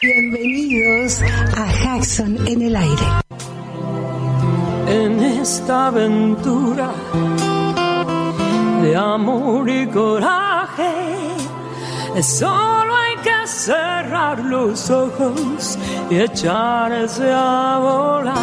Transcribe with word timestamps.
Bienvenidos 0.00 1.20
a 1.56 1.72
Jackson 1.82 2.38
en 2.46 2.62
el 2.62 2.76
aire. 2.76 3.02
En 4.86 5.18
esta 5.18 5.88
aventura 5.88 6.92
de 8.80 8.94
amor 8.94 9.68
y 9.68 9.88
coraje, 9.88 10.92
solo 12.22 12.94
hay 12.94 13.16
que 13.24 13.46
cerrar 13.48 14.38
los 14.38 14.88
ojos 14.88 15.76
y 16.08 16.20
echarse 16.20 17.32
a 17.32 17.78
volar. 17.80 18.36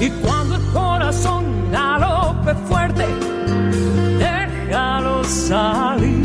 Y 0.00 0.10
cuando 0.20 0.56
el 0.56 0.62
corazón 0.72 1.44
galope 1.70 2.56
fuerte, 2.68 3.06
déjalo 4.18 5.22
salir 5.22 6.15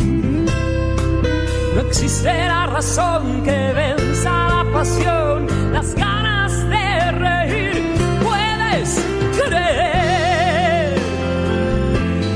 existirá 1.92 2.68
razón 2.68 3.44
que 3.44 3.74
venza 3.74 4.32
la 4.48 4.66
pasión, 4.72 5.46
las 5.74 5.94
ganas 5.94 6.54
de 6.70 7.12
reír. 7.12 7.84
Puedes 8.24 9.06
creer, 9.38 10.96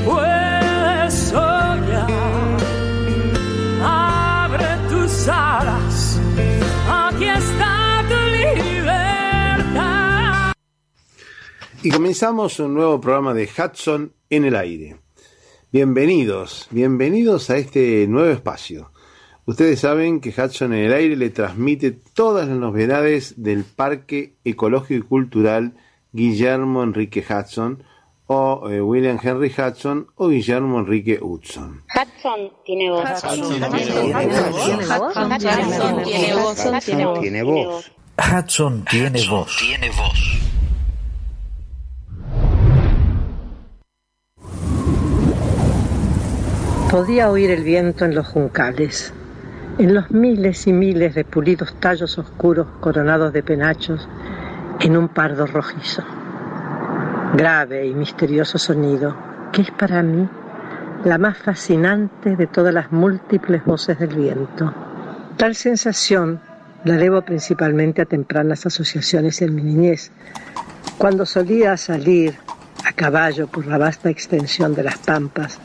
puedes 0.04 1.14
soñar. 1.14 2.58
Abre 3.82 4.66
tus 4.90 5.26
alas, 5.26 6.20
aquí 6.86 7.24
está 7.24 8.04
tu 8.10 8.20
libertad. 8.36 9.72
Y 11.82 11.90
comenzamos 11.90 12.60
un 12.60 12.74
nuevo 12.74 13.00
programa 13.00 13.32
de 13.32 13.48
Hudson 13.48 14.12
en 14.28 14.44
el 14.44 14.54
aire. 14.54 14.96
Bienvenidos, 15.72 16.68
bienvenidos 16.70 17.48
a 17.48 17.56
este 17.56 18.06
nuevo 18.06 18.28
espacio 18.30 18.90
Ustedes 19.46 19.78
saben 19.78 20.20
que 20.20 20.30
Hudson 20.30 20.72
en 20.72 20.86
el 20.86 20.92
aire 20.92 21.14
le 21.14 21.30
transmite 21.30 21.92
todas 21.92 22.48
las 22.48 22.58
novedades 22.58 23.40
del 23.40 23.62
Parque 23.62 24.34
Ecológico 24.44 25.04
y 25.04 25.08
Cultural 25.08 25.74
Guillermo 26.10 26.82
Enrique 26.82 27.24
Hudson 27.24 27.84
o 28.26 28.68
eh, 28.68 28.82
William 28.82 29.20
Henry 29.22 29.54
Hudson 29.56 30.08
o 30.16 30.30
Guillermo 30.30 30.80
Enrique 30.80 31.20
Hudson. 31.22 31.84
Hudson 31.94 32.50
tiene 32.64 32.90
voz. 32.90 33.08
Hudson 33.22 33.60
tiene 37.20 37.44
voz. 37.44 37.92
Hudson 38.18 38.84
tiene 38.84 39.28
voz. 39.28 39.56
Tiene 39.58 39.90
voz. 39.90 40.40
Podía 46.90 47.30
oír 47.30 47.52
el 47.52 47.62
viento 47.62 48.04
en 48.04 48.16
los 48.16 48.26
juncales 48.26 49.12
en 49.78 49.92
los 49.92 50.10
miles 50.10 50.66
y 50.66 50.72
miles 50.72 51.14
de 51.14 51.24
pulidos 51.24 51.74
tallos 51.80 52.16
oscuros 52.16 52.66
coronados 52.80 53.34
de 53.34 53.42
penachos 53.42 54.08
en 54.80 54.96
un 54.96 55.08
pardo 55.08 55.46
rojizo. 55.46 56.02
Grave 57.34 57.86
y 57.86 57.92
misterioso 57.92 58.56
sonido 58.56 59.14
que 59.52 59.62
es 59.62 59.70
para 59.70 60.02
mí 60.02 60.26
la 61.04 61.18
más 61.18 61.36
fascinante 61.36 62.36
de 62.36 62.46
todas 62.46 62.72
las 62.72 62.90
múltiples 62.90 63.64
voces 63.66 63.98
del 63.98 64.14
viento. 64.14 64.72
Tal 65.36 65.54
sensación 65.54 66.40
la 66.84 66.94
debo 66.94 67.20
principalmente 67.20 68.00
a 68.00 68.06
tempranas 68.06 68.64
asociaciones 68.64 69.42
en 69.42 69.54
mi 69.54 69.62
niñez, 69.62 70.10
cuando 70.96 71.26
solía 71.26 71.76
salir 71.76 72.34
a 72.86 72.92
caballo 72.92 73.46
por 73.46 73.66
la 73.66 73.76
vasta 73.76 74.08
extensión 74.08 74.74
de 74.74 74.84
las 74.84 74.96
pampas, 74.98 75.60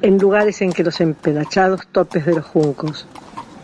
en 0.00 0.16
lugares 0.18 0.62
en 0.62 0.72
que 0.72 0.84
los 0.84 1.00
empenachados 1.02 1.86
topes 1.88 2.24
de 2.24 2.34
los 2.34 2.44
juncos 2.46 3.06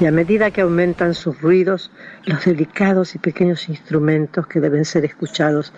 y 0.00 0.06
a 0.06 0.10
medida 0.10 0.50
que 0.50 0.62
aumentan 0.62 1.14
sus 1.14 1.38
ruidos, 1.42 1.90
los 2.24 2.44
delicados 2.46 3.14
y 3.14 3.18
pequeños 3.18 3.68
instrumentos 3.68 4.46
que 4.46 4.58
deben 4.58 4.86
ser 4.86 5.04
escuchados 5.04 5.74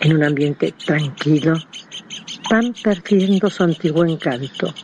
en 0.00 0.14
un 0.14 0.24
ambiente 0.24 0.74
tranquilo 0.84 1.54
van 2.50 2.74
perdiendo 2.84 3.48
su 3.48 3.62
antiguo 3.62 4.04
encanto. 4.04 4.74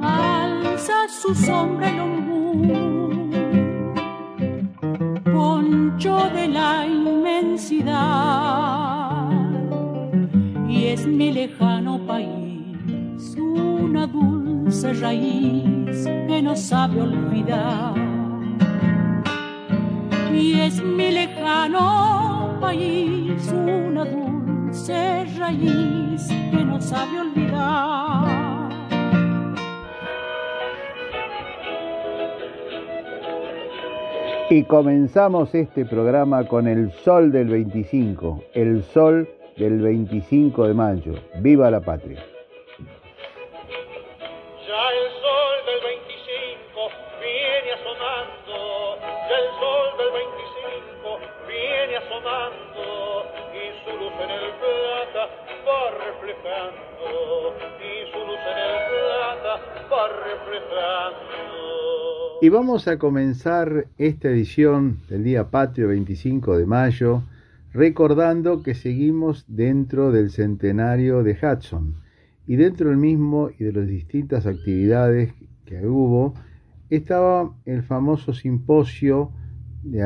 Alza 0.00 1.08
su 1.08 1.32
sombra 1.34 1.88
el 1.88 2.02
poncho 5.32 6.30
de 6.34 6.48
la 6.48 6.86
inmensidad, 6.86 7.94
y 10.68 10.86
es 10.86 11.06
mi 11.06 11.30
lejano 11.32 12.04
país 12.04 13.36
una 13.38 14.10
dulce 14.74 14.92
raíz 14.94 16.04
que 16.26 16.42
no 16.42 16.56
sabe 16.56 17.00
olvidar 17.00 17.94
y 20.32 20.58
es 20.58 20.82
mi 20.82 21.12
lejano 21.12 22.58
país 22.60 23.52
una 23.52 24.04
dulce 24.04 25.26
raíz 25.38 26.26
que 26.50 26.64
no 26.64 26.80
sabe 26.80 27.20
olvidar. 27.20 28.24
Y 34.50 34.64
comenzamos 34.64 35.54
este 35.54 35.84
programa 35.84 36.48
con 36.48 36.66
el 36.66 36.90
sol 36.90 37.30
del 37.30 37.48
25, 37.48 38.42
el 38.54 38.82
sol 38.82 39.28
del 39.56 39.80
25 39.80 40.66
de 40.66 40.74
mayo. 40.74 41.14
¡Viva 41.40 41.70
la 41.70 41.80
patria! 41.80 42.33
Y 62.40 62.48
vamos 62.50 62.88
a 62.88 62.98
comenzar 62.98 63.86
esta 63.96 64.28
edición 64.28 64.98
del 65.08 65.24
Día 65.24 65.50
Patrio 65.50 65.88
25 65.88 66.58
de 66.58 66.66
mayo 66.66 67.22
recordando 67.72 68.62
que 68.62 68.74
seguimos 68.74 69.44
dentro 69.48 70.12
del 70.12 70.30
centenario 70.30 71.22
de 71.22 71.32
Hudson 71.32 71.96
y 72.46 72.56
dentro 72.56 72.90
del 72.90 72.98
mismo 72.98 73.50
y 73.58 73.64
de 73.64 73.72
las 73.72 73.88
distintas 73.88 74.46
actividades 74.46 75.32
que 75.64 75.86
hubo 75.86 76.34
estaba 76.90 77.54
el 77.64 77.82
famoso 77.82 78.34
simposio 78.34 79.32
de 79.82 80.02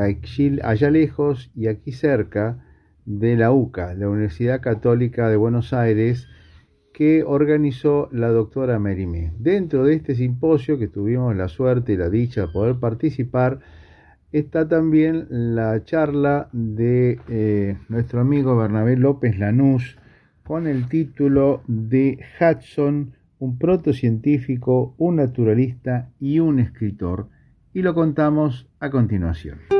allá 0.63 0.89
lejos 0.89 1.51
y 1.55 1.67
aquí 1.67 1.91
cerca 1.91 2.65
de 3.05 3.35
la 3.35 3.51
UCA, 3.51 3.93
la 3.93 4.09
Universidad 4.09 4.61
Católica 4.61 5.29
de 5.29 5.35
Buenos 5.35 5.73
Aires, 5.73 6.27
que 6.99 7.23
organizó 7.25 8.09
la 8.11 8.27
doctora 8.27 8.77
Merimé. 8.77 9.31
Dentro 9.39 9.85
de 9.85 9.93
este 9.93 10.15
simposio 10.15 10.77
que 10.77 10.89
tuvimos 10.89 11.33
la 11.33 11.47
suerte 11.47 11.93
y 11.93 11.95
la 11.95 12.09
dicha 12.09 12.41
de 12.41 12.47
poder 12.49 12.75
participar, 12.75 13.61
está 14.33 14.67
también 14.67 15.25
la 15.29 15.81
charla 15.85 16.49
de 16.51 17.21
eh, 17.29 17.77
nuestro 17.87 18.19
amigo 18.19 18.57
Bernabé 18.57 18.97
López 18.97 19.39
Lanús 19.39 19.97
con 20.43 20.67
el 20.67 20.89
título 20.89 21.61
de 21.67 22.19
Hudson, 22.37 23.13
un 23.39 23.57
protocientífico, 23.57 24.93
un 24.97 25.15
naturalista 25.15 26.09
y 26.19 26.39
un 26.39 26.59
escritor, 26.59 27.29
y 27.73 27.81
lo 27.81 27.93
contamos 27.93 28.67
a 28.81 28.89
continuación. 28.89 29.78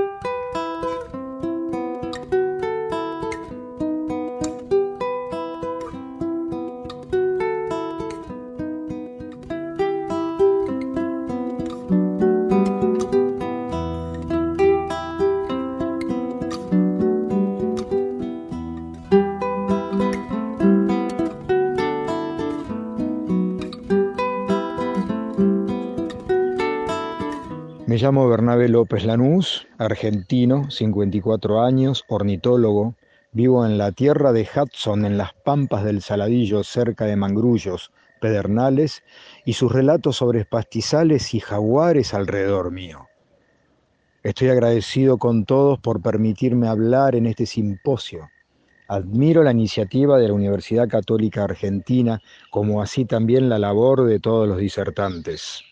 Llamo 27.99 28.29
Bernabé 28.29 28.69
López 28.69 29.03
Lanús, 29.03 29.67
argentino, 29.77 30.71
54 30.71 31.61
años, 31.61 32.05
ornitólogo. 32.07 32.95
Vivo 33.33 33.65
en 33.65 33.77
la 33.77 33.91
tierra 33.91 34.31
de 34.31 34.47
Hudson, 34.47 35.05
en 35.05 35.17
las 35.17 35.33
pampas 35.33 35.83
del 35.83 36.01
Saladillo, 36.01 36.63
cerca 36.63 37.05
de 37.05 37.17
Mangrullos, 37.17 37.91
Pedernales, 38.21 39.03
y 39.43 39.53
sus 39.53 39.71
relatos 39.71 40.15
sobre 40.15 40.45
pastizales 40.45 41.33
y 41.33 41.41
jaguares 41.41 42.13
alrededor 42.13 42.71
mío. 42.71 43.07
Estoy 44.23 44.49
agradecido 44.49 45.17
con 45.17 45.45
todos 45.45 45.77
por 45.79 46.01
permitirme 46.01 46.67
hablar 46.67 47.15
en 47.15 47.25
este 47.25 47.45
simposio. 47.45 48.29
Admiro 48.87 49.43
la 49.43 49.51
iniciativa 49.51 50.17
de 50.17 50.27
la 50.29 50.33
Universidad 50.33 50.87
Católica 50.87 51.43
Argentina, 51.43 52.21
como 52.49 52.81
así 52.81 53.05
también 53.05 53.49
la 53.49 53.59
labor 53.59 54.05
de 54.05 54.19
todos 54.19 54.47
los 54.47 54.57
disertantes. 54.57 55.63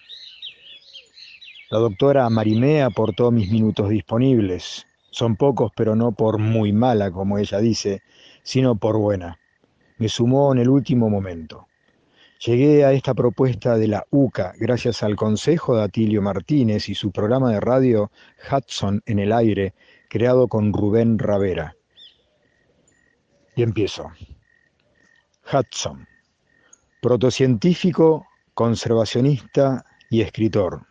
La 1.69 1.79
doctora 1.79 2.29
Marimé 2.29 2.81
aportó 2.81 3.29
mis 3.29 3.51
minutos 3.51 3.89
disponibles. 3.89 4.87
Son 5.11 5.35
pocos, 5.35 5.73
pero 5.75 5.97
no 5.97 6.13
por 6.13 6.37
muy 6.37 6.71
mala, 6.71 7.11
como 7.11 7.37
ella 7.37 7.59
dice, 7.59 8.03
sino 8.41 8.77
por 8.77 8.97
buena. 8.97 9.37
Me 9.97 10.07
sumó 10.07 10.53
en 10.53 10.59
el 10.59 10.69
último 10.69 11.09
momento. 11.09 11.67
Llegué 12.45 12.85
a 12.85 12.93
esta 12.93 13.13
propuesta 13.13 13.77
de 13.77 13.89
la 13.89 14.05
UCA 14.11 14.53
gracias 14.57 15.03
al 15.03 15.17
consejo 15.17 15.75
de 15.75 15.83
Atilio 15.83 16.21
Martínez 16.21 16.87
y 16.87 16.95
su 16.95 17.11
programa 17.11 17.51
de 17.51 17.59
radio 17.59 18.11
Hudson 18.49 19.01
en 19.05 19.19
el 19.19 19.33
aire, 19.33 19.73
creado 20.07 20.47
con 20.47 20.71
Rubén 20.71 21.19
Ravera. 21.19 21.75
Y 23.57 23.63
empiezo. 23.63 24.09
Hudson, 25.51 26.07
protocientífico, 27.01 28.25
conservacionista 28.53 29.83
y 30.09 30.21
escritor. 30.21 30.86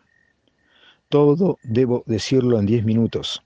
Todo 1.09 1.57
debo 1.63 2.03
decirlo 2.05 2.59
en 2.59 2.65
diez 2.65 2.83
minutos. 2.83 3.41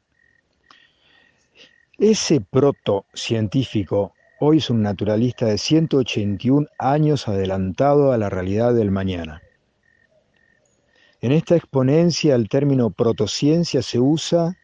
Ese 2.00 2.42
proto-científico 2.42 4.14
hoy 4.40 4.58
es 4.58 4.72
un 4.72 4.82
naturalista 4.82 5.46
de 5.46 5.60
181 5.60 6.66
años 6.80 7.28
adelantado 7.28 8.12
a 8.12 8.18
la 8.18 8.30
realidad 8.30 8.74
del 8.74 8.90
mañana. 8.90 9.44
En 11.22 11.32
esta 11.32 11.56
exponencia 11.56 12.34
el 12.34 12.50
término 12.50 12.90
protociencia 12.90 13.84
se 13.84 14.00
usa 14.00 14.58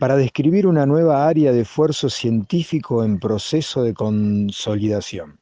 para 0.00 0.16
describir 0.16 0.66
una 0.66 0.86
nueva 0.86 1.28
área 1.28 1.52
de 1.52 1.60
esfuerzo 1.60 2.10
científico 2.10 3.04
en 3.04 3.20
proceso 3.20 3.84
de 3.84 3.94
consolidación. 3.94 5.38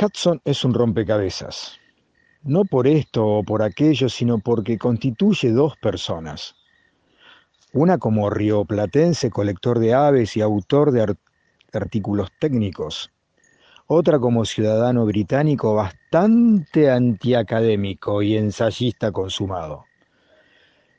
Hudson 0.00 0.40
es 0.46 0.64
un 0.64 0.72
rompecabezas 0.72 1.83
no 2.44 2.64
por 2.64 2.86
esto 2.86 3.26
o 3.26 3.42
por 3.42 3.62
aquello, 3.62 4.08
sino 4.08 4.38
porque 4.38 4.78
constituye 4.78 5.50
dos 5.50 5.76
personas. 5.76 6.54
Una 7.72 7.98
como 7.98 8.30
rioplatense, 8.30 9.30
colector 9.30 9.78
de 9.78 9.94
aves 9.94 10.36
y 10.36 10.42
autor 10.42 10.92
de 10.92 11.16
artículos 11.72 12.30
técnicos. 12.38 13.10
Otra 13.86 14.18
como 14.18 14.44
ciudadano 14.44 15.04
británico 15.04 15.74
bastante 15.74 16.90
antiacadémico 16.90 18.22
y 18.22 18.36
ensayista 18.36 19.10
consumado. 19.10 19.86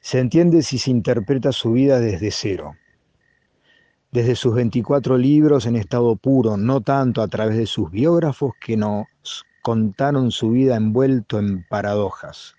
Se 0.01 0.19
entiende 0.19 0.61
si 0.61 0.77
se 0.77 0.91
interpreta 0.91 1.51
su 1.51 1.71
vida 1.71 1.99
desde 1.99 2.29
cero. 2.29 2.75
Desde 4.11 4.35
sus 4.35 4.53
24 4.53 5.17
libros 5.17 5.65
en 5.65 5.75
estado 5.75 6.15
puro, 6.15 6.57
no 6.57 6.81
tanto 6.81 7.21
a 7.21 7.27
través 7.27 7.57
de 7.57 7.65
sus 7.65 7.89
biógrafos 7.89 8.53
que 8.59 8.77
nos 8.77 9.07
contaron 9.65 10.29
su 10.29 10.51
vida 10.51 10.75
envuelto 10.75 11.39
en 11.39 11.63
paradojas. 11.63 12.53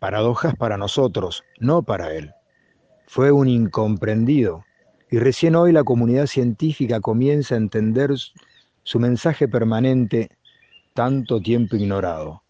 Paradojas 0.00 0.56
para 0.56 0.76
nosotros, 0.76 1.44
no 1.60 1.84
para 1.84 2.12
él. 2.12 2.32
Fue 3.06 3.30
un 3.30 3.46
incomprendido 3.46 4.64
y 5.12 5.20
recién 5.20 5.54
hoy 5.54 5.70
la 5.70 5.84
comunidad 5.84 6.26
científica 6.26 6.98
comienza 6.98 7.54
a 7.54 7.58
entender 7.58 8.10
su 8.82 8.98
mensaje 8.98 9.46
permanente, 9.46 10.30
tanto 10.92 11.40
tiempo 11.40 11.76
ignorado. 11.76 12.42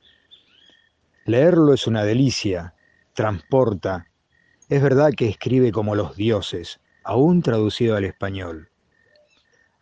Leerlo 1.27 1.75
es 1.75 1.87
una 1.87 2.05
delicia, 2.05 2.75
transporta. 3.13 4.07
Es 4.71 4.81
verdad 4.81 5.13
que 5.15 5.29
escribe 5.29 5.73
como 5.73 5.95
los 5.95 6.17
dioses, 6.17 6.81
aún 7.05 7.43
traducido 7.43 7.97
al 7.97 8.05
español. 8.07 8.71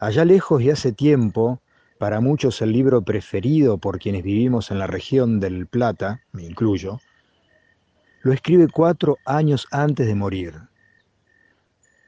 Allá 0.00 0.24
lejos 0.24 0.60
y 0.60 0.70
hace 0.70 0.90
tiempo, 0.90 1.62
para 2.00 2.20
muchos 2.20 2.62
el 2.62 2.72
libro 2.72 3.02
preferido 3.02 3.76
por 3.76 3.98
quienes 3.98 4.22
vivimos 4.22 4.70
en 4.70 4.78
la 4.78 4.86
región 4.86 5.38
del 5.38 5.66
Plata, 5.66 6.22
me 6.32 6.44
incluyo, 6.44 6.98
lo 8.22 8.32
escribe 8.32 8.68
cuatro 8.68 9.18
años 9.26 9.68
antes 9.70 10.06
de 10.06 10.14
morir. 10.14 10.54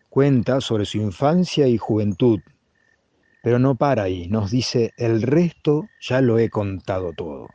Cuenta 0.09 0.63
sobre 0.63 0.87
su 0.87 0.97
infancia 0.97 1.69
y 1.69 1.77
juventud, 1.77 2.41
pero 3.43 3.59
no 3.59 3.75
para 3.75 4.05
ahí, 4.05 4.29
nos 4.29 4.51
dice, 4.51 4.95
el 4.97 5.21
resto 5.21 5.91
ya 6.01 6.23
lo 6.23 6.39
he 6.39 6.49
contado 6.49 7.13
todo. 7.13 7.51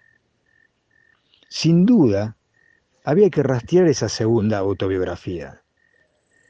Sin 1.50 1.88
duda, 1.88 2.38
había 3.04 3.32
que 3.32 3.42
rastrear 3.42 3.88
esa 3.88 4.10
segunda 4.10 4.60
autobiografía. 4.60 5.64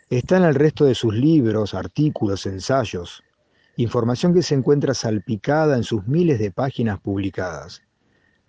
Está 0.09 0.35
en 0.35 0.43
el 0.43 0.55
resto 0.55 0.83
de 0.83 0.95
sus 0.95 1.15
libros, 1.15 1.73
artículos, 1.73 2.45
ensayos, 2.45 3.23
información 3.77 4.33
que 4.33 4.41
se 4.41 4.55
encuentra 4.55 4.93
salpicada 4.93 5.77
en 5.77 5.83
sus 5.83 6.07
miles 6.07 6.39
de 6.39 6.51
páginas 6.51 6.99
publicadas. 6.99 7.83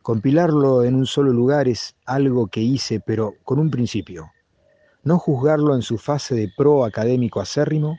Compilarlo 0.03 0.85
en 0.85 0.95
un 0.95 1.05
solo 1.05 1.33
lugar 1.33 1.69
es 1.69 1.95
algo 2.07 2.47
que 2.47 2.61
hice, 2.61 3.01
pero 3.01 3.35
con 3.45 3.59
un 3.59 3.71
principio. 3.71 4.33
No 5.05 5.19
juzgarlo 5.19 5.75
en 5.75 5.83
su 5.83 5.99
fase 5.99 6.35
de 6.35 6.51
pro 6.57 6.85
académico 6.85 7.41
acérrimo, 7.41 7.99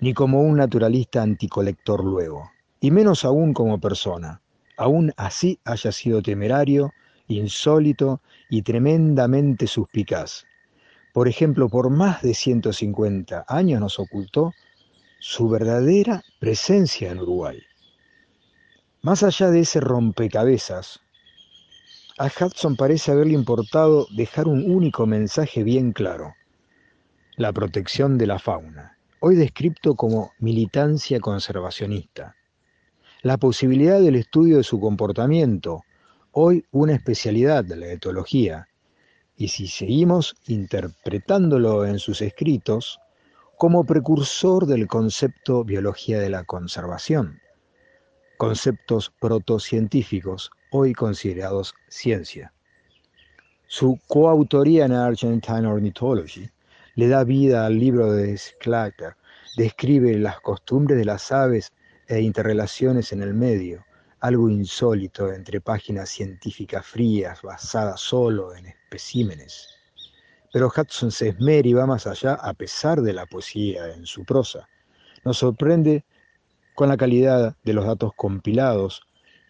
ni 0.00 0.12
como 0.12 0.42
un 0.42 0.58
naturalista 0.58 1.22
anticolector 1.22 2.04
luego, 2.04 2.50
y 2.80 2.90
menos 2.90 3.24
aún 3.24 3.54
como 3.54 3.80
persona, 3.80 4.42
aún 4.76 5.12
así 5.16 5.58
haya 5.64 5.90
sido 5.90 6.20
temerario, 6.20 6.92
insólito 7.28 8.20
y 8.50 8.60
tremendamente 8.60 9.66
suspicaz. 9.66 10.44
Por 11.14 11.28
ejemplo, 11.28 11.70
por 11.70 11.88
más 11.88 12.20
de 12.20 12.34
150 12.34 13.46
años 13.48 13.80
nos 13.80 13.98
ocultó 13.98 14.52
su 15.28 15.48
verdadera 15.48 16.22
presencia 16.38 17.10
en 17.10 17.18
Uruguay. 17.18 17.60
Más 19.02 19.24
allá 19.24 19.50
de 19.50 19.58
ese 19.58 19.80
rompecabezas, 19.80 21.00
a 22.16 22.26
Hudson 22.26 22.76
parece 22.76 23.10
haberle 23.10 23.34
importado 23.34 24.06
dejar 24.12 24.46
un 24.46 24.70
único 24.70 25.04
mensaje 25.04 25.64
bien 25.64 25.90
claro, 25.90 26.34
la 27.36 27.52
protección 27.52 28.18
de 28.18 28.28
la 28.28 28.38
fauna, 28.38 28.98
hoy 29.18 29.34
descrito 29.34 29.96
como 29.96 30.30
militancia 30.38 31.18
conservacionista, 31.18 32.36
la 33.22 33.36
posibilidad 33.36 34.00
del 34.00 34.14
estudio 34.14 34.58
de 34.58 34.62
su 34.62 34.78
comportamiento, 34.78 35.82
hoy 36.30 36.64
una 36.70 36.94
especialidad 36.94 37.64
de 37.64 37.74
la 37.74 37.88
etología, 37.88 38.68
y 39.36 39.48
si 39.48 39.66
seguimos 39.66 40.36
interpretándolo 40.46 41.84
en 41.84 41.98
sus 41.98 42.22
escritos, 42.22 43.00
como 43.56 43.84
precursor 43.84 44.66
del 44.66 44.86
concepto 44.86 45.64
biología 45.64 46.20
de 46.20 46.28
la 46.28 46.44
conservación, 46.44 47.40
conceptos 48.36 49.10
protocientíficos 49.18 50.50
hoy 50.70 50.92
considerados 50.92 51.74
ciencia. 51.88 52.52
Su 53.66 53.98
coautoría 54.08 54.84
en 54.84 54.92
Argentine 54.92 55.66
Ornithology 55.66 56.50
le 56.96 57.08
da 57.08 57.24
vida 57.24 57.64
al 57.64 57.78
libro 57.78 58.12
de 58.12 58.36
Sclater, 58.36 59.16
describe 59.56 60.18
las 60.18 60.38
costumbres 60.40 60.98
de 60.98 61.06
las 61.06 61.32
aves 61.32 61.72
e 62.08 62.20
interrelaciones 62.20 63.10
en 63.12 63.22
el 63.22 63.32
medio, 63.32 63.86
algo 64.20 64.50
insólito 64.50 65.32
entre 65.32 65.62
páginas 65.62 66.10
científicas 66.10 66.84
frías 66.84 67.40
basadas 67.40 68.02
solo 68.02 68.54
en 68.54 68.66
especímenes. 68.66 69.75
Pero 70.56 70.72
Hudson 70.74 71.10
se 71.10 71.28
esmera 71.28 71.68
y 71.68 71.74
va 71.74 71.84
más 71.84 72.06
allá 72.06 72.32
a 72.32 72.54
pesar 72.54 73.02
de 73.02 73.12
la 73.12 73.26
poesía 73.26 73.92
en 73.92 74.06
su 74.06 74.24
prosa. 74.24 74.70
Nos 75.22 75.36
sorprende 75.36 76.06
con 76.74 76.88
la 76.88 76.96
calidad 76.96 77.54
de 77.62 77.74
los 77.74 77.84
datos 77.84 78.12
compilados 78.16 79.02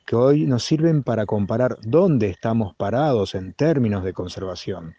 que 0.05 0.17
hoy 0.17 0.47
nos 0.47 0.65
sirven 0.65 1.05
para 1.05 1.25
comparar 1.25 1.79
dónde 1.83 2.29
estamos 2.29 2.75
parados 2.75 3.37
en 3.37 3.53
términos 3.53 4.03
de 4.03 4.15
conservación. 4.15 4.97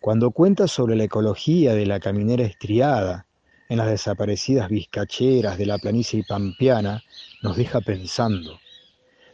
Cuando 0.00 0.32
cuenta 0.32 0.66
sobre 0.66 0.96
la 0.96 1.04
ecología 1.04 1.72
de 1.72 1.86
la 1.86 2.00
caminera 2.00 2.42
estriada 2.42 3.28
en 3.68 3.78
las 3.78 3.86
desaparecidas 3.86 4.68
vizcacheras 4.70 5.56
de 5.56 5.66
la 5.66 5.78
planicie 5.78 6.24
pampeana, 6.28 7.00
nos 7.44 7.56
deja 7.56 7.80
pensando. 7.80 8.58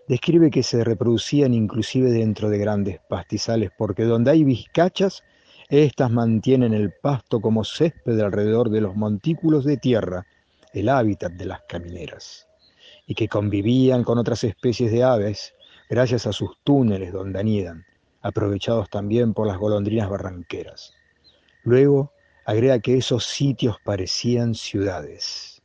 Describe 0.07 0.51
que 0.51 0.63
se 0.63 0.85
reproducían 0.85 1.55
inclusive 1.55 2.11
dentro 2.11 2.51
de 2.51 2.59
grandes 2.59 3.01
pastizales, 3.09 3.71
porque 3.79 4.05
donde 4.05 4.33
hay 4.33 4.45
vizcachas 4.45 5.23
estas 5.69 6.11
mantienen 6.11 6.73
el 6.73 6.93
pasto 6.93 7.41
como 7.41 7.65
césped 7.65 8.19
alrededor 8.21 8.71
de 8.71 8.81
los 8.81 8.97
montículos 8.97 9.65
de 9.65 9.77
tierra, 9.77 10.27
el 10.73 10.89
hábitat 10.89 11.33
de 11.33 11.45
las 11.45 11.61
camineras, 11.69 12.47
y 13.07 13.15
que 13.15 13.29
convivían 13.29 14.05
con 14.05 14.19
otras 14.19 14.45
especies 14.45 14.91
de 14.93 15.05
aves 15.05 15.55
gracias 15.91 16.27
a 16.27 16.33
sus 16.33 16.51
túneles 16.65 17.13
donde 17.13 17.41
anidan. 17.41 17.85
aprovechados 18.21 18.91
también 18.91 19.33
por 19.33 19.47
las 19.47 19.59
golondrinas 19.59 20.11
barranqueras. 20.11 20.93
Luego 21.63 22.13
agrega 22.45 22.81
que 22.81 22.97
esos 22.97 23.25
sitios 23.25 23.77
parecían 23.85 24.55
ciudades. 24.55 25.63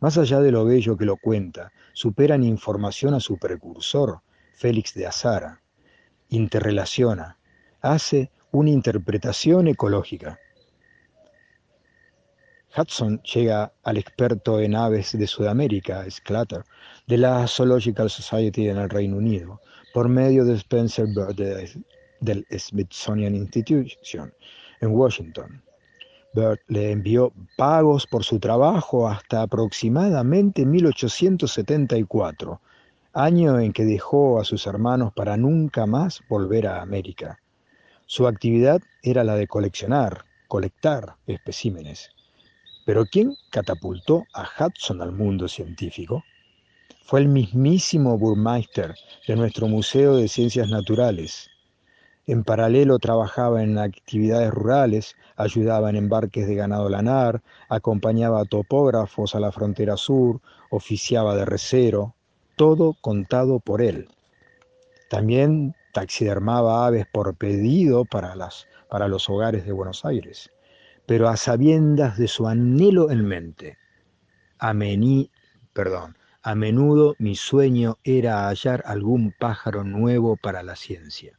Más 0.00 0.18
allá 0.18 0.40
de 0.40 0.52
lo 0.52 0.64
bello 0.64 0.96
que 0.96 1.04
lo 1.04 1.16
cuenta, 1.16 1.72
superan 1.92 2.42
información 2.42 3.14
a 3.14 3.20
su 3.20 3.38
precursor, 3.38 4.20
Félix 4.54 4.94
de 4.94 5.06
Azara. 5.06 5.60
Interrelaciona, 6.28 7.38
hace 7.80 8.30
una 8.52 8.70
interpretación 8.70 9.66
ecológica. 9.66 10.38
Hudson 12.76 13.20
llega 13.22 13.72
al 13.82 13.96
experto 13.98 14.60
en 14.60 14.74
aves 14.74 15.12
de 15.18 15.26
Sudamérica, 15.26 16.04
Sclater, 16.10 16.64
de 17.06 17.18
la 17.18 17.46
Zoological 17.46 18.08
Society 18.08 18.68
en 18.68 18.78
el 18.78 18.88
Reino 18.88 19.16
Unido, 19.16 19.60
por 19.92 20.08
medio 20.08 20.44
de 20.44 20.54
Spencer 20.54 21.06
Bird 21.06 21.36
del 22.20 22.46
Smithsonian 22.50 23.34
Institution 23.34 24.32
en 24.80 24.90
Washington. 24.90 25.62
Bird 26.34 26.60
le 26.68 26.92
envió 26.92 27.32
pagos 27.58 28.06
por 28.06 28.24
su 28.24 28.38
trabajo 28.38 29.08
hasta 29.08 29.42
aproximadamente 29.42 30.64
1874, 30.64 32.60
año 33.12 33.60
en 33.60 33.72
que 33.72 33.84
dejó 33.84 34.40
a 34.40 34.44
sus 34.44 34.66
hermanos 34.66 35.12
para 35.14 35.36
nunca 35.36 35.84
más 35.84 36.22
volver 36.28 36.66
a 36.66 36.80
América. 36.80 37.38
Su 38.14 38.26
actividad 38.26 38.82
era 39.02 39.24
la 39.24 39.36
de 39.36 39.46
coleccionar, 39.46 40.26
colectar 40.46 41.16
especímenes. 41.26 42.10
Pero 42.84 43.06
¿quién 43.06 43.36
catapultó 43.48 44.26
a 44.34 44.46
Hudson 44.46 45.00
al 45.00 45.12
mundo 45.12 45.48
científico? 45.48 46.22
Fue 47.06 47.20
el 47.20 47.28
mismísimo 47.28 48.18
Burmeister 48.18 48.94
de 49.26 49.34
nuestro 49.34 49.66
Museo 49.66 50.14
de 50.14 50.28
Ciencias 50.28 50.68
Naturales. 50.68 51.48
En 52.26 52.44
paralelo 52.44 52.98
trabajaba 52.98 53.62
en 53.62 53.78
actividades 53.78 54.50
rurales, 54.50 55.16
ayudaba 55.36 55.88
en 55.88 55.96
embarques 55.96 56.46
de 56.46 56.54
ganado 56.54 56.90
lanar, 56.90 57.40
acompañaba 57.70 58.42
a 58.42 58.44
topógrafos 58.44 59.34
a 59.34 59.40
la 59.40 59.52
frontera 59.52 59.96
sur, 59.96 60.42
oficiaba 60.68 61.34
de 61.34 61.46
recero, 61.46 62.14
todo 62.56 62.94
contado 63.00 63.58
por 63.58 63.80
él. 63.80 64.06
También 65.08 65.74
taxidermaba 65.92 66.86
aves 66.86 67.06
por 67.06 67.36
pedido 67.36 68.04
para, 68.04 68.34
las, 68.34 68.66
para 68.88 69.08
los 69.08 69.28
hogares 69.30 69.64
de 69.64 69.72
Buenos 69.72 70.04
Aires, 70.04 70.50
pero 71.06 71.28
a 71.28 71.36
sabiendas 71.36 72.18
de 72.18 72.28
su 72.28 72.48
anhelo 72.48 73.10
en 73.10 73.24
mente. 73.24 73.78
A, 74.58 74.74
perdón, 75.72 76.16
a 76.42 76.54
menudo 76.54 77.14
mi 77.18 77.36
sueño 77.36 77.98
era 78.04 78.48
hallar 78.48 78.82
algún 78.86 79.32
pájaro 79.38 79.84
nuevo 79.84 80.36
para 80.36 80.62
la 80.62 80.76
ciencia. 80.76 81.38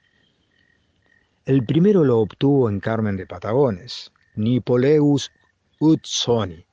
El 1.45 1.65
primero 1.65 2.05
lo 2.05 2.19
obtuvo 2.19 2.69
en 2.69 2.79
Carmen 2.79 3.17
de 3.17 3.27
Patagones, 3.27 4.13
Nipoleus 4.35 5.31
Utsoni. 5.79 6.65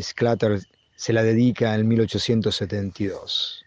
Sclater 0.00 0.60
se 0.96 1.12
la 1.12 1.22
dedica 1.22 1.74
en 1.74 1.86
1872. 1.86 3.63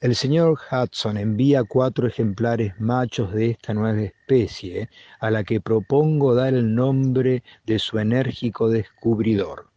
El 0.00 0.16
señor 0.16 0.58
Hudson 0.72 1.18
envía 1.18 1.62
cuatro 1.62 2.06
ejemplares 2.06 2.72
machos 2.80 3.34
de 3.34 3.50
esta 3.50 3.74
nueva 3.74 4.00
especie, 4.00 4.88
a 5.18 5.30
la 5.30 5.44
que 5.44 5.60
propongo 5.60 6.34
dar 6.34 6.54
el 6.54 6.74
nombre 6.74 7.42
de 7.66 7.78
su 7.78 7.98
enérgico 7.98 8.70
descubridor. 8.70 9.68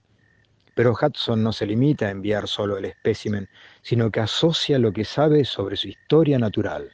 Pero 0.76 0.94
Hudson 0.94 1.44
no 1.44 1.52
se 1.52 1.66
limita 1.66 2.06
a 2.06 2.12
enviar 2.12 2.48
solo 2.48 2.78
el 2.78 2.86
espécimen, 2.86 3.50
sino 3.82 4.12
que 4.12 4.22
asocia 4.22 4.80
lo 4.80 4.94
que 4.94 5.04
sabe 5.04 5.44
sobre 5.44 5.76
su 5.76 5.90
historia 5.90 6.40
natural. 6.40 6.90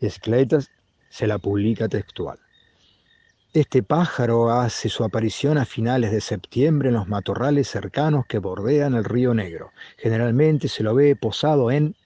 Sclater 0.00 0.62
se 1.08 1.26
la 1.26 1.38
publica 1.38 1.88
textual. 1.88 2.38
Este 3.54 3.82
pájaro 3.82 4.50
hace 4.50 4.90
su 4.90 5.04
aparición 5.04 5.56
a 5.56 5.64
finales 5.64 6.12
de 6.12 6.20
septiembre 6.20 6.90
en 6.90 6.96
los 6.96 7.08
matorrales 7.08 7.66
cercanos 7.66 8.26
que 8.26 8.38
bordean 8.38 8.92
el 8.92 9.04
río 9.04 9.32
Negro. 9.32 9.72
Generalmente 9.96 10.68
se 10.68 10.82
lo 10.82 10.94
ve 10.94 11.16
posado 11.16 11.70
en... 11.70 11.96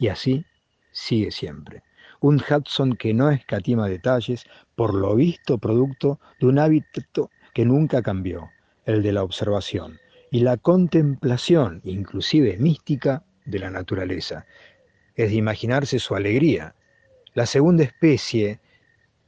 Y 0.00 0.08
así 0.08 0.44
sigue 0.90 1.30
siempre. 1.30 1.84
Un 2.18 2.42
Hudson 2.42 2.96
que 2.96 3.14
no 3.14 3.30
escatima 3.30 3.88
detalles, 3.88 4.46
por 4.74 4.94
lo 4.94 5.14
visto 5.14 5.58
producto 5.58 6.18
de 6.40 6.46
un 6.46 6.58
hábito 6.58 7.30
que 7.54 7.64
nunca 7.64 8.02
cambió, 8.02 8.50
el 8.84 9.04
de 9.04 9.12
la 9.12 9.22
observación 9.22 10.00
y 10.32 10.40
la 10.40 10.56
contemplación, 10.56 11.82
inclusive 11.84 12.56
mística, 12.58 13.22
de 13.44 13.60
la 13.60 13.70
naturaleza. 13.70 14.44
Es 15.14 15.30
de 15.30 15.36
imaginarse 15.36 16.00
su 16.00 16.16
alegría. 16.16 16.74
La 17.34 17.46
segunda 17.46 17.84
especie, 17.84 18.58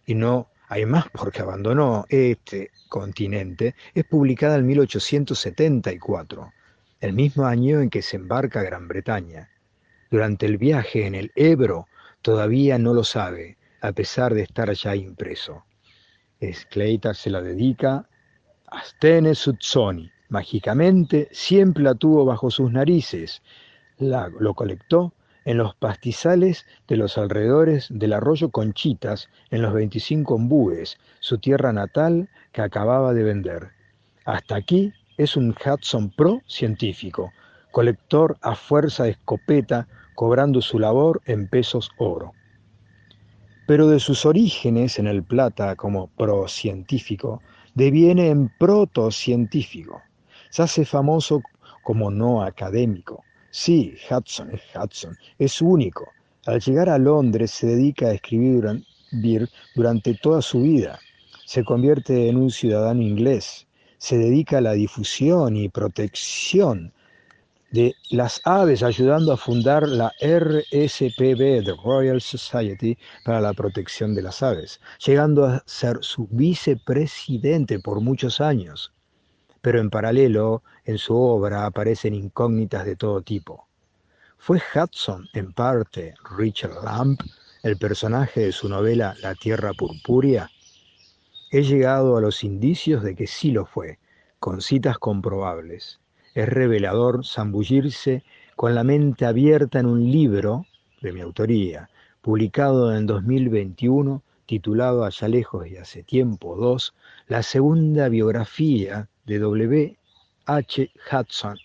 y 0.04 0.16
no 0.16 0.48
hay 0.68 0.84
más 0.84 1.06
porque 1.12 1.42
abandonó 1.42 2.04
este 2.08 2.70
continente, 2.88 3.74
es 3.94 4.04
publicada 4.04 4.56
en 4.56 4.66
1874, 4.66 6.52
el 7.00 7.12
mismo 7.14 7.46
año 7.46 7.80
en 7.80 7.88
que 7.90 8.02
se 8.02 8.16
embarca 8.16 8.62
Gran 8.62 8.86
Bretaña. 8.86 9.50
Durante 10.10 10.46
el 10.46 10.58
viaje 10.58 11.06
en 11.06 11.14
el 11.14 11.32
Ebro 11.34 11.86
todavía 12.22 12.78
no 12.78 12.92
lo 12.92 13.04
sabe, 13.04 13.56
a 13.80 13.92
pesar 13.92 14.34
de 14.34 14.42
estar 14.42 14.72
ya 14.72 14.94
impreso. 14.94 15.64
Escleita 16.40 17.14
se 17.14 17.30
la 17.30 17.40
dedica 17.40 18.08
a 18.66 18.84
Stene. 18.84 19.32
Mágicamente 20.28 21.28
siempre 21.32 21.82
la 21.82 21.94
tuvo 21.94 22.24
bajo 22.26 22.50
sus 22.50 22.70
narices. 22.70 23.42
La, 23.96 24.28
lo 24.28 24.52
colectó 24.54 25.14
en 25.48 25.56
los 25.56 25.74
pastizales 25.74 26.66
de 26.88 26.98
los 26.98 27.16
alrededores 27.16 27.86
del 27.88 28.12
arroyo 28.12 28.50
Conchitas, 28.50 29.30
en 29.50 29.62
los 29.62 29.72
25 29.72 30.34
ombúes, 30.34 30.98
su 31.20 31.38
tierra 31.38 31.72
natal 31.72 32.28
que 32.52 32.60
acababa 32.60 33.14
de 33.14 33.22
vender. 33.22 33.70
Hasta 34.26 34.56
aquí 34.56 34.92
es 35.16 35.38
un 35.38 35.54
Hudson 35.54 36.10
Pro 36.10 36.42
científico, 36.46 37.32
colector 37.70 38.36
a 38.42 38.54
fuerza 38.54 39.04
de 39.04 39.12
escopeta, 39.12 39.88
cobrando 40.14 40.60
su 40.60 40.78
labor 40.78 41.22
en 41.24 41.48
pesos 41.48 41.92
oro. 41.96 42.32
Pero 43.66 43.88
de 43.88 44.00
sus 44.00 44.26
orígenes 44.26 44.98
en 44.98 45.06
el 45.06 45.22
Plata 45.22 45.76
como 45.76 46.08
pro 46.08 46.46
científico, 46.46 47.40
deviene 47.74 48.28
en 48.28 48.50
proto-científico. 48.58 50.02
Se 50.50 50.60
hace 50.60 50.84
famoso 50.84 51.40
como 51.82 52.10
no 52.10 52.42
académico, 52.42 53.24
Sí, 53.50 53.94
Hudson 54.10 54.50
es 54.50 54.60
Hudson, 54.74 55.16
es 55.38 55.62
único. 55.62 56.12
Al 56.46 56.60
llegar 56.60 56.90
a 56.90 56.98
Londres 56.98 57.50
se 57.50 57.66
dedica 57.66 58.06
a 58.06 58.12
escribir 58.12 59.48
durante 59.74 60.14
toda 60.14 60.42
su 60.42 60.60
vida. 60.62 60.98
Se 61.46 61.64
convierte 61.64 62.28
en 62.28 62.36
un 62.36 62.50
ciudadano 62.50 63.02
inglés. 63.02 63.66
Se 63.96 64.18
dedica 64.18 64.58
a 64.58 64.60
la 64.60 64.72
difusión 64.72 65.56
y 65.56 65.68
protección 65.70 66.92
de 67.70 67.94
las 68.10 68.40
aves, 68.44 68.82
ayudando 68.82 69.32
a 69.32 69.36
fundar 69.36 69.88
la 69.88 70.12
RSPB, 70.20 71.64
the 71.64 71.74
Royal 71.84 72.20
Society 72.20 72.96
para 73.24 73.40
la 73.40 73.52
Protección 73.54 74.14
de 74.14 74.22
las 74.22 74.42
Aves, 74.42 74.80
llegando 75.04 75.44
a 75.44 75.62
ser 75.66 75.98
su 76.00 76.28
vicepresidente 76.30 77.78
por 77.78 78.00
muchos 78.00 78.40
años 78.40 78.92
pero 79.60 79.80
en 79.80 79.90
paralelo 79.90 80.62
en 80.84 80.98
su 80.98 81.16
obra 81.16 81.66
aparecen 81.66 82.14
incógnitas 82.14 82.84
de 82.84 82.96
todo 82.96 83.22
tipo. 83.22 83.66
¿Fue 84.38 84.60
Hudson, 84.74 85.28
en 85.34 85.52
parte, 85.52 86.14
Richard 86.36 86.84
Lamb, 86.84 87.18
el 87.62 87.76
personaje 87.76 88.40
de 88.40 88.52
su 88.52 88.68
novela 88.68 89.14
La 89.20 89.34
Tierra 89.34 89.72
Purpúrea? 89.72 90.48
He 91.50 91.62
llegado 91.62 92.16
a 92.16 92.20
los 92.20 92.44
indicios 92.44 93.02
de 93.02 93.14
que 93.14 93.26
sí 93.26 93.50
lo 93.50 93.66
fue, 93.66 93.98
con 94.38 94.60
citas 94.60 94.98
comprobables. 94.98 95.98
Es 96.34 96.48
revelador 96.48 97.26
zambullirse 97.26 98.22
con 98.54 98.74
la 98.74 98.84
mente 98.84 99.26
abierta 99.26 99.80
en 99.80 99.86
un 99.86 100.10
libro 100.10 100.66
de 101.00 101.12
mi 101.12 101.20
autoría, 101.20 101.90
publicado 102.22 102.94
en 102.94 103.06
2021, 103.06 104.22
titulado 104.46 105.04
Allá 105.04 105.28
lejos 105.28 105.66
y 105.66 105.76
hace 105.76 106.02
tiempo 106.02 106.56
2, 106.56 106.94
la 107.26 107.42
segunda 107.42 108.08
biografía 108.08 109.08
de 109.28 109.38
W. 109.38 109.94
H. 110.46 110.90
Hudson 111.12 111.58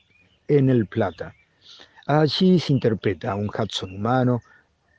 en 0.50 0.70
El 0.70 0.86
Plata. 0.86 1.34
Allí 2.06 2.60
se 2.60 2.74
interpreta 2.74 3.32
a 3.32 3.36
un 3.36 3.48
Hudson 3.48 3.96
humano, 3.96 4.42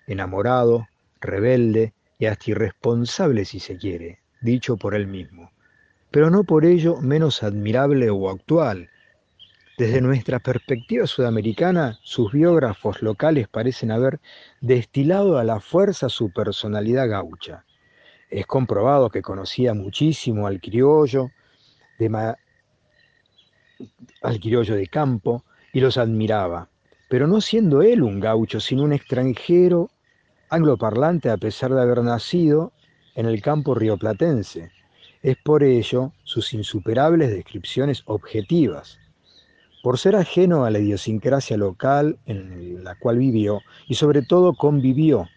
enamorado, 0.07 0.89
rebelde 1.21 1.93
y 2.19 2.25
hasta 2.25 2.53
irresponsable 2.53 3.45
si 3.45 3.61
se 3.61 3.77
quiere, 3.77 4.21
dicho 4.41 4.79
por 4.79 4.95
él 4.95 5.07
mismo, 5.07 5.53
pero 6.11 6.31
no 6.31 6.45
por 6.45 6.65
ello 6.65 6.97
menos 7.03 7.43
admirable 7.43 8.09
o 8.09 8.31
actual. 8.31 8.89
Desde 9.77 10.01
nuestra 10.01 10.39
perspectiva 10.39 11.07
sudamericana, 11.07 11.99
sus 12.03 12.33
biógrafos 12.33 13.03
locales 13.03 13.47
parecen 13.47 13.91
haber 13.91 14.21
destilado 14.63 15.37
a 15.37 15.45
la 15.45 15.61
fuerza 15.61 16.09
su 16.09 16.33
personalidad 16.33 17.11
gaucha. 17.11 17.67
Es 18.31 18.47
comprobado 18.47 19.11
que 19.11 19.21
conocía 19.21 19.75
muchísimo 19.75 20.47
al 20.47 20.61
criollo, 20.63 21.31
de, 21.99 22.09
al 24.23 24.41
criollo 24.41 24.75
de 24.75 24.87
campo 24.87 25.45
y 25.73 25.81
los 25.81 25.97
admiraba, 25.97 26.69
pero 27.09 27.27
no 27.27 27.41
siendo 27.41 27.83
él 27.83 28.03
un 28.03 28.21
gaucho, 28.21 28.61
sino 28.61 28.83
un 28.83 28.93
extranjero 28.93 29.91
angloparlante 30.51 31.31
a 31.31 31.37
pesar 31.37 31.73
de 31.73 31.83
haber 31.83 32.03
nacido 32.03 32.73
en 33.15 33.27
el 33.27 33.43
campo 33.43 33.75
rioplatense. 33.75 34.71
Es 35.23 35.37
por 35.39 35.63
ello 35.63 36.13
sus 36.25 36.53
insuperables 36.53 37.31
descripciones 37.31 38.03
objetivas. 38.07 38.99
Por 39.83 39.99
ser 39.99 40.17
ajeno 40.17 40.65
a 40.65 40.71
la 40.71 40.79
idiosincrasia 40.79 41.57
local 41.57 42.19
en 42.27 42.85
la 42.85 42.95
cual 42.95 43.19
vivió 43.19 43.61
y 43.87 43.95
sobre 43.95 44.23
todo 44.23 44.55
convivió. 44.55 45.29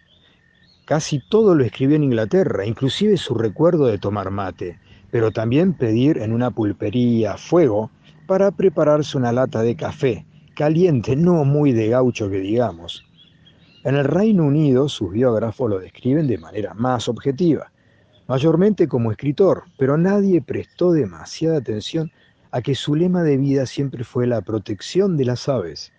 Casi 0.85 1.19
todo 1.29 1.53
lo 1.53 1.65
escribió 1.65 1.97
en 1.97 2.03
Inglaterra, 2.03 2.65
inclusive 2.65 3.17
su 3.17 3.35
recuerdo 3.35 3.87
de 3.87 3.97
tomar 3.97 4.31
mate, 4.31 4.79
pero 5.11 5.31
también 5.31 5.73
pedir 5.73 6.17
en 6.17 6.31
una 6.31 6.51
pulpería 6.51 7.37
fuego 7.37 7.91
para 8.27 8.51
prepararse 8.51 9.17
una 9.17 9.31
lata 9.31 9.61
de 9.63 9.75
café, 9.75 10.25
caliente, 10.53 11.15
no 11.15 11.45
muy 11.45 11.71
de 11.71 11.87
gaucho 11.87 12.29
que 12.29 12.39
digamos. 12.39 13.05
En 13.85 13.95
el 13.95 14.03
Reino 14.03 14.43
Unido 14.43 14.89
sus 14.89 15.13
biógrafos 15.13 15.69
lo 15.69 15.79
describen 15.79 16.27
de 16.27 16.37
manera 16.37 16.73
más 16.73 17.07
objetiva, 17.07 17.71
mayormente 18.27 18.87
como 18.87 19.11
escritor, 19.11 19.63
pero 19.77 19.97
nadie 19.97 20.41
prestó 20.41 20.91
demasiada 20.91 21.57
atención 21.57 22.11
a 22.51 22.61
que 22.61 22.75
su 22.75 22.95
lema 22.95 23.23
de 23.23 23.37
vida 23.37 23.65
siempre 23.65 24.03
fue 24.03 24.27
la 24.27 24.41
protección 24.41 25.15
de 25.15 25.25
las 25.25 25.47
aves. 25.47 25.93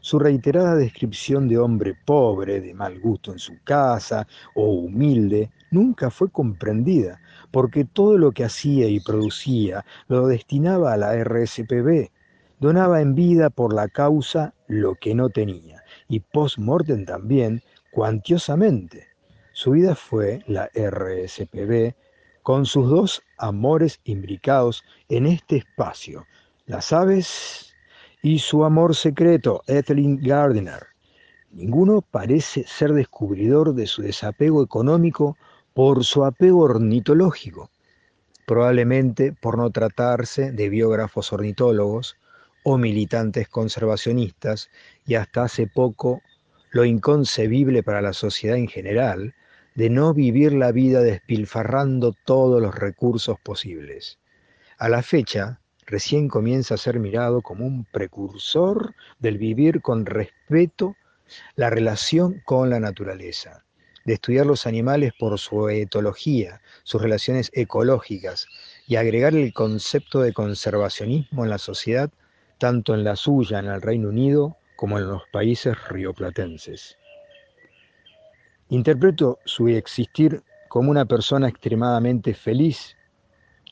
Su 0.00 0.18
reiterada 0.18 0.76
descripción 0.76 1.48
de 1.48 1.56
hombre 1.56 1.94
pobre, 2.04 2.60
de 2.60 2.74
mal 2.74 3.00
gusto 3.00 3.32
en 3.32 3.38
su 3.38 3.54
casa 3.64 4.26
o 4.54 4.68
humilde, 4.68 5.50
nunca 5.74 6.10
fue 6.10 6.30
comprendida, 6.30 7.20
porque 7.50 7.84
todo 7.84 8.16
lo 8.16 8.32
que 8.32 8.44
hacía 8.44 8.88
y 8.88 9.00
producía 9.00 9.84
lo 10.08 10.26
destinaba 10.26 10.92
a 10.92 10.96
la 10.96 11.22
RSPB, 11.22 12.10
donaba 12.60 13.00
en 13.00 13.14
vida 13.14 13.50
por 13.50 13.74
la 13.74 13.88
causa 13.88 14.54
lo 14.68 14.94
que 14.94 15.14
no 15.14 15.28
tenía, 15.28 15.82
y 16.08 16.20
post-mortem 16.20 17.04
también, 17.04 17.62
cuantiosamente. 17.90 19.08
Su 19.52 19.72
vida 19.72 19.94
fue 19.94 20.42
la 20.46 20.70
RSPB, 20.74 21.94
con 22.42 22.66
sus 22.66 22.88
dos 22.88 23.22
amores 23.38 24.00
imbricados 24.04 24.84
en 25.08 25.26
este 25.26 25.56
espacio, 25.56 26.26
las 26.66 26.92
aves 26.92 27.74
y 28.22 28.38
su 28.38 28.64
amor 28.64 28.94
secreto, 28.94 29.62
Ethelyn 29.66 30.16
Gardiner. 30.16 30.94
Ninguno 31.50 32.02
parece 32.02 32.64
ser 32.66 32.92
descubridor 32.92 33.74
de 33.74 33.86
su 33.86 34.02
desapego 34.02 34.62
económico 34.62 35.36
por 35.74 36.04
su 36.04 36.24
apego 36.24 36.60
ornitológico, 36.60 37.70
probablemente 38.46 39.32
por 39.32 39.58
no 39.58 39.70
tratarse 39.70 40.52
de 40.52 40.68
biógrafos 40.68 41.32
ornitólogos 41.32 42.16
o 42.62 42.78
militantes 42.78 43.48
conservacionistas 43.48 44.70
y 45.06 45.16
hasta 45.16 45.42
hace 45.42 45.66
poco 45.66 46.22
lo 46.70 46.84
inconcebible 46.84 47.82
para 47.82 48.02
la 48.02 48.12
sociedad 48.12 48.56
en 48.56 48.68
general, 48.68 49.34
de 49.74 49.90
no 49.90 50.14
vivir 50.14 50.52
la 50.52 50.70
vida 50.70 51.02
despilfarrando 51.02 52.14
todos 52.24 52.62
los 52.62 52.74
recursos 52.74 53.38
posibles. 53.40 54.18
A 54.78 54.88
la 54.88 55.02
fecha, 55.02 55.60
recién 55.86 56.28
comienza 56.28 56.74
a 56.74 56.78
ser 56.78 57.00
mirado 57.00 57.42
como 57.42 57.66
un 57.66 57.84
precursor 57.84 58.94
del 59.18 59.38
vivir 59.38 59.82
con 59.82 60.06
respeto 60.06 60.96
la 61.56 61.70
relación 61.70 62.42
con 62.44 62.70
la 62.70 62.80
naturaleza, 62.80 63.63
de 64.04 64.14
estudiar 64.14 64.46
los 64.46 64.66
animales 64.66 65.12
por 65.18 65.38
su 65.38 65.68
etología, 65.68 66.60
sus 66.82 67.00
relaciones 67.00 67.50
ecológicas 67.54 68.46
y 68.86 68.96
agregar 68.96 69.34
el 69.34 69.52
concepto 69.52 70.20
de 70.20 70.32
conservacionismo 70.32 71.44
en 71.44 71.50
la 71.50 71.58
sociedad, 71.58 72.10
tanto 72.58 72.94
en 72.94 73.04
la 73.04 73.16
suya, 73.16 73.58
en 73.58 73.66
el 73.66 73.80
Reino 73.80 74.08
Unido, 74.08 74.56
como 74.76 74.98
en 74.98 75.08
los 75.08 75.22
países 75.32 75.76
rioplatenses. 75.88 76.98
Interpreto 78.68 79.38
su 79.44 79.68
existir 79.68 80.42
como 80.68 80.90
una 80.90 81.04
persona 81.04 81.48
extremadamente 81.48 82.34
feliz, 82.34 82.96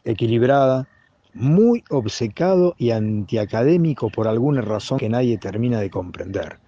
equilibrada, 0.04 0.88
muy 1.34 1.82
obcecado 1.90 2.74
y 2.78 2.90
antiacadémico 2.90 4.10
por 4.10 4.28
alguna 4.28 4.60
razón 4.60 4.98
que 4.98 5.08
nadie 5.08 5.38
termina 5.38 5.80
de 5.80 5.90
comprender. 5.90 6.58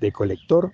De 0.00 0.10
colector 0.10 0.72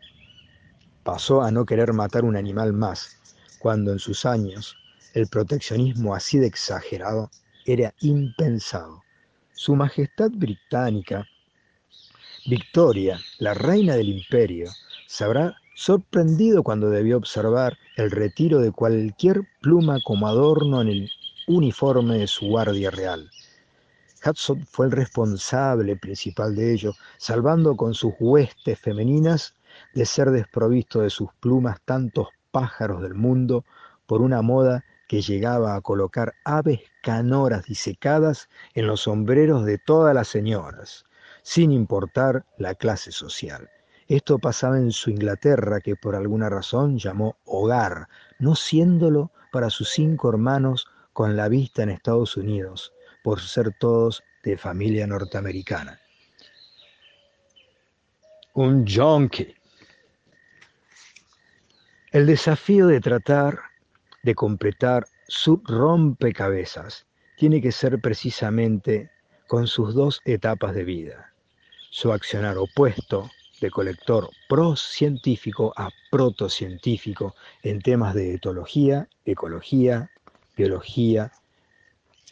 pasó 1.13 1.43
a 1.43 1.51
no 1.51 1.67
querer 1.67 1.93
matar 1.93 2.25
un 2.25 2.37
animal 2.37 2.73
más, 2.73 3.19
cuando 3.59 3.91
en 3.91 3.99
sus 3.99 4.25
años 4.25 4.77
el 5.13 5.27
proteccionismo 5.27 6.15
así 6.15 6.39
de 6.39 6.47
exagerado 6.47 7.33
era 7.67 7.93
impensado. 7.99 9.03
Su 9.53 9.75
Majestad 9.75 10.31
Británica, 10.31 11.27
Victoria, 12.47 13.19
la 13.41 13.55
reina 13.55 13.97
del 13.97 14.09
imperio, 14.09 14.71
sabrá 15.09 15.57
sorprendido 15.75 16.63
cuando 16.63 16.91
debió 16.91 17.17
observar 17.17 17.77
el 17.97 18.13
retiro 18.13 18.61
de 18.61 18.71
cualquier 18.71 19.43
pluma 19.61 19.99
como 20.05 20.29
adorno 20.29 20.81
en 20.81 20.89
el 20.91 21.11
uniforme 21.49 22.19
de 22.19 22.29
su 22.29 22.47
guardia 22.47 22.93
real. 22.93 23.29
Hudson 24.25 24.65
fue 24.65 24.87
el 24.87 24.93
responsable 24.93 25.97
principal 25.97 26.55
de 26.55 26.73
ello, 26.73 26.95
salvando 27.19 27.75
con 27.75 27.95
sus 27.95 28.15
huestes 28.21 28.79
femeninas 28.79 29.55
de 29.95 30.07
ser 30.07 30.31
desprovisto 30.31 31.01
de 31.01 31.11
sus 31.11 31.33
plumas 31.41 31.81
tantos 31.85 32.29
pájaros 32.51 33.03
del 33.03 33.15
mundo 33.15 33.65
por 34.07 34.23
una 34.23 34.43
moda 34.43 34.85
que 35.09 35.23
llegaba 35.23 35.75
a 35.75 35.81
colocar 35.81 36.35
aves 36.45 36.81
canoras 37.03 37.65
disecadas 37.65 38.49
en 38.75 38.87
los 38.87 39.03
sombreros 39.03 39.65
de 39.65 39.79
todas 39.79 40.15
las 40.15 40.29
señoras, 40.29 41.05
sin 41.43 41.73
importar 41.73 42.45
la 42.59 42.75
clase 42.75 43.11
social. 43.11 43.69
Esto 44.07 44.39
pasaba 44.39 44.79
en 44.79 44.93
su 44.93 45.11
Inglaterra, 45.11 45.81
que 45.81 45.97
por 45.97 46.15
alguna 46.15 46.49
razón 46.49 46.99
llamó 46.99 47.37
hogar, 47.45 48.09
no 48.39 48.57
siéndolo 48.57 49.31
para 49.53 49.71
sus 49.71 49.91
cinco 49.91 50.29
hermanos 50.29 50.87
con 51.13 51.37
la 51.37 51.49
vista 51.49 51.83
en 51.83 51.91
Estados 51.91 52.37
Unidos, 52.37 52.93
por 53.23 53.41
ser 53.41 53.73
todos 53.79 54.23
de 54.43 54.57
familia 54.57 55.07
norteamericana. 55.07 56.01
Un 58.55 58.85
junkie. 58.87 59.55
El 62.13 62.27
desafío 62.27 62.89
de 62.89 63.01
tratar 63.01 63.61
de 64.25 64.35
completar 64.35 65.07
su 65.29 65.63
rompecabezas 65.65 67.07
tiene 67.37 67.63
que 67.63 67.71
ser 67.71 68.01
precisamente 68.01 69.13
con 69.47 69.69
sus 69.69 69.95
dos 69.95 70.21
etapas 70.25 70.75
de 70.75 70.83
vida, 70.83 71.33
su 71.91 72.13
accionar 72.13 72.59
opuesto 72.59 73.31
de 73.61 73.71
colector 73.71 74.29
pro-científico 74.49 75.73
a 75.77 75.91
protocientífico 76.11 77.37
en 77.63 77.81
temas 77.81 78.13
de 78.17 78.35
etología, 78.35 79.09
ecología, 79.25 80.11
biología, 80.57 81.31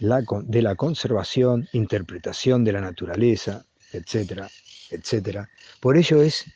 de 0.00 0.62
la 0.62 0.74
conservación, 0.74 1.68
interpretación 1.72 2.64
de 2.64 2.72
la 2.72 2.80
naturaleza, 2.80 3.64
etcétera, 3.92 4.48
etcétera. 4.90 5.48
Por 5.78 5.96
ello 5.96 6.20
es 6.20 6.46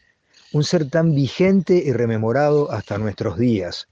un 0.53 0.65
ser 0.65 0.91
tan 0.91 1.15
vigente 1.15 1.83
y 1.83 1.93
rememorado 1.93 2.71
hasta 2.71 2.99
nuestros 2.99 3.39
días. 3.39 3.89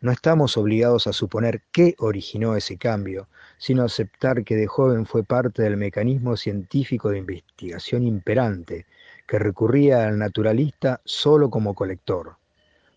No 0.00 0.10
estamos 0.10 0.56
obligados 0.56 1.06
a 1.06 1.12
suponer 1.12 1.62
qué 1.70 1.94
originó 1.98 2.56
ese 2.56 2.76
cambio, 2.76 3.28
sino 3.56 3.84
aceptar 3.84 4.42
que 4.42 4.56
de 4.56 4.66
joven 4.66 5.06
fue 5.06 5.22
parte 5.22 5.62
del 5.62 5.76
mecanismo 5.76 6.36
científico 6.36 7.10
de 7.10 7.18
investigación 7.18 8.02
imperante, 8.02 8.84
que 9.28 9.38
recurría 9.38 10.08
al 10.08 10.18
naturalista 10.18 11.00
solo 11.04 11.50
como 11.50 11.74
colector, 11.74 12.36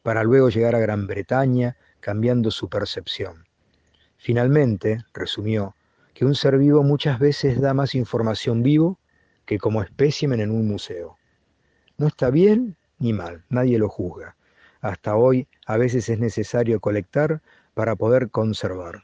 para 0.01 0.23
luego 0.23 0.49
llegar 0.49 0.73
a 0.73 0.79
Gran 0.79 1.05
Bretaña 1.05 1.77
cambiando 1.99 2.49
su 2.49 2.69
percepción. 2.69 3.45
Finalmente, 4.17 5.05
resumió, 5.13 5.75
que 6.15 6.25
un 6.25 6.33
ser 6.33 6.57
vivo 6.57 6.81
muchas 6.81 7.19
veces 7.19 7.61
da 7.61 7.75
más 7.75 7.93
información 7.93 8.63
vivo 8.63 8.97
que 9.45 9.59
como 9.59 9.83
espécimen 9.83 10.39
en 10.41 10.49
un 10.49 10.67
museo. 10.67 11.19
No 11.99 12.07
está 12.07 12.29
bien 12.29 12.77
ni 12.97 13.11
mal, 13.11 13.43
nadie 13.49 13.77
lo 13.77 13.89
juzga. 13.89 14.37
Hasta 14.79 15.17
hoy 15.17 15.49
a 15.65 15.75
veces 15.75 16.07
es 16.07 16.17
necesario 16.17 16.79
colectar 16.79 17.41
para 17.73 17.97
poder 17.97 18.29
conservar. 18.29 19.03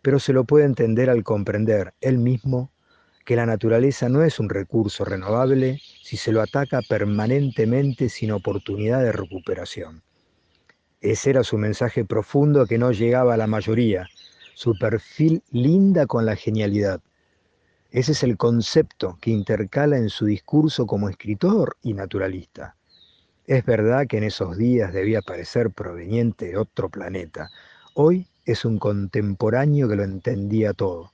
Pero 0.00 0.18
se 0.18 0.32
lo 0.32 0.44
puede 0.44 0.64
entender 0.64 1.10
al 1.10 1.22
comprender 1.22 1.92
él 2.00 2.16
mismo 2.16 2.72
que 3.26 3.36
la 3.36 3.44
naturaleza 3.44 4.08
no 4.08 4.22
es 4.22 4.38
un 4.38 4.48
recurso 4.48 5.04
renovable 5.04 5.82
si 6.02 6.16
se 6.16 6.32
lo 6.32 6.40
ataca 6.40 6.80
permanentemente 6.80 8.08
sin 8.08 8.32
oportunidad 8.32 9.02
de 9.02 9.12
recuperación. 9.12 10.02
Ese 11.02 11.28
era 11.28 11.44
su 11.44 11.58
mensaje 11.58 12.06
profundo 12.06 12.64
que 12.66 12.78
no 12.78 12.90
llegaba 12.90 13.34
a 13.34 13.36
la 13.36 13.46
mayoría, 13.46 14.08
su 14.54 14.78
perfil 14.78 15.42
linda 15.50 16.06
con 16.06 16.24
la 16.24 16.36
genialidad. 16.36 17.02
Ese 17.90 18.12
es 18.12 18.22
el 18.22 18.36
concepto 18.36 19.18
que 19.20 19.30
intercala 19.30 19.96
en 19.96 20.10
su 20.10 20.26
discurso 20.26 20.86
como 20.86 21.08
escritor 21.08 21.76
y 21.82 21.94
naturalista. 21.94 22.76
Es 23.46 23.64
verdad 23.64 24.06
que 24.06 24.18
en 24.18 24.24
esos 24.24 24.58
días 24.58 24.92
debía 24.92 25.22
parecer 25.22 25.70
proveniente 25.70 26.48
de 26.48 26.56
otro 26.56 26.88
planeta. 26.90 27.50
Hoy 27.94 28.26
es 28.44 28.64
un 28.64 28.78
contemporáneo 28.78 29.88
que 29.88 29.96
lo 29.96 30.04
entendía 30.04 30.72
todo 30.72 31.12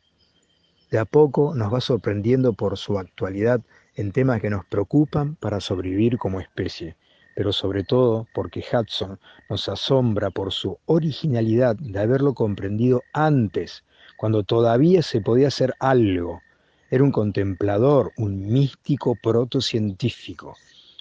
de 0.95 1.01
a 1.01 1.05
poco 1.05 1.57
nos 1.57 1.75
va 1.75 1.81
sorprendiendo 1.81 2.53
por 2.53 2.79
su 2.79 3.01
actualidad 3.01 3.61
en 3.97 4.13
temas 4.13 4.41
que 4.41 4.49
nos 4.49 4.65
preocupan 4.65 5.35
para 5.35 5.59
sobrevivir 5.59 6.19
como 6.19 6.39
especie. 6.41 6.95
pero 7.35 7.53
sobre 7.53 7.83
todo 7.83 8.29
porque 8.33 8.63
Hudson 8.73 9.19
nos 9.51 9.69
asombra 9.69 10.31
por 10.31 10.53
su 10.53 10.79
originalidad 10.87 11.75
de 11.75 11.99
haberlo 11.99 12.33
comprendido 12.33 13.03
antes, 13.13 13.83
cuando 14.17 14.45
todavía 14.45 15.03
se 15.03 15.21
podía 15.21 15.49
hacer 15.49 15.75
algo. 15.81 16.43
Era 16.95 17.03
un 17.03 17.11
contemplador, 17.11 18.13
un 18.19 18.53
místico 18.53 19.17
protocientífico, 19.17 20.57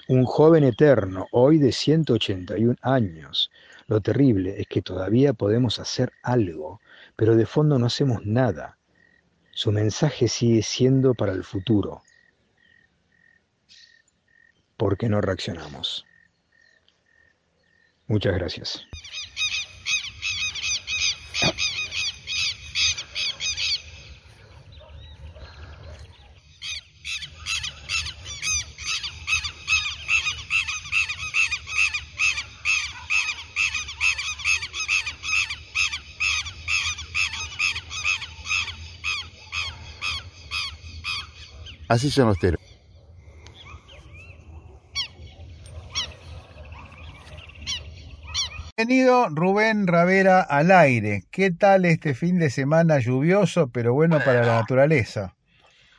un 0.07 0.25
joven 0.25 0.63
eterno, 0.63 1.27
hoy 1.31 1.59
de 1.59 1.71
181 1.71 2.77
años. 2.81 3.51
Lo 3.85 4.01
terrible 4.01 4.59
es 4.59 4.65
que 4.65 4.81
todavía 4.81 5.33
podemos 5.33 5.77
hacer 5.77 6.11
algo, 6.23 6.81
pero 7.15 7.35
de 7.35 7.45
fondo 7.45 7.77
no 7.77 7.85
hacemos 7.85 8.25
nada. 8.25 8.79
Su 9.51 9.71
mensaje 9.71 10.29
sigue 10.29 10.63
siendo 10.63 11.13
para 11.13 11.31
el 11.31 11.43
futuro. 11.43 12.01
¿Por 14.77 14.97
qué 14.97 15.09
no 15.09 15.21
reaccionamos? 15.21 16.07
Muchas 18.07 18.33
gracias. 18.33 18.87
Así 41.89 42.09
son 42.09 42.27
los 42.27 42.39
teros. 42.39 42.61
Bienvenido 48.75 49.27
Rubén 49.29 49.85
Ravera 49.85 50.41
al 50.41 50.71
aire. 50.71 51.23
¿Qué 51.31 51.51
tal 51.51 51.85
este 51.85 52.15
fin 52.15 52.39
de 52.39 52.49
semana 52.49 52.97
lluvioso, 52.99 53.69
pero 53.71 53.93
bueno, 53.93 54.19
para 54.25 54.43
la 54.43 54.55
naturaleza? 54.61 55.35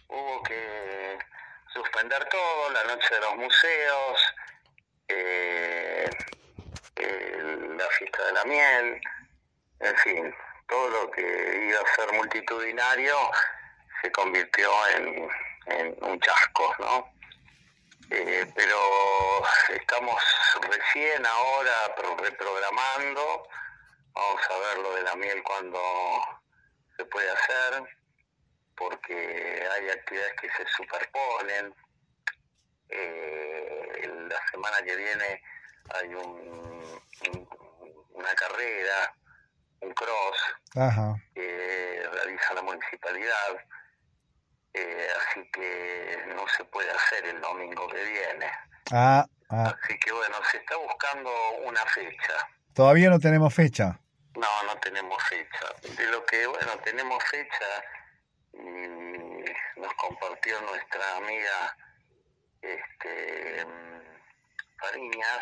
Hubo 0.08 0.42
que 0.42 1.18
suspender 1.72 2.24
todo, 2.28 2.72
la 2.72 2.94
noche 2.94 3.14
de 3.14 3.20
los 3.20 3.36
museos, 3.36 4.34
eh, 5.08 6.10
la 7.78 7.88
fiesta 7.96 8.26
de 8.26 8.32
la 8.32 8.44
miel, 8.44 9.00
en 9.78 9.96
fin, 9.96 10.34
todo 10.68 10.88
lo 10.88 11.10
que 11.12 11.22
iba 11.68 11.78
a 11.78 11.94
ser 11.94 12.16
multitudinario 12.16 13.14
se 14.02 14.10
convirtió 14.10 14.68
en, 14.96 15.28
en 15.66 15.96
un 16.02 16.20
chasco, 16.20 16.74
¿no? 16.78 17.12
Eh, 18.10 18.46
pero 18.54 18.78
estamos 19.70 20.22
recién 20.60 21.24
ahora 21.24 21.72
reprogramando, 22.18 23.48
vamos 24.12 24.42
a 24.50 24.58
ver 24.58 24.78
lo 24.78 24.94
de 24.94 25.02
la 25.02 25.16
miel 25.16 25.42
cuando 25.42 25.80
se 26.96 27.04
puede 27.06 27.30
hacer, 27.30 27.82
porque 28.76 29.66
hay 29.72 29.90
actividades 29.90 30.34
que 30.40 30.48
se 30.50 30.66
superponen. 30.76 31.74
Eh, 32.90 34.10
la 34.28 34.48
semana 34.50 34.82
que 34.84 34.96
viene 34.96 35.42
hay 35.94 36.14
un, 36.14 37.02
una 38.10 38.34
carrera, 38.34 39.14
un 39.80 39.92
cross, 39.94 40.38
que 41.34 42.08
realiza 42.12 42.54
la 42.54 42.62
municipalidad 42.62 43.64
eh, 44.74 45.08
así 45.20 45.48
que 45.52 46.24
no 46.34 46.46
se 46.48 46.64
puede 46.64 46.90
hacer 46.90 47.24
el 47.26 47.40
domingo 47.40 47.86
que 47.86 48.04
viene. 48.04 48.50
Ah, 48.90 49.24
ah, 49.48 49.74
Así 49.82 49.96
que 50.00 50.12
bueno, 50.12 50.36
se 50.50 50.58
está 50.58 50.76
buscando 50.76 51.30
una 51.64 51.84
fecha. 51.86 52.48
¿Todavía 52.74 53.08
no 53.08 53.20
tenemos 53.20 53.54
fecha? 53.54 54.00
No, 54.34 54.62
no 54.66 54.76
tenemos 54.80 55.22
fecha. 55.28 55.66
De 55.96 56.06
lo 56.10 56.26
que, 56.26 56.44
bueno, 56.48 56.72
tenemos 56.82 57.22
fecha 57.30 57.84
y 58.52 59.80
nos 59.80 59.94
compartió 59.94 60.60
nuestra 60.62 61.16
amiga 61.18 61.76
este, 62.60 63.66
Fariñas, 64.76 65.40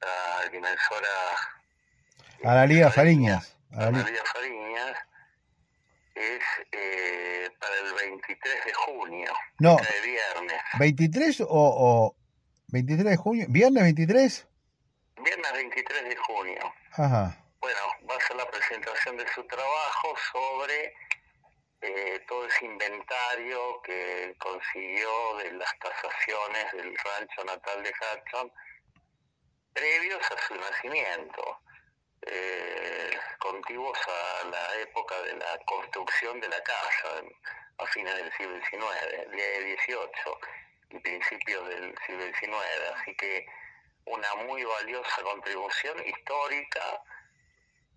la 0.00 0.50
dimensora... 0.50 1.08
A 2.44 2.54
la 2.54 2.66
Liga 2.66 2.90
Fariñas. 2.90 3.56
A 3.72 3.90
la 3.90 4.02
Liga 4.02 4.22
Fariñas 4.26 5.11
es 6.14 6.42
eh, 6.72 7.48
para 7.58 7.74
el 7.78 7.94
23 7.94 8.64
de 8.64 8.72
junio. 8.74 9.32
No. 9.58 9.76
De 9.76 10.00
viernes. 10.06 10.60
¿23 10.74 11.40
o, 11.40 11.46
o 11.48 12.16
23 12.68 13.04
de 13.04 13.16
junio? 13.16 13.46
¿Viernes 13.48 13.82
23? 13.82 14.48
Viernes 15.24 15.52
23 15.52 16.04
de 16.04 16.16
junio. 16.16 16.74
Ajá. 16.92 17.38
Bueno, 17.60 17.80
va 18.10 18.16
a 18.16 18.20
ser 18.26 18.36
la 18.36 18.50
presentación 18.50 19.16
de 19.16 19.26
su 19.28 19.44
trabajo 19.44 20.14
sobre 20.32 20.94
eh, 21.82 22.20
todo 22.28 22.46
ese 22.46 22.64
inventario 22.64 23.82
que 23.82 24.34
consiguió 24.38 25.36
de 25.38 25.52
las 25.52 25.78
tasaciones 25.78 26.72
del 26.72 26.96
rancho 26.96 27.44
natal 27.44 27.82
de 27.82 27.90
Hudson 27.90 28.52
previos 29.72 30.22
a 30.30 30.46
su 30.46 30.54
nacimiento 30.54 31.58
eh, 32.22 33.11
contiguos 33.42 33.98
a 34.06 34.44
la 34.44 34.76
época 34.76 35.20
de 35.22 35.34
la 35.34 35.58
construcción 35.66 36.40
de 36.40 36.48
la 36.48 36.62
casa, 36.62 37.22
a 37.78 37.86
fines 37.88 38.14
del 38.14 38.32
siglo 38.34 38.54
XIX, 38.60 39.26
XVIII 39.32 40.34
y 40.90 40.98
principios 41.00 41.68
del 41.68 41.94
siglo 42.06 42.24
XIX. 42.24 42.54
Así 42.94 43.16
que 43.16 43.44
una 44.04 44.34
muy 44.46 44.62
valiosa 44.62 45.22
contribución 45.22 46.06
histórica 46.06 47.02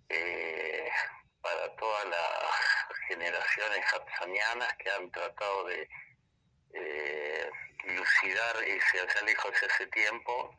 eh, 0.09 0.89
para 1.41 1.75
todas 1.75 2.05
las 2.05 2.99
generaciones 3.07 3.85
hudsonianas 3.93 4.73
que 4.77 4.89
han 4.89 5.11
tratado 5.11 5.65
de 5.65 5.87
eh, 6.73 7.49
dilucidar 7.83 8.63
ese, 8.63 8.99
allá 8.99 9.21
lejos 9.21 9.53
ese 9.61 9.85
tiempo 9.87 10.57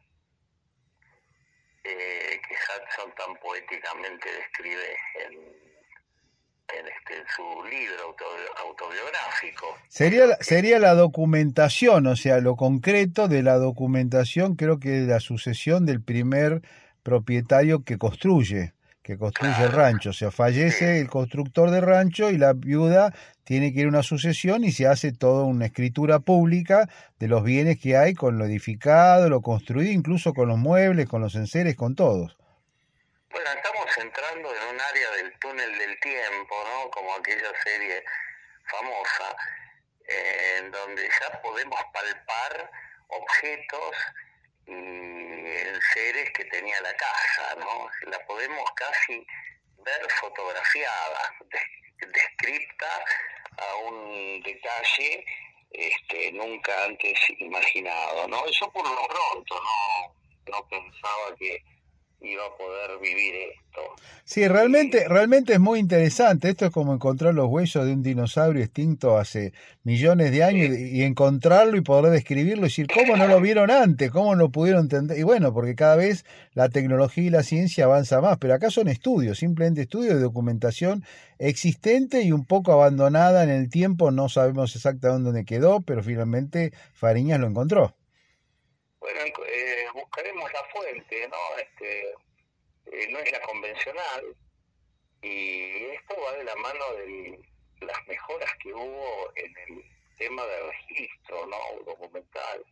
eh, 1.88 2.40
que 2.46 2.54
Hudson 2.54 3.12
tan 3.16 3.36
poéticamente 3.36 4.28
describe 4.32 4.96
en, 5.26 5.66
este, 6.68 7.24
su 7.34 7.42
libro 7.64 8.16
autobiográfico. 8.66 9.78
Sería, 9.88 10.26
la, 10.26 10.36
sería 10.40 10.78
la 10.78 10.94
documentación, 10.94 12.06
o 12.06 12.16
sea, 12.16 12.40
lo 12.40 12.56
concreto 12.56 13.28
de 13.28 13.42
la 13.42 13.56
documentación, 13.56 14.56
creo 14.56 14.80
que 14.80 15.00
la 15.00 15.20
sucesión 15.20 15.86
del 15.86 16.02
primer 16.02 16.62
propietario 17.02 17.84
que 17.84 17.98
construye 17.98 18.74
que 19.06 19.16
construye 19.16 19.62
el 19.62 19.70
rancho. 19.70 20.10
O 20.10 20.12
sea, 20.12 20.32
fallece 20.32 20.98
el 20.98 21.08
constructor 21.08 21.70
del 21.70 21.82
rancho 21.82 22.28
y 22.28 22.38
la 22.38 22.54
viuda 22.54 23.14
tiene 23.46 23.72
que 23.72 23.82
ir 23.82 23.86
una 23.86 24.02
sucesión 24.02 24.64
y 24.64 24.72
se 24.72 24.88
hace 24.88 25.12
toda 25.12 25.44
una 25.44 25.66
escritura 25.66 26.18
pública 26.18 26.88
de 27.20 27.28
los 27.28 27.44
bienes 27.44 27.78
que 27.80 27.96
hay 27.96 28.12
con 28.12 28.38
lo 28.38 28.44
edificado, 28.44 29.30
lo 29.30 29.40
construido, 29.40 29.92
incluso 29.92 30.34
con 30.34 30.48
los 30.48 30.58
muebles, 30.58 31.06
con 31.08 31.22
los 31.22 31.36
enseres, 31.36 31.76
con 31.76 31.94
todos. 31.94 32.36
Bueno, 33.30 33.48
estamos 33.54 33.86
entrando 33.98 34.48
en 34.50 34.74
un 34.74 34.80
área 34.80 35.10
del 35.12 35.38
túnel 35.38 35.78
del 35.78 36.00
tiempo, 36.00 36.56
¿no? 36.66 36.90
Como 36.90 37.14
aquella 37.14 37.52
serie 37.62 38.02
famosa, 38.64 39.36
eh, 40.08 40.58
en 40.58 40.72
donde 40.72 41.02
ya 41.04 41.40
podemos 41.40 41.78
palpar 41.92 42.70
objetos 43.06 43.94
y 44.66 45.46
seres 45.94 46.32
que 46.34 46.44
tenía 46.46 46.80
la 46.80 46.94
casa, 46.94 47.54
¿no? 47.60 48.10
La 48.10 48.18
podemos 48.26 48.64
casi 48.74 49.24
ver 49.84 50.10
fotografiada, 50.20 51.32
descripta 52.00 53.04
a 53.58 53.76
un 53.76 54.42
detalle 54.42 55.24
este, 55.70 56.32
nunca 56.32 56.84
antes 56.84 57.18
imaginado, 57.38 58.28
¿no? 58.28 58.46
Yo 58.50 58.70
por 58.70 58.88
lo 58.88 59.06
pronto 59.08 59.60
no, 59.62 60.52
no 60.52 60.68
pensaba 60.68 61.36
que 61.38 61.62
iba 62.20 62.42
a 62.42 62.56
poder 62.56 62.98
vivir 63.00 63.34
esto. 63.34 63.80
Sí, 64.24 64.48
realmente, 64.48 65.06
realmente 65.06 65.52
es 65.52 65.60
muy 65.60 65.78
interesante. 65.78 66.48
Esto 66.48 66.66
es 66.66 66.72
como 66.72 66.94
encontrar 66.94 67.34
los 67.34 67.48
huesos 67.48 67.86
de 67.86 67.92
un 67.92 68.02
dinosaurio 68.02 68.64
extinto 68.64 69.18
hace 69.18 69.52
millones 69.84 70.32
de 70.32 70.42
años 70.42 70.76
y, 70.76 71.02
encontrarlo 71.02 71.76
y 71.76 71.82
poder 71.82 72.10
describirlo 72.10 72.62
y 72.62 72.68
decir, 72.68 72.86
¿cómo 72.92 73.16
no 73.16 73.28
lo 73.28 73.40
vieron 73.40 73.70
antes? 73.70 74.10
¿Cómo 74.10 74.34
no 74.34 74.50
pudieron 74.50 74.82
entender? 74.82 75.18
Y 75.18 75.22
bueno, 75.22 75.52
porque 75.52 75.74
cada 75.74 75.96
vez 75.96 76.24
la 76.54 76.68
tecnología 76.70 77.24
y 77.24 77.30
la 77.30 77.42
ciencia 77.42 77.84
avanza 77.84 78.20
más, 78.20 78.38
pero 78.38 78.54
acá 78.54 78.70
son 78.70 78.88
estudios, 78.88 79.38
simplemente 79.38 79.82
estudios 79.82 80.14
de 80.14 80.20
documentación 80.20 81.04
existente 81.38 82.22
y 82.22 82.32
un 82.32 82.44
poco 82.46 82.72
abandonada 82.72 83.44
en 83.44 83.50
el 83.50 83.68
tiempo. 83.68 84.10
No 84.10 84.28
sabemos 84.28 84.74
exactamente 84.74 85.24
dónde 85.24 85.44
quedó, 85.44 85.82
pero 85.82 86.02
finalmente 86.02 86.72
Fariñas 86.94 87.38
lo 87.38 87.46
encontró. 87.46 87.94
Bueno, 89.06 89.20
eh, 89.46 89.86
buscaremos 89.94 90.52
la 90.52 90.64
fuente, 90.64 91.28
¿no? 91.28 91.58
Este, 91.58 92.10
eh, 92.86 93.08
no 93.08 93.20
es 93.20 93.30
la 93.30 93.40
convencional 93.42 94.36
y 95.22 95.84
esto 95.92 96.16
va 96.20 96.32
de 96.32 96.42
la 96.42 96.56
mano 96.56 96.92
de 96.96 97.38
las 97.82 98.08
mejoras 98.08 98.50
que 98.60 98.74
hubo 98.74 99.32
en 99.36 99.54
el 99.68 99.84
tema 100.18 100.44
de 100.44 100.62
registro, 100.72 101.46
¿no? 101.46 101.56
Documental 101.84 102.64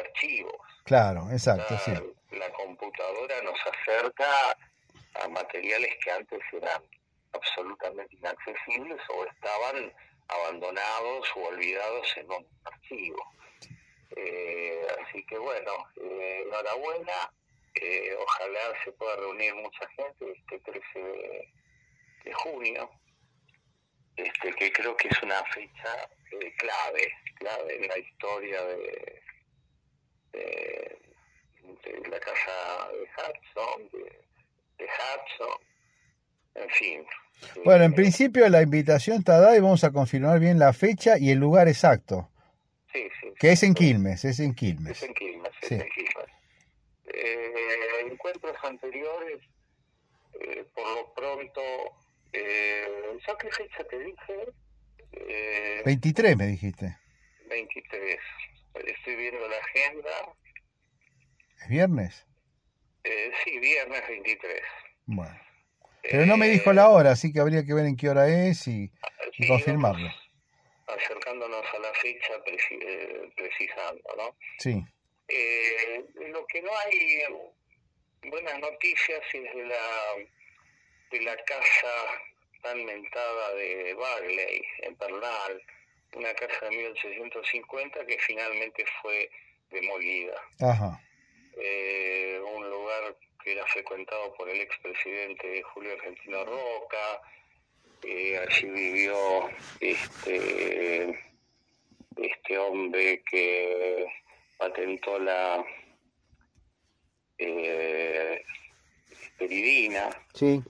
archivos. 0.00 0.56
Claro, 0.84 1.28
exacto, 1.30 1.74
la, 1.74 1.80
sí. 1.80 1.92
La 2.30 2.50
computadora 2.52 3.42
nos 3.42 3.58
acerca 3.66 4.56
a 5.14 5.28
materiales 5.28 5.90
que 6.02 6.10
antes 6.10 6.40
eran 6.52 6.82
absolutamente 7.34 8.16
inaccesibles 8.16 9.00
o 9.10 9.26
estaban 9.26 9.92
abandonados 10.28 11.26
o 11.36 11.48
olvidados 11.48 12.16
en 12.16 12.30
un 12.30 12.46
archivo. 12.64 13.22
Eh, 14.16 14.86
así 15.02 15.24
que 15.26 15.38
bueno, 15.38 15.72
eh, 15.96 16.42
enhorabuena, 16.46 17.30
eh, 17.74 18.16
ojalá 18.18 18.60
se 18.82 18.92
pueda 18.92 19.16
reunir 19.16 19.54
mucha 19.54 19.86
gente 19.88 20.32
este 20.32 20.58
13 20.60 20.98
de, 20.98 21.52
de 22.24 22.32
junio, 22.32 22.90
este 24.16 24.52
que 24.54 24.72
creo 24.72 24.96
que 24.96 25.08
es 25.08 25.22
una 25.22 25.44
fecha 25.44 26.08
clave, 26.56 27.12
clave 27.34 27.76
en 27.76 27.88
la 27.88 27.98
historia 27.98 28.64
de, 28.64 29.22
de, 30.32 30.98
la 32.08 32.20
casa 32.20 32.88
de 32.92 33.02
Hudson, 33.02 33.90
de, 33.92 34.24
de 34.78 34.84
Hudson, 34.84 35.60
en 36.54 36.70
fin, 36.70 37.06
bueno, 37.64 37.84
en 37.84 37.94
principio 37.94 38.48
la 38.48 38.62
invitación 38.62 39.18
está 39.18 39.40
dada 39.40 39.56
y 39.56 39.60
vamos 39.60 39.84
a 39.84 39.90
confirmar 39.90 40.38
bien 40.40 40.58
la 40.58 40.72
fecha 40.72 41.18
y 41.18 41.30
el 41.30 41.38
lugar 41.38 41.68
exacto. 41.68 42.30
Sí, 42.96 43.08
sí. 43.20 43.28
Que 43.38 43.52
es 43.52 43.62
en 43.62 43.74
Quilmes, 43.74 44.24
es 44.24 44.40
en 44.40 44.54
Quilmes. 44.54 44.96
Es 44.96 45.02
en 45.02 45.14
Quilmes, 45.14 45.52
es 45.62 45.72
en 45.72 45.88
Quilmes. 45.88 46.26
Eh, 47.12 47.54
encuentros 48.10 48.56
anteriores, 48.62 49.40
eh, 50.40 50.64
por 50.74 50.88
lo 50.94 51.14
pronto, 51.14 51.60
eh, 52.32 53.18
¿ya 53.26 53.36
qué 53.36 53.50
fecha 53.50 53.84
te 53.84 53.98
dije? 53.98 54.48
Eh, 55.12 55.82
23 55.84 56.36
me 56.36 56.46
dijiste. 56.46 56.96
23. 57.48 58.18
Estoy 58.74 59.16
viendo 59.16 59.46
la 59.46 59.56
agenda. 59.56 60.10
¿Es 61.60 61.68
viernes? 61.68 62.26
Eh, 63.04 63.30
sí, 63.44 63.58
viernes 63.58 64.02
23. 64.08 64.62
Bueno. 65.06 65.40
Pero 66.02 66.24
no 66.24 66.36
me 66.36 66.48
dijo 66.48 66.72
la 66.72 66.88
hora, 66.88 67.12
así 67.12 67.32
que 67.32 67.40
habría 67.40 67.64
que 67.64 67.74
ver 67.74 67.84
en 67.86 67.96
qué 67.96 68.08
hora 68.08 68.28
es 68.28 68.66
y, 68.68 68.90
confirmarlo. 69.48 70.08
Acercándonos 70.86 71.25
fecha, 72.06 72.34
eh, 72.70 73.30
precisando, 73.36 74.02
¿no? 74.16 74.36
Sí. 74.58 74.82
Eh, 75.28 76.04
lo 76.30 76.46
que 76.46 76.62
no 76.62 76.70
hay 76.78 77.22
buenas 78.30 78.58
noticias 78.60 79.22
es 79.32 79.54
de 79.54 79.64
la, 79.64 80.14
de 81.10 81.20
la 81.22 81.36
casa 81.44 81.94
tan 82.62 82.84
mentada 82.84 83.54
de 83.54 83.94
Bagley, 83.94 84.62
en 84.82 84.96
Pernal, 84.96 85.62
una 86.14 86.32
casa 86.34 86.66
de 86.66 86.76
1850 86.76 88.06
que 88.06 88.18
finalmente 88.18 88.84
fue 89.02 89.30
demolida. 89.70 90.40
Ajá. 90.60 91.00
Eh, 91.58 92.40
un 92.54 92.68
lugar 92.70 93.16
que 93.42 93.52
era 93.52 93.66
frecuentado 93.66 94.34
por 94.34 94.48
el 94.48 94.60
expresidente 94.60 95.62
Julio 95.62 95.92
Argentino 95.92 96.44
Roca. 96.44 97.20
Eh, 98.02 98.38
allí 98.38 98.68
vivió 98.68 99.48
este, 99.80 101.18
este 102.16 102.58
hombre 102.58 103.22
que 103.30 104.06
patentó 104.58 105.18
la 105.18 105.64
eh, 107.38 108.42
peridina. 109.38 110.08
Sí, 110.34 110.62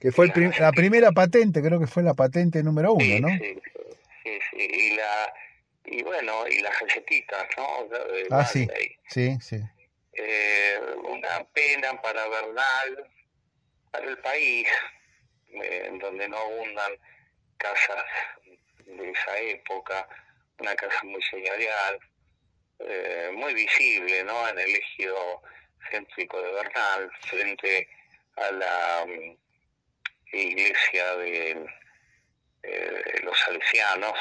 que 0.00 0.12
fue 0.12 0.32
la 0.58 0.72
primera 0.72 1.12
patente, 1.12 1.62
creo 1.62 1.78
que 1.78 1.86
fue 1.86 2.02
la 2.02 2.14
patente 2.14 2.62
número 2.62 2.94
uno, 2.94 3.20
¿no? 3.20 3.28
Sí, 3.28 3.58
sí, 4.22 4.38
sí, 4.50 4.56
y 4.58 4.96
la 4.96 5.34
y 5.88 6.02
bueno, 6.02 6.48
y 6.48 6.60
las 6.60 6.80
galletitas, 6.80 7.46
¿no? 7.56 7.66
ah, 8.30 8.44
sí, 8.44 8.66
sí, 9.08 9.38
sí 9.40 9.56
eh, 10.16 10.78
una 11.04 11.44
pena 11.52 12.00
para 12.00 12.26
Bernal, 12.28 13.10
para 13.90 14.08
el 14.08 14.18
país, 14.18 14.66
eh, 15.48 15.84
en 15.86 15.98
donde 15.98 16.28
no 16.28 16.38
abundan 16.38 16.92
casas 17.58 18.04
de 18.86 19.10
esa 19.10 19.38
época, 19.40 20.08
una 20.58 20.74
casa 20.74 21.00
muy 21.04 21.22
señorial, 21.22 21.98
eh, 22.78 23.30
muy 23.34 23.54
visible 23.54 24.24
¿no? 24.24 24.48
en 24.48 24.58
el 24.58 24.74
ejido 24.74 25.42
céntrico 25.90 26.40
de 26.40 26.52
Bernal, 26.52 27.10
frente 27.22 27.88
a 28.36 28.50
la 28.50 29.06
mm, 29.06 29.36
iglesia 30.32 31.16
de, 31.16 31.66
eh, 32.62 33.20
los 33.22 33.38
salesianos. 33.38 34.18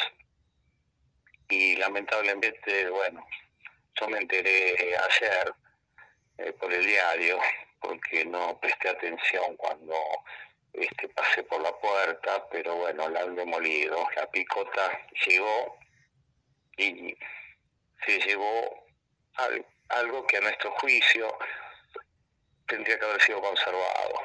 Y 1.49 1.75
lamentablemente, 1.75 2.89
bueno, 2.89 3.25
yo 3.99 4.07
me 4.07 4.19
enteré 4.19 4.95
ayer 4.97 5.53
eh, 6.37 6.51
por 6.53 6.73
el 6.73 6.85
diario, 6.85 7.39
porque 7.79 8.25
no 8.25 8.59
presté 8.59 8.89
atención 8.89 9.55
cuando 9.57 9.95
este 10.73 11.07
pasé 11.09 11.43
por 11.43 11.61
la 11.61 11.71
puerta, 11.77 12.47
pero 12.49 12.75
bueno, 12.75 13.07
la 13.09 13.21
han 13.21 13.35
demolido. 13.35 14.07
La 14.15 14.29
picota 14.29 14.99
llegó 15.25 15.77
y 16.77 17.17
se 18.05 18.19
llevó 18.19 18.85
algo 19.89 20.25
que 20.27 20.37
a 20.37 20.41
nuestro 20.41 20.71
juicio 20.71 21.37
tendría 22.67 22.97
que 22.99 23.05
haber 23.05 23.21
sido 23.21 23.41
conservado. 23.41 24.21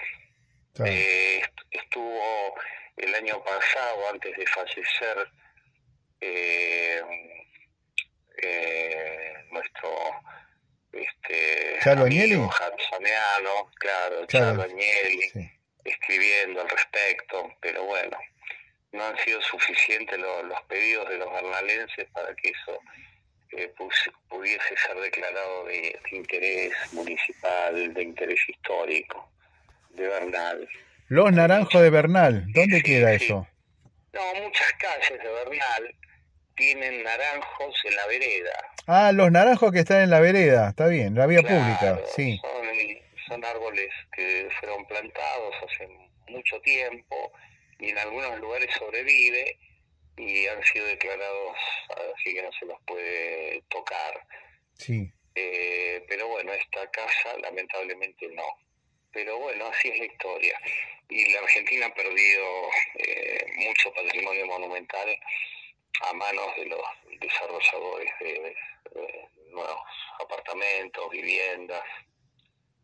Eh, 0.85 1.43
estuvo 1.71 2.55
el 2.97 3.15
año 3.15 3.43
pasado, 3.45 4.09
antes 4.11 4.37
de 4.37 4.47
fallecer, 4.47 5.31
eh, 6.21 7.03
nuestro 9.51 9.91
este 10.93 11.79
Chalo 11.83 12.05
claro, 13.75 14.27
Chalo, 14.27 14.63
Agnelli, 14.63 15.51
escribiendo 15.85 16.61
al 16.61 16.69
respecto, 16.69 17.57
pero 17.61 17.85
bueno, 17.85 18.19
no 18.93 19.05
han 19.05 19.17
sido 19.19 19.41
suficientes 19.43 20.19
los 20.19 20.63
pedidos 20.69 21.09
de 21.09 21.19
los 21.19 21.33
bernalenses 21.33 22.07
para 22.13 22.35
que 22.35 22.49
eso 22.49 22.79
eh, 23.53 23.73
pudiese 24.29 24.77
ser 24.87 24.97
declarado 24.97 25.65
de, 25.67 25.99
interés 26.13 26.73
municipal, 26.93 27.95
de 27.95 28.03
interés 28.03 28.41
histórico, 28.49 29.31
de 29.91 30.07
Bernal. 30.07 30.69
Los 31.09 31.33
Naranjos 31.33 31.83
de 31.83 31.91
Bernal, 31.91 32.45
¿dónde 32.53 32.83
queda 32.83 33.13
eso? 33.13 33.47
No, 34.13 34.35
muchas 34.43 34.73
calles 34.75 35.23
de 35.23 35.29
Bernal 35.29 35.95
tienen 36.57 37.03
naranjos 37.03 37.75
en 37.85 37.97
la 37.97 38.07
vereda. 38.07 38.53
Ah, 38.87 39.13
los 39.13 39.31
naranjos 39.33 39.73
que 39.73 39.81
están 39.81 40.03
en 40.03 40.11
la 40.11 40.21
vereda, 40.21 40.71
está 40.71 40.87
bien, 40.87 41.15
la 41.15 41.27
vía 41.27 41.43
pública, 41.43 42.01
sí. 42.15 42.41
Son, 43.27 43.45
árboles 43.45 43.89
que 44.13 44.49
fueron 44.59 44.85
plantados 44.87 45.55
hace 45.65 45.89
mucho 46.29 46.61
tiempo 46.63 47.33
y 47.81 47.91
en 47.91 47.99
algunos 47.99 48.39
lugares 48.41 48.73
sobrevive 48.79 49.59
y 50.17 50.47
han 50.47 50.63
sido 50.65 50.87
declarados 50.87 51.57
así 52.15 52.35
que 52.35 52.43
no 52.43 52.53
se 52.53 52.67
los 52.67 52.79
puede 52.87 53.63
tocar. 53.69 54.27
Sí. 54.75 55.11
Eh, 55.35 56.05
pero 56.09 56.29
bueno, 56.29 56.53
esta 56.53 56.91
casa 56.91 57.37
lamentablemente 57.39 58.29
no. 58.29 58.45
Pero 59.13 59.39
bueno, 59.39 59.67
así 59.67 59.89
es 59.89 59.99
la 59.99 60.05
historia. 60.05 60.61
Y 61.09 61.33
la 61.33 61.41
Argentina 61.41 61.87
ha 61.87 61.95
perdido 61.95 62.69
eh, 62.97 63.47
mucho 63.57 63.93
patrimonio 63.93 64.47
monumental 64.47 65.17
a 66.03 66.13
manos 66.13 66.57
de 66.57 66.67
los 66.67 66.83
desarrolladores 67.21 68.11
de, 68.21 68.57
nuevos 69.49 69.81
apartamentos, 70.21 71.11
viviendas, 71.11 71.83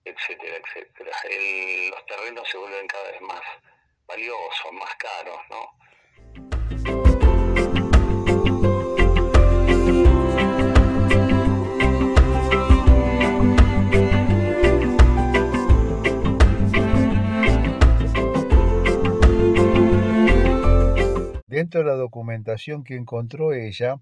etcétera, 0.05 0.57
etcétera. 0.57 1.13
los 1.91 2.07
terrenos 2.07 2.49
se 2.49 2.59
vuelven 2.59 2.87
cada 2.89 3.13
vez 3.13 3.21
más 3.21 3.43
valiosos, 4.09 4.73
más 4.73 4.95
caros, 4.97 5.41
¿no? 5.51 5.77
dentro 21.57 21.81
de 21.81 21.87
la 21.87 21.95
documentación 21.95 22.85
que 22.85 22.97
encontró 22.97 23.55
ella, 23.55 23.97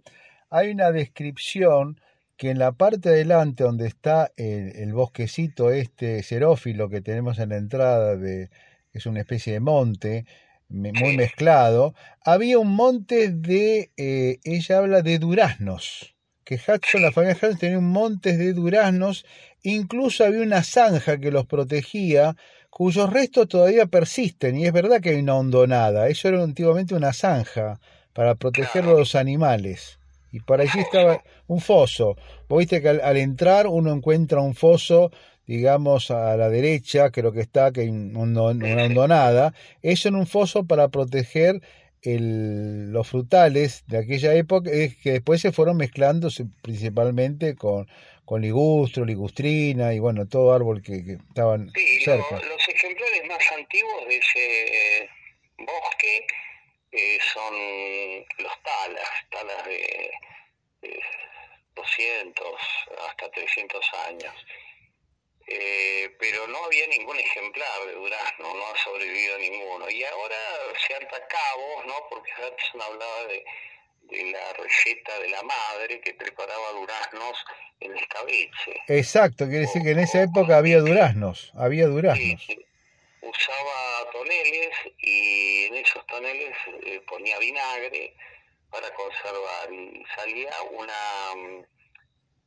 hay 0.50 0.70
una 0.70 0.90
descripción 0.90 2.00
que 2.36 2.50
en 2.50 2.58
la 2.58 2.72
parte 2.72 3.08
de 3.08 3.14
adelante 3.14 3.64
donde 3.64 3.86
está 3.86 4.32
el, 4.36 4.92
bosquecito 4.92 5.70
este 5.70 6.22
xerófilo 6.22 6.88
que 6.88 7.00
tenemos 7.00 7.38
en 7.38 7.50
la 7.50 7.56
entrada 7.56 8.16
de 8.16 8.50
es 8.94 9.07
una 9.07 9.20
especie 9.20 9.52
de 9.52 9.61
monte 9.61 10.24
muy 10.68 11.16
mezclado, 11.16 11.94
había 12.24 12.59
un 12.59 12.74
monte 12.74 13.28
de, 13.28 13.90
eh, 13.96 14.38
ella 14.44 14.78
habla 14.78 15.02
de 15.02 15.18
duraznos, 15.18 16.14
que 16.44 16.57
Hudson, 16.57 17.02
la 17.02 17.12
familia 17.12 17.37
Hudson 17.37 17.59
tenía 17.59 17.78
un 17.78 17.90
monte 17.90 18.37
de 18.37 18.52
duraznos, 18.52 19.24
incluso 19.62 20.24
había 20.24 20.42
una 20.42 20.62
zanja 20.62 21.18
que 21.18 21.30
los 21.30 21.46
protegía 21.46 22.37
cuyos 22.70 23.12
restos 23.12 23.48
todavía 23.48 23.87
persisten, 23.87 24.57
y 24.57 24.66
es 24.66 24.72
verdad 24.72 25.00
que 25.00 25.11
hay 25.11 25.20
una 25.20 25.37
hondonada, 25.37 26.09
eso 26.09 26.28
era 26.28 26.42
antiguamente 26.42 26.94
una 26.94 27.12
zanja 27.12 27.78
para 28.12 28.35
proteger 28.35 28.85
a 28.85 28.94
los 28.94 29.14
animales, 29.14 29.98
y 30.33 30.40
por 30.40 30.61
allí 30.61 30.80
estaba 30.80 31.22
un 31.46 31.61
foso. 31.61 32.16
Vos 32.48 32.59
viste 32.59 32.83
que 32.83 32.88
al, 32.88 33.16
entrar 33.16 33.68
uno 33.68 33.92
encuentra 33.92 34.40
un 34.40 34.57
foso, 34.57 35.12
digamos, 35.46 36.11
a 36.11 36.37
la 36.37 36.48
derecha, 36.48 37.11
creo 37.11 37.33
que 37.33 37.40
está, 37.40 37.72
que 37.72 37.83
una 37.88 38.42
hondonada. 38.42 39.54
Eso 39.83 40.09
en 40.09 40.16
un 40.16 40.26
foso 40.26 40.64
para 40.64 40.88
proteger 40.88 41.61
el, 42.02 42.92
los 42.92 43.09
frutales 43.09 43.85
de 43.87 43.98
aquella 43.98 44.35
época, 44.35 44.70
es 44.70 44.96
que 44.96 45.12
después 45.12 45.40
se 45.40 45.52
fueron 45.52 45.76
mezclando 45.76 46.28
principalmente 46.62 47.54
con, 47.54 47.88
con 48.24 48.42
ligustro, 48.42 49.04
ligustrina 49.04 49.94
y 49.94 49.98
bueno, 49.98 50.26
todo 50.26 50.52
árbol 50.52 50.83
que, 50.83 51.04
que 51.04 51.12
estaban 51.12 51.70
cerca. 52.04 52.40
los 52.42 52.68
ejemplares 52.68 53.28
más 53.28 53.52
antiguos 53.57 54.09
de 54.09 54.16
ese 54.16 55.09
bosque 55.59 56.26
eh, 56.92 57.18
son 57.33 57.54
los 58.38 58.52
talas, 58.62 59.11
talas 59.30 59.66
de, 59.66 60.11
200 61.74 62.44
hasta 63.09 63.30
300 63.30 63.94
años. 64.09 64.35
Eh, 65.46 66.14
pero 66.18 66.46
no 66.48 66.64
había 66.64 66.87
ningún 66.87 67.18
ejemplar 67.18 67.87
de 67.87 67.92
durazno, 67.92 68.54
no 68.54 68.66
ha 68.66 68.76
sobrevivido 68.78 69.38
ninguno. 69.38 69.90
Y 69.90 70.04
ahora 70.04 70.37
se 70.87 70.94
ata 70.94 71.26
cabos, 71.26 71.87
¿no? 71.87 71.94
Porque 72.09 72.30
Hudson 72.33 72.80
hablaba 72.80 73.24
de, 73.26 73.44
de 74.02 74.24
la 74.33 74.52
receta 74.54 75.18
de 75.18 75.28
la 75.28 75.42
madre 75.42 76.00
que 76.00 76.14
preparaba 76.14 76.72
duraznos 76.72 77.44
en 77.80 77.96
escabeche. 77.96 78.80
Exacto, 78.88 79.44
quiere 79.44 79.61
decir 79.61 79.83
que 79.83 79.90
en 79.90 80.00
esa 80.00 80.22
época 80.22 80.57
había 80.57 80.80
duraznos, 80.80 81.52
había 81.57 81.87
duraznos 81.87 82.46
usaba 83.24 84.11
toneles 84.12 84.70
y 84.98 85.64
en 85.64 85.76
esos 85.76 86.07
toneles 86.07 86.54
eh, 86.85 87.00
ponía 87.09 87.38
vinagre 87.38 88.14
para 88.70 88.92
conservar 88.94 89.72
y 89.72 90.04
salía 90.14 90.52
una 90.72 91.35
mm, 91.37 91.64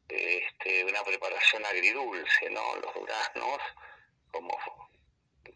este, 0.09 0.85
una 0.85 1.03
preparación 1.03 1.65
agridulce, 1.65 2.49
¿no? 2.49 2.75
Los 2.77 2.93
duraznos 2.93 3.59
como 4.31 4.57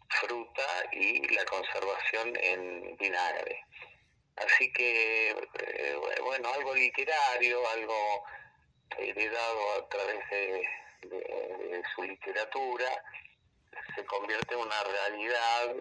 fruta 0.08 0.66
y 0.92 1.26
la 1.34 1.44
conservación 1.44 2.36
en 2.36 2.96
vinagre. 2.96 3.64
Así 4.36 4.72
que, 4.72 5.30
eh, 5.30 5.96
bueno, 6.22 6.48
algo 6.52 6.74
literario, 6.74 7.68
algo 7.68 8.24
heredado 8.98 9.72
a 9.78 9.88
través 9.88 10.30
de 10.30 11.82
su 11.94 12.02
literatura, 12.02 13.04
se 13.94 14.04
convierte 14.04 14.54
en 14.54 14.60
una 14.60 14.82
realidad 14.84 15.76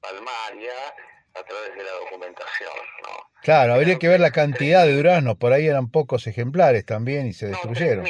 palmaria 0.00 0.94
a 1.34 1.42
través 1.42 1.74
de 1.76 1.84
la 1.84 1.92
documentación. 1.92 2.72
¿no? 3.02 3.30
Claro, 3.42 3.74
habría 3.74 3.98
que 3.98 4.08
ver 4.08 4.20
la 4.20 4.30
cantidad 4.30 4.84
de 4.84 4.96
duraznos, 4.96 5.36
por 5.36 5.52
ahí 5.52 5.66
eran 5.66 5.90
pocos 5.90 6.26
ejemplares 6.26 6.84
también 6.84 7.26
y 7.26 7.32
se 7.32 7.46
destruyeron. 7.46 8.06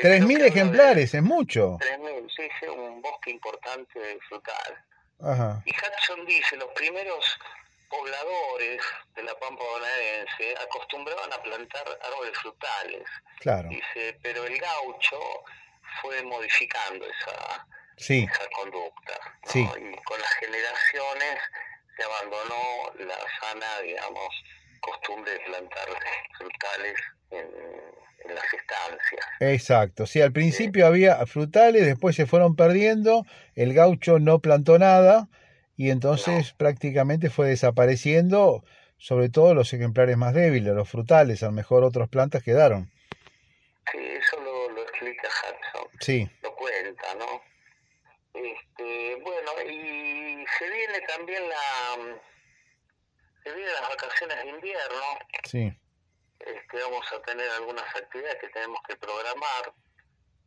Tres 0.00 0.24
mil 0.24 0.42
ejemplares, 0.42 1.14
es 1.14 1.22
mucho. 1.22 1.76
Tres 1.80 1.98
mil, 1.98 2.26
sí, 2.34 2.42
es 2.42 2.68
un 2.68 3.02
bosque 3.02 3.30
importante 3.30 4.00
frutal. 4.28 4.84
Ajá. 5.20 5.62
Y 5.64 5.70
Hudson 5.70 6.26
dice, 6.26 6.56
los 6.56 6.70
primeros 6.70 7.38
pobladores 7.88 8.80
de 9.14 9.22
la 9.22 9.38
pampa 9.38 9.62
bonaerense 9.62 10.54
acostumbraban 10.64 11.32
a 11.32 11.42
plantar 11.42 11.84
árboles 12.10 12.36
frutales. 12.38 13.04
Claro. 13.40 13.68
Dice, 13.68 14.18
pero 14.22 14.44
el 14.44 14.58
gaucho 14.58 15.20
fue 16.00 16.22
modificando 16.22 17.04
esa, 17.04 17.66
esa 17.98 18.48
conducta. 18.56 19.20
Y 19.54 19.66
con 20.04 20.20
las 20.20 20.32
generaciones 20.40 21.38
se 21.96 22.02
abandonó 22.02 23.06
la 23.06 23.16
sana, 23.40 23.80
digamos, 23.82 24.28
costumbre 24.80 25.32
de 25.32 25.40
plantar 25.40 25.88
frutales 26.38 26.94
en, 27.30 27.46
las 28.34 28.44
estancias. 28.54 29.26
Exacto, 29.40 30.06
sí, 30.06 30.20
al 30.20 30.32
principio 30.32 30.86
había 30.86 31.26
frutales, 31.26 31.84
después 31.84 32.14
se 32.14 32.26
fueron 32.26 32.54
perdiendo, 32.54 33.24
el 33.56 33.74
gaucho 33.74 34.20
no 34.20 34.38
plantó 34.38 34.78
nada 34.78 35.28
y 35.76 35.90
entonces 35.90 36.52
prácticamente 36.52 37.30
fue 37.30 37.48
desapareciendo, 37.48 38.64
sobre 38.96 39.28
todo 39.28 39.54
los 39.54 39.72
ejemplares 39.72 40.16
más 40.16 40.34
débiles, 40.34 40.72
los 40.74 40.88
frutales, 40.88 41.42
a 41.42 41.46
lo 41.46 41.52
mejor 41.52 41.82
otras 41.82 42.08
plantas 42.08 42.44
quedaron. 42.44 42.92
Sí, 43.90 43.98
eso 43.98 44.40
lo, 44.40 44.70
lo 44.70 44.82
explica 44.82 45.28
Hudson. 45.28 45.88
Sí. 46.00 46.30
Lo 46.42 46.54
cuenta, 46.54 47.14
¿no? 47.18 47.42
Este, 48.34 49.16
bueno, 49.22 49.50
y 49.68 50.11
se 50.62 50.70
viene 50.70 51.00
también 51.08 51.42
la 51.48 52.20
se 53.42 53.52
vienen 53.52 53.74
las 53.74 53.88
vacaciones 53.88 54.42
de 54.44 54.50
invierno. 54.50 55.04
Sí. 55.44 55.72
Este, 56.38 56.82
vamos 56.82 57.04
a 57.12 57.22
tener 57.22 57.50
algunas 57.50 57.84
actividades 57.96 58.40
que 58.40 58.48
tenemos 58.50 58.80
que 58.86 58.96
programar. 58.96 59.72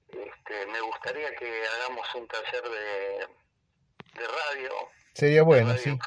Este, 0.08 0.66
me 0.68 0.80
gustaría 0.80 1.36
que 1.36 1.64
hagamos 1.68 2.16
un 2.16 2.28
taller 2.28 2.64
de, 2.64 4.22
de 4.22 4.28
radio. 4.28 4.72
Sería 5.14 5.44
bueno, 5.44 5.76
sí. 5.78 5.98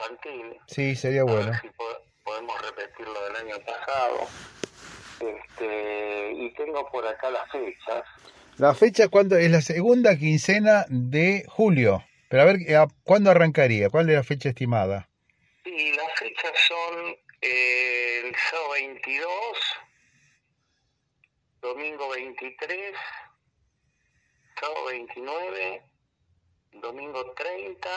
Sí, 0.67 0.97
sería 0.97 1.25
bueno. 1.25 1.53
si 1.61 1.69
podemos 2.25 2.63
repetir 2.63 3.07
lo 3.07 3.25
del 3.25 3.37
año 3.37 3.57
pasado. 3.65 4.27
Este, 5.21 6.33
y 6.33 6.55
tengo 6.55 6.91
por 6.91 7.07
acá 7.07 7.31
las 7.31 7.51
fechas. 7.51 8.05
La 8.57 8.75
fecha 8.75 9.09
cuando 9.09 9.37
es 9.37 9.51
la 9.51 9.61
segunda 9.61 10.17
quincena 10.17 10.87
de 10.89 11.45
julio. 11.49 12.08
Pero 12.29 12.43
a 12.43 12.47
ver, 12.47 12.59
¿cuándo 13.05 13.31
arrancaría? 13.31 13.89
¿Cuál 13.91 14.09
es 14.11 14.17
la 14.17 14.23
fecha 14.23 14.51
estimada? 14.51 15.09
Sí, 15.65 15.93
las 15.93 16.19
fechas 16.19 16.53
son 16.69 17.17
eh, 17.41 18.23
el 18.25 18.35
sábado 18.37 18.71
22, 18.73 19.29
domingo 21.63 22.11
23, 22.11 22.95
sábado 24.61 24.85
29, 24.87 25.83
domingo 26.73 27.33
30 27.33 27.89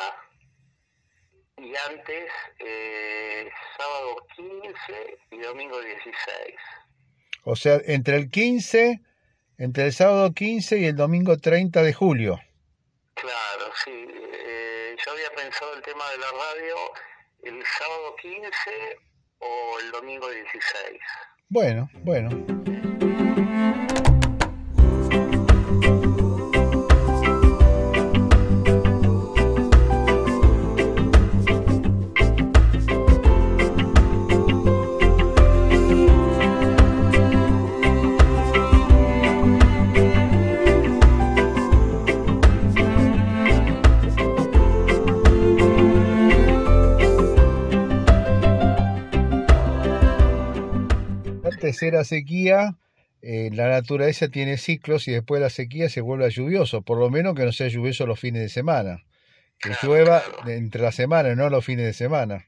y 1.58 1.74
antes 1.90 2.32
eh, 2.60 3.50
sábado 3.78 4.16
15 4.36 5.18
y 5.32 5.38
domingo 5.40 5.80
16. 5.80 6.14
O 7.44 7.56
sea, 7.56 7.80
entre 7.86 8.16
el 8.16 8.30
15 8.30 9.02
entre 9.62 9.86
el 9.86 9.94
sábado 9.94 10.34
15 10.34 10.80
y 10.80 10.86
el 10.86 10.96
domingo 10.96 11.38
30 11.38 11.84
de 11.84 11.94
julio. 11.94 12.40
Claro, 13.16 13.72
sí. 13.84 13.92
Eh, 13.92 14.96
yo 15.06 15.12
había 15.12 15.30
pensado 15.32 15.74
el 15.74 15.82
tema 15.82 16.10
de 16.12 16.18
la 16.18 16.32
radio 16.32 16.76
el 17.44 17.66
sábado 17.66 18.16
15 18.22 19.00
o 19.40 19.80
el 19.80 19.92
domingo 19.92 20.30
16. 20.30 21.00
Bueno, 21.50 21.90
bueno. 22.04 22.51
Tercera 51.62 52.04
sequía, 52.04 52.76
eh, 53.22 53.50
la 53.54 53.70
naturaleza 53.70 54.28
tiene 54.30 54.58
ciclos 54.58 55.08
y 55.08 55.12
después 55.12 55.40
de 55.40 55.46
la 55.46 55.50
sequía 55.50 55.90
se 55.90 56.02
vuelve 56.02 56.30
lluvioso, 56.30 56.82
por 56.82 56.98
lo 56.98 57.10
menos 57.10 57.36
que 57.36 57.46
no 57.46 57.52
sea 57.52 57.68
lluvioso 57.68 58.06
los 58.06 58.20
fines 58.20 58.42
de 58.42 58.50
semana. 58.50 59.04
Que 59.60 59.76
llueva 59.84 60.24
entre 60.48 60.82
la 60.82 60.92
semana, 60.92 61.36
no 61.36 61.50
los 61.50 61.64
fines 61.64 61.86
de 61.86 61.94
semana. 61.94 62.48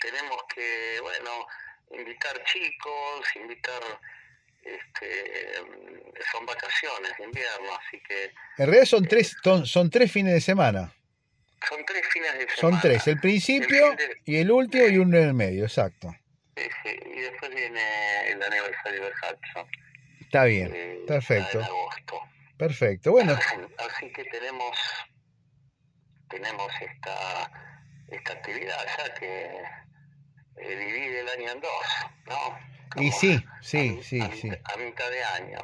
Tenemos 0.00 0.38
que, 0.52 0.98
bueno, 1.00 1.46
invitar 1.92 2.42
chicos, 2.44 3.24
invitar 3.36 3.80
este, 4.64 5.52
son 6.32 6.46
vacaciones 6.46 7.12
de 7.16 7.24
invierno, 7.24 7.74
así 7.86 8.02
que... 8.08 8.32
En 8.58 8.66
realidad 8.66 8.86
son 8.86 9.06
tres, 9.06 9.36
son, 9.64 9.90
tres 9.90 10.10
fines 10.10 10.34
de 10.34 10.40
semana. 10.40 10.92
Son 11.68 11.84
tres 11.86 12.06
fines 12.12 12.32
de 12.32 12.38
semana. 12.40 12.56
Son 12.56 12.80
tres, 12.80 13.06
el 13.06 13.20
principio 13.20 13.96
y 14.24 14.36
el 14.36 14.50
último 14.50 14.86
y 14.86 14.98
uno 14.98 15.16
en 15.16 15.28
el 15.28 15.34
medio, 15.34 15.64
exacto. 15.64 16.14
Y 16.56 17.20
después 17.20 17.54
viene 17.54 17.80
el 18.28 18.42
aniversario 18.42 19.04
de 19.04 19.10
Hudson. 19.10 19.66
Está 20.20 20.44
bien, 20.44 20.72
eh, 20.74 21.00
perfecto. 21.06 21.58
En 21.58 21.64
agosto. 21.64 22.20
Perfecto, 22.56 23.10
bueno. 23.12 23.36
Así 23.78 24.12
que 24.12 24.24
tenemos 24.24 24.76
tenemos 26.28 26.72
esta, 26.80 27.50
esta 28.08 28.32
actividad 28.32 28.78
ya 28.98 29.14
que 29.14 29.44
eh, 30.56 30.76
divide 30.76 31.20
el 31.20 31.28
año 31.28 31.52
en 31.52 31.60
dos, 31.60 31.70
¿no? 32.26 32.74
y 33.02 33.10
sí, 33.10 33.44
sí, 33.60 33.98
sí, 34.02 34.20
sí. 34.40 34.48
A 34.48 34.76
mitad 34.76 35.10
de 35.10 35.24
año. 35.42 35.58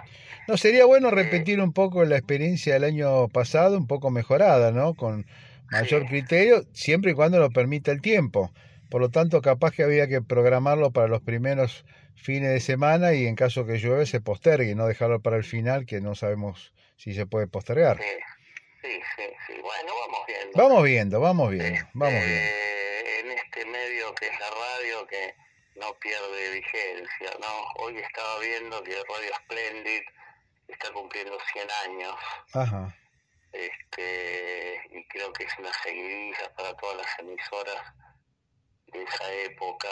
No, 0.49 0.57
sería 0.57 0.85
bueno 0.85 1.09
eh, 1.09 1.13
repetir 1.13 1.61
un 1.61 1.73
poco 1.73 2.05
la 2.05 2.17
experiencia 2.17 2.75
del 2.75 2.85
año 2.85 3.29
pasado, 3.29 3.77
un 3.77 3.87
poco 3.87 4.11
mejorada, 4.11 4.73
¿no? 4.73 4.95
Con 4.95 5.27
mayor 5.71 6.07
criterio, 6.07 6.65
siempre 6.73 7.13
y 7.13 7.15
cuando 7.15 7.39
lo 7.39 7.51
permita 7.51 7.93
el 7.93 8.01
tiempo. 8.01 8.53
Por 8.91 9.01
lo 9.01 9.11
tanto, 9.11 9.41
capaz 9.41 9.71
que 9.73 9.85
había 9.85 10.09
que 10.09 10.21
programarlo 10.21 10.91
para 10.91 11.07
los 11.07 11.23
primeros 11.23 11.85
fines 12.17 12.51
de 12.51 12.61
semana 12.61 13.15
y 13.15 13.27
en 13.27 13.37
caso 13.37 13.65
que 13.65 13.79
llueve 13.79 14.05
se 14.05 14.21
postergue, 14.21 14.75
no 14.75 14.87
dejarlo 14.87 15.21
para 15.21 15.37
el 15.37 15.45
final, 15.45 15.87
que 15.87 16.01
no 16.01 16.15
sabemos 16.15 16.75
si 16.97 17.15
se 17.15 17.25
puede 17.25 17.47
postergar. 17.47 17.99
Sí, 18.83 19.01
sí, 19.17 19.23
sí. 19.47 19.53
Bueno, 19.63 19.93
vamos 20.07 20.27
viendo. 20.27 20.59
Vamos 20.59 20.85
viendo, 20.85 21.21
vamos 21.21 21.51
viendo, 21.51 21.81
vamos 21.95 22.21
viendo. 22.21 22.35
Este, 22.35 23.21
en 23.21 23.31
este 23.31 23.65
medio 23.67 24.15
que 24.17 24.27
es 24.27 24.41
la 24.41 24.51
radio 24.51 25.07
que 25.07 25.35
no 25.77 25.95
pierde 25.95 26.53
vigencia, 26.55 27.31
¿no? 27.41 27.85
Hoy 27.85 27.97
estaba 27.97 28.41
viendo 28.41 28.83
que 28.83 28.93
Radio 28.93 29.31
Splendid 29.45 30.03
está 30.67 30.93
cumpliendo 30.93 31.39
100 31.53 31.69
años. 31.91 32.15
Ajá. 32.55 32.97
Este, 33.53 34.81
y 34.91 35.05
creo 35.07 35.33
que 35.33 35.45
es 35.45 35.59
una 35.59 35.73
seguidilla 35.83 36.53
para 36.57 36.77
todas 36.77 36.99
las 36.99 37.19
emisoras 37.19 37.83
de 38.93 39.03
esa 39.03 39.35
época. 39.51 39.89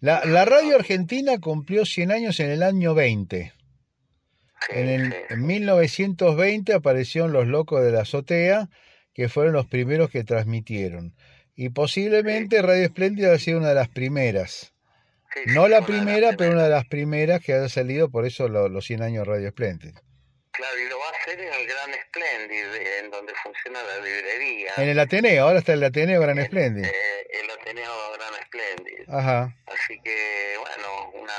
La, 0.00 0.24
la 0.24 0.44
radio 0.44 0.76
argentina 0.76 1.38
cumplió 1.38 1.84
100 1.84 2.12
años 2.12 2.40
en 2.40 2.50
el 2.50 2.62
año 2.62 2.94
20. 2.94 3.52
en, 4.70 4.88
el, 4.88 5.14
en 5.28 5.46
1920 5.46 6.72
aparecieron 6.74 7.32
Los 7.32 7.46
Locos 7.46 7.82
de 7.82 7.92
la 7.92 8.02
Azotea, 8.02 8.68
que 9.12 9.28
fueron 9.28 9.52
los 9.52 9.66
primeros 9.66 10.10
que 10.10 10.24
transmitieron. 10.24 11.14
Y 11.54 11.70
posiblemente 11.70 12.62
Radio 12.62 12.84
Espléndida 12.84 13.34
ha 13.34 13.38
sido 13.38 13.58
una 13.58 13.68
de 13.68 13.74
las 13.74 13.88
primeras. 13.88 14.72
no 15.46 15.68
la 15.68 15.82
primera, 15.82 16.32
pero 16.36 16.52
una 16.52 16.64
de 16.64 16.70
las 16.70 16.86
primeras 16.86 17.42
que 17.42 17.52
haya 17.52 17.68
salido, 17.68 18.10
por 18.10 18.24
eso 18.24 18.48
los 18.48 18.84
100 18.84 19.02
años 19.02 19.26
Radio 19.26 19.48
Espléndida. 19.48 20.02
Claro, 20.52 20.78
y 20.78 20.88
lo 20.88 20.98
va 20.98 21.08
a 21.08 21.09
hacer 21.20 21.40
en 21.40 21.52
el 21.52 21.66
Gran 21.66 21.90
Splendid, 22.06 22.74
en 22.98 23.10
donde 23.10 23.34
funciona 23.34 23.82
la 23.82 23.98
librería. 23.98 24.72
En 24.76 24.88
el 24.88 24.98
Ateneo, 24.98 25.44
ahora 25.44 25.58
está 25.58 25.72
el 25.72 25.84
Ateneo 25.84 26.20
Gran 26.20 26.44
Splendid. 26.44 26.84
Eh, 26.84 27.26
el 27.30 27.50
Ateneo 27.50 27.92
Gran 28.14 28.34
Splendid. 28.46 29.08
Ajá. 29.08 29.56
Así 29.66 30.00
que, 30.00 30.56
bueno, 30.58 31.10
una, 31.14 31.34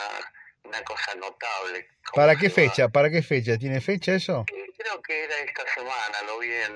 una 0.63 0.84
cosa 0.84 1.15
notable. 1.15 1.88
¿Para 2.13 2.36
qué 2.36 2.49
fecha? 2.49 2.89
¿Para 2.89 3.09
qué 3.09 3.21
fecha? 3.21 3.57
¿Tiene 3.57 3.82
fecha 3.82 4.13
eso? 4.13 4.45
creo 4.77 5.01
que 5.03 5.23
era 5.25 5.38
esta 5.39 5.63
semana, 5.75 6.21
lo 6.25 6.39
vi 6.39 6.51
en, 6.51 6.75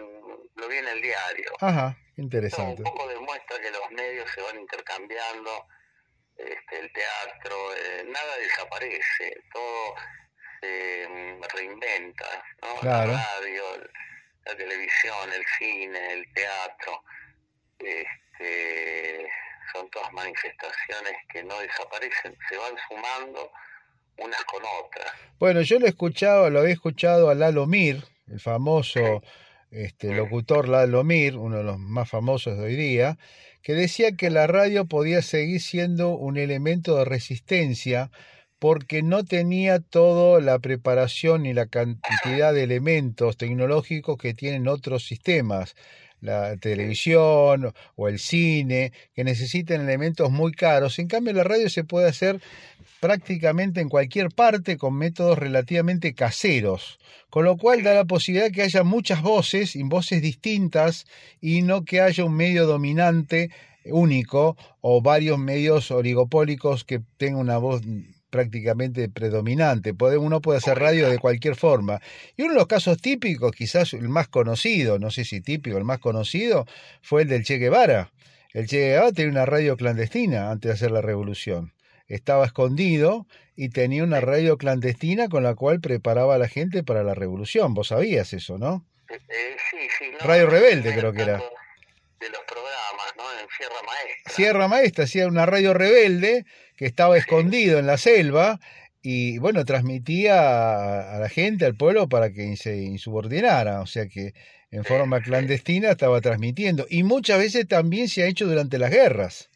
lo 0.55 0.67
vi 0.67 0.77
en 0.77 0.87
el 0.87 1.01
diario. 1.01 1.51
Ajá, 1.59 1.97
interesante. 2.17 2.83
un 2.83 2.91
poco 2.91 3.07
demuestra 3.07 3.59
que 3.59 3.71
los 3.71 3.91
medios 3.91 4.29
se 4.31 4.41
van 4.41 4.59
intercambiando, 4.59 5.67
este, 6.37 6.79
el 6.79 6.93
teatro, 6.93 7.55
eh, 7.75 8.05
nada 8.07 8.37
desaparece, 8.37 9.41
todo 9.51 9.95
se 11.41 11.57
reinventa, 11.57 12.25
¿no? 12.61 12.83
La 12.83 13.05
radio, 13.05 13.63
la 14.45 14.55
televisión, 14.55 15.33
el 15.33 15.43
cine, 15.57 16.13
el 16.13 16.33
teatro, 16.33 17.03
este, 17.79 19.27
son 19.73 19.89
todas 19.89 20.11
manifestaciones 20.13 21.13
que 21.29 21.43
no 21.43 21.59
desaparecen, 21.59 22.37
se 22.49 22.57
van 22.57 22.75
sumando 22.87 23.51
unas 24.17 24.43
con 24.45 24.63
otras. 24.83 25.11
Bueno, 25.39 25.61
yo 25.61 25.79
lo 25.79 25.85
he 25.85 25.89
escuchado, 25.89 26.49
lo 26.49 26.59
había 26.59 26.73
escuchado 26.73 27.29
a 27.29 27.35
Lalo 27.35 27.65
Mir, 27.65 28.03
el 28.27 28.39
famoso 28.39 29.21
este, 29.71 30.13
locutor 30.13 30.69
Lalo 30.69 31.03
Mir, 31.03 31.35
uno 31.35 31.57
de 31.57 31.63
los 31.63 31.77
más 31.77 32.09
famosos 32.09 32.57
de 32.57 32.63
hoy 32.63 32.75
día, 32.75 33.17
que 33.61 33.73
decía 33.73 34.15
que 34.15 34.29
la 34.29 34.47
radio 34.47 34.85
podía 34.85 35.21
seguir 35.21 35.59
siendo 35.59 36.11
un 36.11 36.37
elemento 36.37 36.97
de 36.97 37.05
resistencia 37.05 38.11
porque 38.65 39.03
no 39.03 39.23
tenía 39.23 39.79
toda 39.79 40.41
la 40.41 40.57
preparación 40.57 41.43
ni 41.43 41.53
la 41.53 41.67
cantidad 41.67 42.51
de 42.51 42.63
elementos 42.63 43.37
tecnológicos 43.37 44.17
que 44.17 44.33
tienen 44.33 44.67
otros 44.67 45.05
sistemas, 45.05 45.75
la 46.19 46.57
televisión 46.57 47.71
o 47.95 48.07
el 48.07 48.17
cine, 48.17 48.91
que 49.13 49.23
necesitan 49.23 49.81
elementos 49.81 50.31
muy 50.31 50.51
caros. 50.51 50.97
En 50.97 51.07
cambio, 51.07 51.33
la 51.33 51.43
radio 51.43 51.69
se 51.69 51.83
puede 51.83 52.09
hacer 52.09 52.41
prácticamente 52.99 53.81
en 53.81 53.89
cualquier 53.89 54.29
parte 54.31 54.77
con 54.77 54.95
métodos 54.95 55.37
relativamente 55.37 56.15
caseros, 56.15 56.97
con 57.29 57.45
lo 57.45 57.57
cual 57.57 57.83
da 57.83 57.93
la 57.93 58.05
posibilidad 58.05 58.47
de 58.47 58.51
que 58.51 58.63
haya 58.63 58.81
muchas 58.81 59.21
voces 59.21 59.75
y 59.75 59.83
voces 59.83 60.23
distintas 60.23 61.05
y 61.39 61.61
no 61.61 61.85
que 61.85 62.01
haya 62.01 62.25
un 62.25 62.35
medio 62.35 62.65
dominante 62.65 63.51
único 63.85 64.57
o 64.81 65.03
varios 65.03 65.37
medios 65.37 65.91
oligopólicos 65.91 66.83
que 66.83 67.03
tengan 67.17 67.41
una 67.41 67.59
voz 67.59 67.83
prácticamente 68.35 69.07
predominante. 69.07 69.93
uno 69.97 70.41
puede 70.41 70.57
hacer 70.57 70.77
radio 70.77 71.09
de 71.09 71.19
cualquier 71.19 71.55
forma. 71.55 72.01
Y 72.35 72.41
uno 72.41 72.51
de 72.51 72.59
los 72.59 72.67
casos 72.67 72.97
típicos, 72.97 73.53
quizás 73.53 73.93
el 73.93 74.09
más 74.09 74.27
conocido, 74.27 74.99
no 74.99 75.09
sé 75.09 75.23
si 75.23 75.39
típico, 75.39 75.77
el 75.77 75.85
más 75.85 75.99
conocido, 75.99 76.65
fue 77.01 77.21
el 77.21 77.29
del 77.29 77.45
Che 77.45 77.59
Guevara. 77.59 78.11
El 78.51 78.67
Che 78.67 78.89
Guevara 78.89 79.13
tenía 79.13 79.31
una 79.31 79.45
radio 79.45 79.77
clandestina 79.77 80.51
antes 80.51 80.67
de 80.67 80.73
hacer 80.73 80.91
la 80.91 81.01
revolución. 81.01 81.73
Estaba 82.07 82.45
escondido 82.45 83.25
y 83.55 83.69
tenía 83.69 84.03
una 84.03 84.19
radio 84.19 84.57
clandestina 84.57 85.29
con 85.29 85.43
la 85.43 85.55
cual 85.55 85.79
preparaba 85.79 86.35
a 86.35 86.37
la 86.37 86.49
gente 86.49 86.83
para 86.83 87.03
la 87.03 87.13
revolución. 87.13 87.73
Vos 87.73 87.87
sabías 87.87 88.33
eso, 88.33 88.57
¿no? 88.57 88.85
Eh, 89.09 89.55
sí, 89.71 89.77
sí. 89.97 90.05
radio 90.19 90.47
Rebelde 90.47 90.93
creo 90.93 91.13
que 91.13 91.21
era. 91.21 91.37
De 91.37 92.29
los 92.29 92.41
programas, 92.45 93.13
¿no? 93.15 93.23
En 93.39 93.47
Sierra 93.57 93.81
Maestra. 93.85 94.33
Sierra 94.33 94.67
Maestra 94.67 95.03
hacía 95.05 95.27
una 95.27 95.45
radio 95.45 95.73
rebelde 95.73 96.45
que 96.75 96.85
estaba 96.85 97.17
escondido 97.17 97.79
en 97.79 97.87
la 97.87 97.97
selva 97.97 98.59
y 99.01 99.37
bueno, 99.37 99.65
transmitía 99.65 101.15
a 101.15 101.19
la 101.19 101.29
gente, 101.29 101.65
al 101.65 101.75
pueblo, 101.75 102.09
para 102.09 102.31
que 102.31 102.57
se 102.57 102.77
insubordinara, 102.77 103.81
o 103.81 103.85
sea 103.85 104.07
que 104.07 104.33
en 104.71 104.83
forma 104.83 105.21
clandestina 105.21 105.91
estaba 105.91 106.21
transmitiendo. 106.21 106.87
Y 106.89 107.03
muchas 107.03 107.37
veces 107.37 107.67
también 107.67 108.09
se 108.09 108.23
ha 108.23 108.27
hecho 108.27 108.47
durante 108.47 108.79
las 108.79 108.89
guerras. 108.89 109.49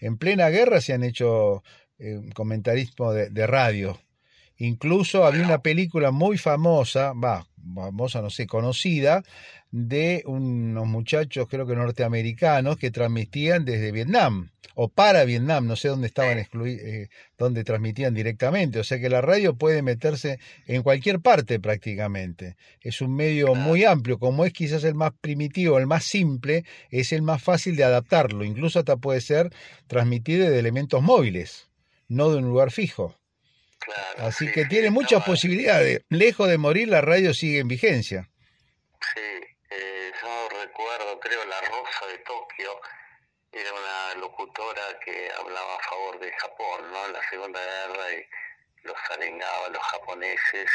En 0.00 0.16
plena 0.16 0.48
guerra 0.48 0.80
se 0.80 0.94
han 0.94 1.04
hecho 1.04 1.62
eh, 1.98 2.20
comentarismo 2.34 3.12
de, 3.12 3.28
de, 3.28 3.46
radio. 3.46 4.00
Incluso 4.56 5.26
había 5.26 5.44
una 5.44 5.60
película 5.60 6.10
muy 6.10 6.38
famosa, 6.38 7.12
va, 7.12 7.46
famosa, 7.74 8.22
no 8.22 8.30
sé, 8.30 8.46
conocida, 8.46 9.22
de 9.70 10.22
unos 10.26 10.86
muchachos, 10.86 11.46
creo 11.48 11.66
que 11.66 11.74
norteamericanos, 11.74 12.76
que 12.76 12.90
transmitían 12.90 13.64
desde 13.64 13.92
Vietnam 13.92 14.50
o 14.78 14.88
para 14.88 15.24
Vietnam, 15.24 15.66
no 15.66 15.74
sé 15.74 15.88
dónde 15.88 16.06
estaban 16.06 16.38
excluidos, 16.38 16.82
eh, 16.86 17.08
dónde 17.38 17.64
transmitían 17.64 18.12
directamente. 18.12 18.78
O 18.78 18.84
sea 18.84 19.00
que 19.00 19.08
la 19.08 19.22
radio 19.22 19.56
puede 19.56 19.80
meterse 19.80 20.38
en 20.66 20.82
cualquier 20.82 21.20
parte 21.20 21.58
prácticamente. 21.58 22.56
Es 22.82 23.00
un 23.00 23.16
medio 23.16 23.54
muy 23.54 23.84
amplio, 23.84 24.18
como 24.18 24.44
es 24.44 24.52
quizás 24.52 24.84
el 24.84 24.94
más 24.94 25.12
primitivo, 25.20 25.78
el 25.78 25.86
más 25.86 26.04
simple, 26.04 26.64
es 26.90 27.12
el 27.12 27.22
más 27.22 27.42
fácil 27.42 27.74
de 27.76 27.84
adaptarlo. 27.84 28.44
Incluso 28.44 28.78
hasta 28.78 28.98
puede 28.98 29.22
ser 29.22 29.50
transmitido 29.86 30.50
de 30.50 30.58
elementos 30.58 31.02
móviles, 31.02 31.70
no 32.08 32.30
de 32.30 32.38
un 32.38 32.44
lugar 32.44 32.70
fijo. 32.70 33.16
Así 34.18 34.50
que 34.50 34.64
tiene 34.66 34.90
muchas 34.90 35.24
posibilidades. 35.24 36.02
Lejos 36.08 36.48
de 36.48 36.58
morir, 36.58 36.88
la 36.88 37.00
radio 37.00 37.32
sigue 37.32 37.60
en 37.60 37.68
vigencia. 37.68 38.28
Sí, 39.14 39.20
eh, 39.70 40.10
yo 40.20 40.48
recuerdo, 40.48 41.20
creo, 41.20 41.44
La 41.46 41.60
Rosa 41.60 42.06
de 42.12 42.18
Tokio, 42.18 42.70
era 43.58 43.72
una 43.72 44.20
locutora 44.20 44.98
que 45.04 45.30
hablaba 45.38 45.76
a 45.76 45.88
favor 45.88 46.18
de 46.20 46.32
Japón, 46.32 46.90
¿no? 46.90 47.06
En 47.06 47.12
la 47.12 47.30
Segunda 47.30 47.60
Guerra 47.60 48.12
y 48.12 48.86
los 48.86 48.96
arengaba 49.10 49.66
a 49.66 49.70
los 49.70 49.82
japoneses 49.82 50.70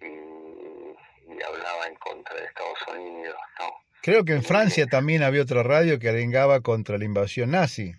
y, 0.00 1.42
hablaba 1.42 1.86
en 1.86 1.94
contra 1.96 2.36
de 2.36 2.46
Estados 2.46 2.78
Unidos, 2.88 3.36
¿no? 3.58 3.66
Creo 4.02 4.24
que 4.24 4.32
en 4.32 4.42
Francia 4.42 4.86
también 4.86 5.22
había 5.22 5.42
otra 5.42 5.62
radio 5.62 5.98
que 5.98 6.08
arengaba 6.08 6.60
contra 6.60 6.98
la 6.98 7.04
invasión 7.04 7.50
nazi 7.50 7.94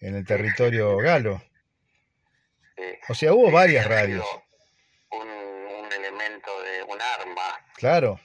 en 0.00 0.16
el 0.16 0.26
territorio 0.26 0.96
galo. 0.96 1.42
O 3.08 3.14
sea, 3.14 3.32
hubo 3.32 3.50
varias 3.50 3.86
radios. 3.86 4.26
Un, 5.10 5.28
un, 5.28 5.92
elemento 5.92 6.62
de 6.62 6.82
un 6.84 7.00
arma. 7.00 7.66
Claro. 7.76 8.20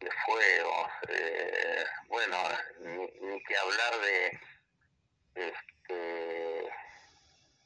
De 0.00 0.10
fuego. 0.26 0.88
Eh, 1.08 1.84
bueno, 2.08 2.36
ni, 2.80 3.42
que 3.44 3.56
hablar 3.56 4.00
de 4.00 4.40
este, 5.34 6.68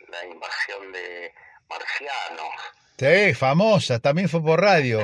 la 0.08 0.26
invasión 0.26 0.87
de 0.98 1.32
marcianos. 1.68 2.54
Sí, 2.98 3.34
famosa, 3.34 3.98
también 4.00 4.28
fue 4.28 4.42
por 4.42 4.60
radio. 4.60 5.00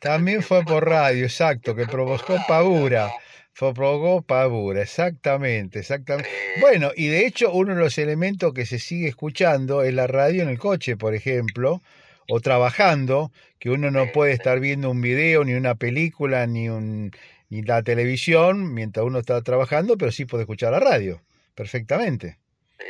También 0.00 0.42
fue 0.42 0.64
por 0.64 0.88
radio, 0.88 1.24
exacto, 1.24 1.74
que 1.74 1.86
provocó 1.86 2.38
pavura. 2.46 3.12
Provocó 3.58 4.22
pavura, 4.22 4.82
exactamente, 4.82 5.80
exactamente. 5.80 6.30
Bueno, 6.60 6.92
y 6.94 7.08
de 7.08 7.26
hecho 7.26 7.50
uno 7.52 7.74
de 7.74 7.80
los 7.80 7.98
elementos 7.98 8.54
que 8.54 8.66
se 8.66 8.78
sigue 8.78 9.08
escuchando 9.08 9.82
es 9.82 9.92
la 9.92 10.06
radio 10.06 10.44
en 10.44 10.48
el 10.48 10.58
coche, 10.58 10.96
por 10.96 11.14
ejemplo, 11.14 11.82
o 12.28 12.40
trabajando, 12.40 13.32
que 13.58 13.70
uno 13.70 13.90
no 13.90 14.12
puede 14.12 14.32
estar 14.32 14.60
viendo 14.60 14.90
un 14.90 15.00
video, 15.00 15.42
ni 15.44 15.54
una 15.54 15.74
película, 15.74 16.46
ni, 16.46 16.68
un, 16.68 17.10
ni 17.48 17.62
la 17.62 17.82
televisión 17.82 18.72
mientras 18.74 19.04
uno 19.04 19.18
está 19.18 19.42
trabajando, 19.42 19.98
pero 19.98 20.12
sí 20.12 20.24
puede 20.24 20.44
escuchar 20.44 20.70
la 20.70 20.80
radio, 20.80 21.20
perfectamente. 21.56 22.38
Sí, 22.78 22.84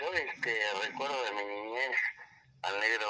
yo 0.00 0.06
este, 0.14 0.54
recuerdo 0.88 1.16
de 1.22 1.32
mi 1.32 1.54
niñez 1.54 1.96
al 2.62 2.80
negro 2.80 3.04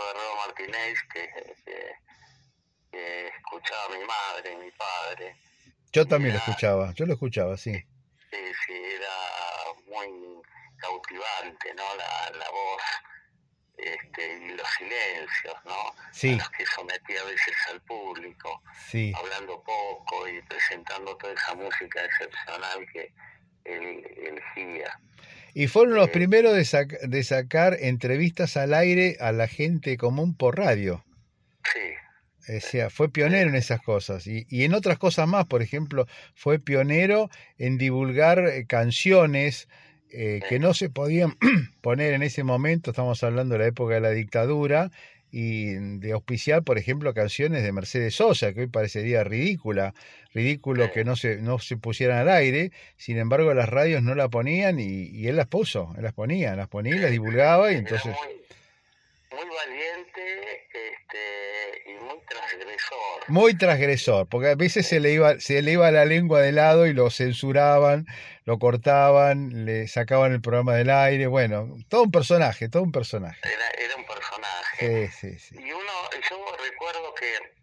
Que 2.90 3.28
escuchaba 3.28 3.84
a 3.84 3.98
mi 3.98 4.04
madre, 4.04 4.56
mi 4.56 4.70
padre 4.72 5.36
yo 5.94 6.04
también 6.08 6.34
lo 6.34 6.40
escuchaba, 6.40 6.92
yo 6.94 7.06
lo 7.06 7.12
escuchaba, 7.12 7.56
sí. 7.56 7.72
Sí, 7.72 8.36
sí, 8.66 8.72
era 8.72 9.14
muy 9.86 10.42
cautivante, 10.76 11.72
¿no? 11.74 11.84
La, 11.94 12.36
la 12.36 12.50
voz 12.50 12.82
este, 13.76 14.38
y 14.38 14.48
los 14.56 14.68
silencios, 14.70 15.54
¿no? 15.64 15.94
Sí. 16.10 16.34
los 16.34 16.50
que 16.50 16.66
sometía 16.66 17.20
a 17.20 17.24
veces 17.26 17.54
al 17.70 17.80
público, 17.82 18.60
sí. 18.88 19.12
hablando 19.16 19.62
poco 19.62 20.26
y 20.26 20.42
presentando 20.42 21.16
toda 21.16 21.32
esa 21.32 21.54
música 21.54 22.04
excepcional 22.04 22.84
que 22.92 23.14
él 23.62 24.04
elegía. 24.16 24.98
Y 25.54 25.68
fueron 25.68 25.94
los 25.94 26.10
primeros 26.10 26.54
de, 26.54 27.08
de 27.08 27.24
sacar 27.24 27.76
entrevistas 27.80 28.56
al 28.56 28.74
aire 28.74 29.16
a 29.20 29.32
la 29.32 29.46
gente 29.46 29.96
común 29.96 30.36
por 30.36 30.58
radio. 30.58 31.04
Sí. 31.72 32.54
O 32.56 32.60
sea, 32.60 32.90
fue 32.90 33.08
pionero 33.08 33.48
en 33.48 33.54
esas 33.54 33.80
cosas. 33.80 34.26
Y, 34.26 34.46
y, 34.50 34.64
en 34.64 34.74
otras 34.74 34.98
cosas 34.98 35.26
más, 35.26 35.46
por 35.46 35.62
ejemplo, 35.62 36.06
fue 36.34 36.58
pionero 36.58 37.30
en 37.56 37.78
divulgar 37.78 38.40
eh, 38.40 38.66
canciones 38.66 39.68
eh, 40.10 40.40
que 40.48 40.58
no 40.58 40.74
se 40.74 40.90
podían 40.90 41.36
poner 41.80 42.14
en 42.14 42.22
ese 42.22 42.44
momento, 42.44 42.90
estamos 42.90 43.22
hablando 43.24 43.54
de 43.54 43.60
la 43.60 43.66
época 43.66 43.94
de 43.94 44.00
la 44.00 44.10
dictadura, 44.10 44.90
y 45.36 45.74
de 45.98 46.12
auspiciar, 46.12 46.62
por 46.62 46.78
ejemplo, 46.78 47.12
canciones 47.12 47.64
de 47.64 47.72
Mercedes 47.72 48.14
Sosa, 48.14 48.54
que 48.54 48.60
hoy 48.60 48.66
parecería 48.68 49.24
ridícula, 49.24 49.92
ridículo 50.32 50.92
que 50.92 51.04
no 51.04 51.16
se, 51.16 51.38
no 51.38 51.58
se 51.58 51.76
pusieran 51.76 52.18
al 52.18 52.28
aire, 52.28 52.70
sin 52.96 53.18
embargo 53.18 53.52
las 53.52 53.68
radios 53.68 54.00
no 54.00 54.14
la 54.14 54.28
ponían 54.28 54.78
y, 54.78 55.08
y 55.08 55.26
él 55.26 55.34
las 55.34 55.48
puso, 55.48 55.92
él 55.96 56.04
las 56.04 56.12
ponía, 56.12 56.54
las 56.54 56.68
ponía 56.68 56.94
y 56.94 57.00
las 57.00 57.10
divulgaba 57.10 57.72
y 57.72 57.74
entonces... 57.74 58.14
Muy, 58.24 58.44
muy 59.34 59.48
valiente 59.54 60.68
este, 60.72 61.90
y 61.90 61.94
muy 61.94 62.18
transgresor. 62.28 63.28
Muy 63.28 63.56
transgresor, 63.56 64.28
porque 64.28 64.48
a 64.48 64.54
veces 64.54 64.86
se 64.86 65.00
le 65.00 65.12
iba, 65.12 65.38
se 65.40 65.62
le 65.62 65.72
iba 65.72 65.90
la 65.90 66.04
lengua 66.04 66.40
de 66.40 66.52
lado 66.52 66.86
y 66.86 66.92
lo 66.92 67.10
censuraban, 67.10 68.06
lo 68.44 68.58
cortaban, 68.58 69.64
le 69.64 69.88
sacaban 69.88 70.32
el 70.32 70.40
programa 70.40 70.74
del 70.74 70.90
aire, 70.90 71.26
bueno, 71.26 71.76
todo 71.88 72.04
un 72.04 72.10
personaje, 72.10 72.68
todo 72.68 72.82
un 72.82 72.92
personaje. 72.92 73.40
Era, 73.42 73.68
era 73.70 73.96
un 73.96 74.06
personaje. 74.06 75.08
Sí, 75.08 75.32
sí, 75.32 75.38
sí. 75.38 75.56
Y 75.58 75.72
uno, 75.72 75.92
yo 76.30 76.56
recuerdo 76.62 77.14
que 77.14 77.54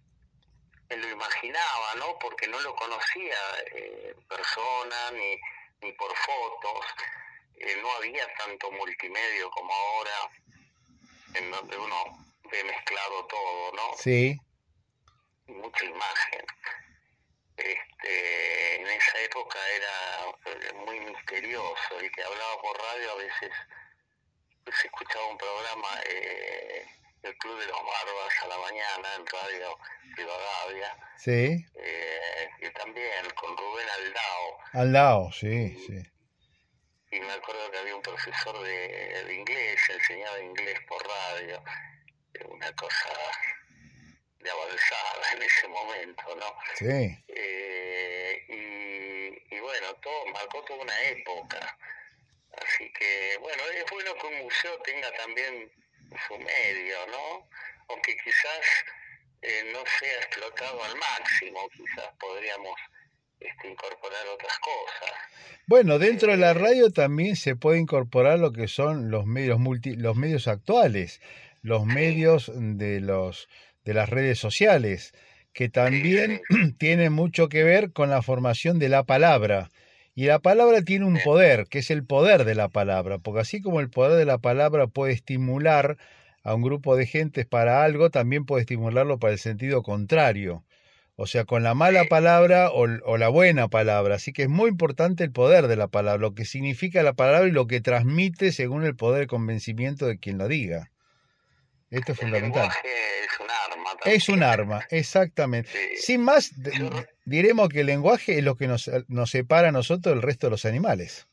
lo 0.97 1.09
imaginaba, 1.09 1.95
¿no? 1.97 2.17
Porque 2.19 2.47
no 2.47 2.59
lo 2.61 2.75
conocía 2.75 3.37
eh, 3.75 4.15
persona 4.27 5.11
ni, 5.13 5.39
ni 5.81 5.93
por 5.93 6.15
fotos. 6.15 6.85
Eh, 7.57 7.77
no 7.81 7.91
había 7.93 8.25
tanto 8.37 8.71
multimedio 8.71 9.49
como 9.51 9.71
ahora, 9.71 10.31
en 11.33 11.51
donde 11.51 11.77
uno 11.77 11.95
ve 12.51 12.63
mezclado 12.63 13.25
todo, 13.27 13.71
¿no? 13.73 13.97
Sí. 13.97 14.39
Mucha 15.47 15.85
imagen. 15.85 16.45
Este, 17.57 18.81
en 18.81 18.87
esa 18.87 19.19
época 19.21 19.59
era 19.75 20.55
eh, 20.55 20.73
muy 20.85 20.99
misterioso. 20.99 21.99
El 21.99 22.11
que 22.11 22.23
hablaba 22.23 22.61
por 22.61 22.77
radio 22.77 23.11
a 23.11 23.15
veces 23.15 23.51
se 24.79 24.87
escuchaba 24.87 25.27
un 25.27 25.37
programa, 25.37 25.89
eh, 26.07 26.85
el 27.23 27.37
Club 27.37 27.59
de 27.59 27.67
los 27.67 27.77
Barbas 27.77 28.33
a 28.43 28.47
la 28.47 28.57
mañana 28.57 29.15
en 29.17 29.25
Radio 29.27 29.77
Rivadavia. 30.15 30.97
Sí. 31.17 31.65
Eh, 31.75 32.49
y 32.61 32.69
también 32.71 33.29
con 33.35 33.55
Rubén 33.57 33.87
Aldao. 33.89 34.57
Aldao, 34.73 35.31
sí, 35.31 35.77
sí. 35.85 36.01
Y 37.11 37.19
me 37.19 37.33
acuerdo 37.33 37.69
que 37.71 37.77
había 37.77 37.95
un 37.95 38.01
profesor 38.01 38.63
de, 38.63 39.23
de 39.25 39.33
inglés, 39.33 39.89
enseñaba 39.89 40.39
inglés 40.39 40.79
por 40.87 41.05
radio. 41.05 41.63
Una 42.45 42.73
cosa 42.73 43.09
de 44.39 44.49
avanzada 44.49 45.31
en 45.33 45.41
ese 45.43 45.67
momento, 45.67 46.35
¿no? 46.35 46.55
Sí. 46.75 47.23
Eh, 47.27 48.45
y, 48.49 49.55
y 49.55 49.59
bueno, 49.59 49.93
todo 49.95 50.25
marcó 50.27 50.63
toda 50.63 50.81
una 50.81 51.01
época. 51.03 51.77
Así 52.63 52.91
que, 52.93 53.37
bueno, 53.39 53.63
es 53.65 53.85
bueno 53.91 54.15
que 54.15 54.27
un 54.27 54.43
museo 54.43 54.77
tenga 54.81 55.11
también 55.13 55.71
su 56.27 56.37
medio, 56.37 57.07
¿no? 57.07 57.49
Aunque 57.89 58.15
quizás 58.17 58.65
eh, 59.41 59.69
no 59.73 59.83
sea 59.99 60.17
explotado 60.17 60.83
al 60.83 60.95
máximo, 60.95 61.69
quizás 61.69 62.09
podríamos 62.19 62.79
este, 63.41 63.71
incorporar 63.71 64.27
otras 64.33 64.57
cosas. 64.59 65.15
Bueno, 65.67 65.99
dentro 65.99 66.31
de 66.31 66.37
la 66.37 66.53
radio 66.53 66.91
también 66.91 67.35
se 67.35 67.55
puede 67.55 67.79
incorporar 67.79 68.39
lo 68.39 68.51
que 68.51 68.67
son 68.67 69.09
los 69.09 69.25
medios 69.25 69.59
multi, 69.59 69.95
los 69.95 70.15
medios 70.15 70.47
actuales, 70.47 71.21
los 71.61 71.85
medios 71.85 72.51
de 72.55 72.99
los 72.99 73.47
de 73.83 73.93
las 73.93 74.09
redes 74.09 74.37
sociales, 74.37 75.13
que 75.53 75.69
también 75.69 76.41
tienen 76.77 77.13
mucho 77.13 77.49
que 77.49 77.63
ver 77.63 77.91
con 77.91 78.09
la 78.09 78.21
formación 78.21 78.79
de 78.79 78.89
la 78.89 79.03
palabra. 79.03 79.69
Y 80.13 80.25
la 80.25 80.39
palabra 80.39 80.81
tiene 80.81 81.05
un 81.05 81.19
poder, 81.23 81.67
que 81.67 81.79
es 81.79 81.89
el 81.89 82.05
poder 82.05 82.43
de 82.45 82.55
la 82.55 82.69
palabra, 82.69 83.17
porque 83.19 83.41
así 83.41 83.61
como 83.61 83.79
el 83.79 83.89
poder 83.89 84.17
de 84.17 84.25
la 84.25 84.37
palabra 84.39 84.87
puede 84.87 85.13
estimular 85.13 85.97
a 86.43 86.53
un 86.53 86.61
grupo 86.61 86.95
de 86.95 87.07
gentes 87.07 87.45
para 87.45 87.83
algo, 87.83 88.09
también 88.09 88.45
puede 88.45 88.61
estimularlo 88.61 89.19
para 89.19 89.33
el 89.33 89.39
sentido 89.39 89.83
contrario. 89.83 90.63
O 91.15 91.27
sea, 91.27 91.45
con 91.45 91.61
la 91.63 91.73
mala 91.73 92.05
palabra 92.05 92.71
o, 92.71 92.87
o, 93.05 93.17
la 93.17 93.27
buena 93.29 93.67
palabra. 93.67 94.15
Así 94.15 94.33
que 94.33 94.43
es 94.43 94.49
muy 94.49 94.69
importante 94.69 95.23
el 95.23 95.31
poder 95.31 95.67
de 95.67 95.75
la 95.75 95.87
palabra, 95.87 96.19
lo 96.19 96.33
que 96.33 96.45
significa 96.45 97.03
la 97.03 97.13
palabra 97.13 97.47
y 97.47 97.51
lo 97.51 97.67
que 97.67 97.81
transmite 97.81 98.51
según 98.51 98.85
el 98.85 98.95
poder 98.95 99.21
de 99.21 99.27
convencimiento 99.27 100.07
de 100.07 100.17
quien 100.17 100.37
lo 100.37 100.47
diga. 100.47 100.91
Esto 101.91 102.13
es 102.13 102.19
el 102.19 102.25
fundamental. 102.25 102.69
Es 102.71 103.39
un 103.39 103.47
arma. 103.49 103.89
También. 103.99 104.17
Es 104.17 104.29
un 104.29 104.43
arma, 104.43 104.85
exactamente. 104.89 105.69
Sí. 105.71 105.97
Sin 105.97 106.21
más, 106.23 106.51
diremos 107.25 107.69
que 107.69 107.81
el 107.81 107.87
lenguaje 107.87 108.37
es 108.37 108.43
lo 108.43 108.55
que 108.55 108.67
nos, 108.67 108.89
nos 109.07 109.29
separa 109.29 109.69
a 109.69 109.71
nosotros 109.71 110.15
del 110.15 110.21
resto 110.21 110.47
de 110.47 110.51
los 110.51 110.65
animales. 110.65 111.27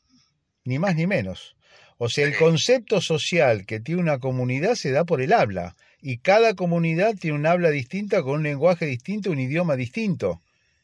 Ni 0.64 0.78
más 0.78 0.96
ni 0.96 1.06
menos. 1.06 1.56
O 1.96 2.08
sea, 2.08 2.26
el 2.26 2.36
concepto 2.36 3.00
social 3.00 3.66
que 3.66 3.80
tiene 3.80 4.00
una 4.00 4.18
comunidad 4.18 4.74
se 4.74 4.90
da 4.90 5.04
por 5.04 5.22
el 5.22 5.32
habla. 5.32 5.76
Y 6.00 6.18
cada 6.18 6.54
comunidad 6.54 7.14
tiene 7.20 7.36
un 7.36 7.46
habla 7.46 7.70
distinta, 7.70 8.22
con 8.22 8.34
un 8.34 8.42
lenguaje 8.44 8.86
distinto, 8.86 9.30
un 9.30 9.40
idioma 9.40 9.74
distinto. 9.76 10.40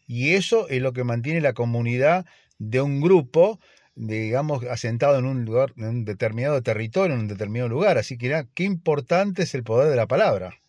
Y 0.07 0.35
eso 0.35 0.69
es 0.69 0.83
lo 0.83 0.93
que 0.93 1.05
mantiene 1.05 1.41
la 1.41 1.53
comunidad 1.53 2.27
de 2.59 2.81
un 2.81 3.01
grupo, 3.01 3.61
digamos, 3.95 4.65
asentado 4.65 5.19
en 5.19 5.27
un 5.27 5.45
lugar, 5.45 5.73
en 5.77 5.85
un 5.85 6.05
determinado 6.05 6.63
territorio, 6.63 7.15
en 7.15 7.21
un 7.21 7.29
determinado 7.29 7.69
lugar. 7.69 7.97
Así 7.97 8.19
que, 8.19 8.47
qué 8.55 8.65
importante 8.65 9.45
es 9.45 9.55
el 9.55 9.63
poder 9.63 9.89
de 9.89 9.97
la 9.97 10.07
palabra. 10.07 10.61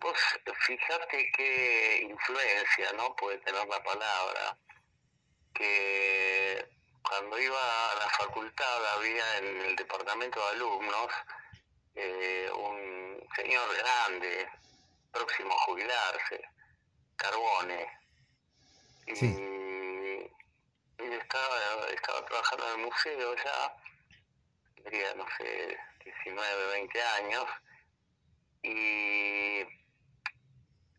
Pues 0.00 0.14
fíjate 0.66 1.30
qué 1.36 2.02
influencia, 2.02 2.92
¿no? 2.96 3.16
Puede 3.16 3.38
tener 3.38 3.66
la 3.66 3.82
palabra. 3.82 4.58
Que 5.54 6.64
cuando 7.02 7.40
iba 7.40 7.56
a 7.56 7.94
la 7.98 8.10
facultad 8.10 8.96
había 8.96 9.38
en 9.38 9.66
el 9.70 9.76
departamento 9.76 10.38
de 10.38 10.56
alumnos 10.56 11.08
eh, 11.94 12.50
un 12.54 13.28
señor 13.36 13.68
grande, 13.76 14.48
próximo 15.12 15.54
a 15.54 15.64
jubilarse, 15.64 16.40
Carbone. 17.16 17.86
Y, 19.06 19.16
sí. 19.16 19.26
y 20.98 21.12
estaba, 21.12 21.88
estaba 21.94 22.24
trabajando 22.26 22.66
en 22.66 22.80
el 22.80 22.86
museo 22.86 23.34
ya, 23.36 23.76
tendría, 24.76 25.14
no 25.14 25.26
sé, 25.38 25.78
19, 26.04 26.66
20 26.72 27.02
años, 27.02 27.44
y 28.62 29.64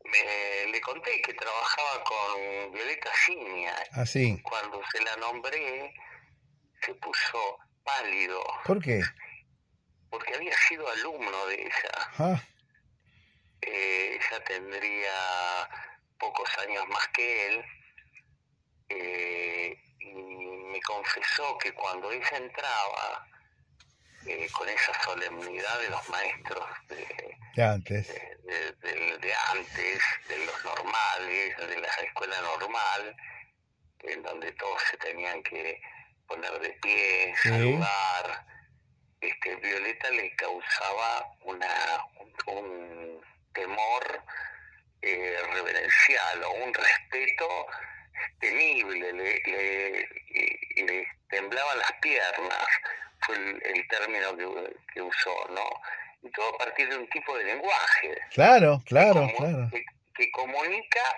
me, 0.04 0.72
le 0.72 0.82
conté 0.82 1.22
que 1.22 1.34
trabajaba 1.34 2.04
con 2.04 2.72
Violeta 2.72 3.10
Cinia. 3.26 3.76
Ah, 3.94 4.06
sí. 4.06 4.40
Cuando 4.42 4.82
se 4.92 5.02
la 5.04 5.16
nombré, 5.18 5.94
se 6.82 6.94
puso 6.96 7.60
pálido. 7.84 8.44
¿Por 8.66 8.82
qué? 8.82 9.02
Porque 10.10 10.36
había 10.36 10.56
sido 10.68 10.88
alumno 10.90 11.46
de 11.48 11.62
ella. 11.62 11.92
Ah. 12.18 12.44
Eh, 13.62 14.20
ella 14.20 14.44
tendría 14.46 15.70
pocos 16.18 16.50
años 16.60 16.88
más 16.88 17.08
que 17.10 17.48
él. 17.48 17.66
Eh, 18.90 19.78
y 20.00 20.14
me 20.14 20.82
confesó 20.82 21.58
que 21.60 21.74
cuando 21.74 22.12
ella 22.12 22.38
entraba, 22.38 23.28
eh, 24.26 24.50
con 24.52 24.68
esa 24.68 24.94
solemnidad 25.04 25.80
de 25.80 25.90
los 25.90 26.10
maestros 26.10 26.66
de, 26.88 27.38
de 27.56 27.64
antes. 27.64 28.08
De, 28.08 28.72
de, 28.74 29.18
de, 29.18 29.34
antes, 29.52 30.02
de 30.28 30.46
los 30.46 30.66
normales, 30.66 31.58
de 31.58 31.80
la 31.80 31.88
escuela 31.88 32.42
normal, 32.42 33.16
en 34.00 34.24
donde 34.24 34.52
todos 34.54 34.82
se 34.90 34.98
tenían 34.98 35.42
que 35.44 35.82
poner 36.28 36.60
de 36.60 36.70
pie, 36.82 37.36
Sí. 37.42 37.80
Este, 39.22 39.56
Violeta 39.58 40.10
le 40.12 40.34
causaba 40.36 41.26
una, 41.44 42.06
un, 42.20 42.56
un 42.56 43.22
temor 43.54 44.24
eh, 45.02 45.38
reverencial 45.54 46.44
o 46.44 46.52
un 46.64 46.74
respeto 46.74 47.68
temible, 48.40 49.14
le, 49.14 49.42
le, 49.46 50.10
le 50.86 51.08
temblaban 51.30 51.78
las 51.78 51.92
piernas 52.02 52.68
fue 53.22 53.36
el, 53.36 53.62
el 53.64 53.88
término 53.88 54.36
que, 54.38 54.76
que, 54.94 55.02
usó, 55.02 55.48
¿no? 55.50 55.64
Y 56.22 56.32
todo 56.32 56.56
a 56.56 56.58
partir 56.58 56.90
de 56.90 56.98
un 56.98 57.08
tipo 57.10 57.38
de 57.38 57.44
lenguaje. 57.46 58.18
Claro, 58.32 58.82
claro, 58.86 59.28
que, 59.28 59.36
claro. 59.36 59.70
Que, 59.72 59.86
que 60.16 60.32
comunica 60.32 61.16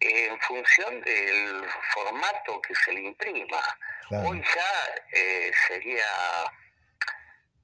eh, 0.00 0.26
en 0.26 0.40
función 0.40 1.00
del 1.00 1.64
formato 1.94 2.60
que 2.62 2.74
se 2.74 2.92
le 2.92 3.00
imprima. 3.00 3.62
Claro. 4.08 4.28
Hoy 4.28 4.42
ya 4.42 5.18
eh, 5.18 5.52
sería 5.68 6.04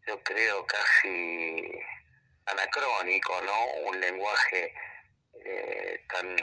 yo 0.08 0.18
creo, 0.22 0.64
casi 0.66 1.70
anacrónico, 2.46 3.32
¿no? 3.42 3.88
Un 3.90 4.00
lenguaje 4.00 4.72
eh, 5.44 6.00
tan 6.12 6.36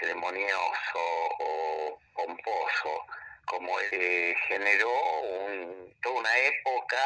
ceremonioso 0.00 0.98
o 1.38 1.98
pomposo 2.14 3.06
como 3.46 3.70
eh, 3.92 4.34
generó 4.48 4.90
toda 6.02 6.20
una 6.20 6.38
época 6.38 6.96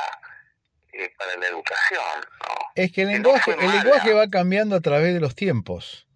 eh, 0.93 1.11
para 1.19 1.37
la 1.37 1.49
educación. 1.49 2.21
¿no? 2.41 2.55
Es 2.75 2.93
que 2.93 3.03
el 3.03 3.09
lenguaje, 3.09 3.53
el 3.53 3.71
lenguaje 3.71 4.13
va 4.13 4.29
cambiando 4.29 4.77
a 4.77 4.81
través 4.81 5.15
de 5.15 5.21
los 5.21 5.35
tiempos. 5.35 6.07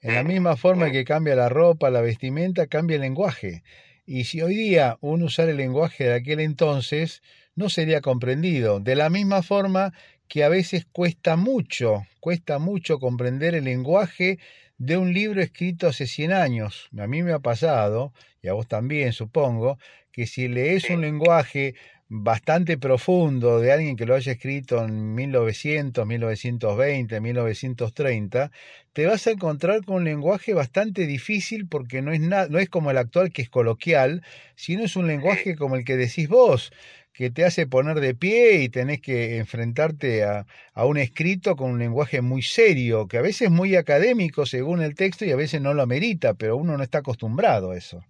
En 0.00 0.14
la 0.14 0.22
misma 0.22 0.56
forma 0.58 0.90
que 0.90 1.04
cambia 1.04 1.34
la 1.34 1.48
ropa, 1.48 1.88
la 1.88 2.02
vestimenta, 2.02 2.66
cambia 2.66 2.96
el 2.96 3.00
lenguaje. 3.00 3.62
Y 4.04 4.24
si 4.24 4.42
hoy 4.42 4.54
día 4.54 4.98
uno 5.00 5.24
usara 5.24 5.52
el 5.52 5.56
lenguaje 5.56 6.04
de 6.04 6.14
aquel 6.14 6.40
entonces, 6.40 7.22
no 7.56 7.68
sería 7.68 8.00
comprendido. 8.00 8.80
De 8.80 8.96
la 8.96 9.10
misma 9.10 9.42
forma 9.42 9.92
que 10.28 10.44
a 10.44 10.48
veces 10.48 10.86
cuesta 10.90 11.36
mucho, 11.36 12.06
cuesta 12.20 12.58
mucho 12.58 12.98
comprender 12.98 13.54
el 13.54 13.64
lenguaje 13.64 14.38
de 14.78 14.96
un 14.96 15.12
libro 15.12 15.40
escrito 15.40 15.88
hace 15.88 16.06
100 16.06 16.32
años. 16.32 16.88
A 16.98 17.06
mí 17.06 17.22
me 17.22 17.32
ha 17.32 17.38
pasado, 17.38 18.12
y 18.42 18.48
a 18.48 18.54
vos 18.54 18.66
también 18.66 19.12
supongo, 19.12 19.78
que 20.10 20.26
si 20.26 20.48
lees 20.48 20.90
un 20.90 21.00
lenguaje 21.00 21.74
bastante 22.08 22.78
profundo 22.78 23.60
de 23.60 23.72
alguien 23.72 23.96
que 23.96 24.06
lo 24.06 24.14
haya 24.14 24.32
escrito 24.32 24.84
en 24.84 25.14
1900, 25.14 26.06
1920, 26.06 27.20
1930, 27.20 28.50
te 28.92 29.06
vas 29.06 29.26
a 29.26 29.32
encontrar 29.32 29.84
con 29.84 29.96
un 29.96 30.04
lenguaje 30.04 30.54
bastante 30.54 31.06
difícil 31.06 31.66
porque 31.66 32.02
no 32.02 32.12
es, 32.12 32.20
no 32.20 32.58
es 32.58 32.68
como 32.68 32.90
el 32.90 32.98
actual 32.98 33.32
que 33.32 33.42
es 33.42 33.48
coloquial, 33.48 34.22
sino 34.54 34.84
es 34.84 34.96
un 34.96 35.06
lenguaje 35.06 35.56
como 35.56 35.76
el 35.76 35.84
que 35.84 35.96
decís 35.96 36.28
vos, 36.28 36.72
que 37.14 37.30
te 37.30 37.44
hace 37.44 37.66
poner 37.68 38.00
de 38.00 38.14
pie 38.14 38.54
y 38.54 38.68
tenés 38.68 39.00
que 39.00 39.36
enfrentarte 39.36 40.24
a, 40.24 40.46
a, 40.74 40.84
un 40.84 40.98
escrito 40.98 41.54
con 41.54 41.70
un 41.70 41.78
lenguaje 41.78 42.20
muy 42.20 42.42
serio, 42.42 43.06
que 43.06 43.18
a 43.18 43.22
veces 43.22 43.42
es 43.42 43.50
muy 43.50 43.76
académico 43.76 44.44
según 44.46 44.82
el 44.82 44.96
texto 44.96 45.24
y 45.24 45.30
a 45.30 45.36
veces 45.36 45.60
no 45.60 45.74
lo 45.74 45.82
amerita, 45.82 46.34
pero 46.34 46.56
uno 46.56 46.76
no 46.76 46.82
está 46.82 46.98
acostumbrado 46.98 47.70
a 47.70 47.76
eso. 47.76 48.04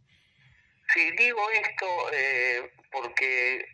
Sí, 0.94 1.11
digo 1.18 1.38
esto 1.50 1.86
eh, 2.14 2.70
porque 2.90 3.66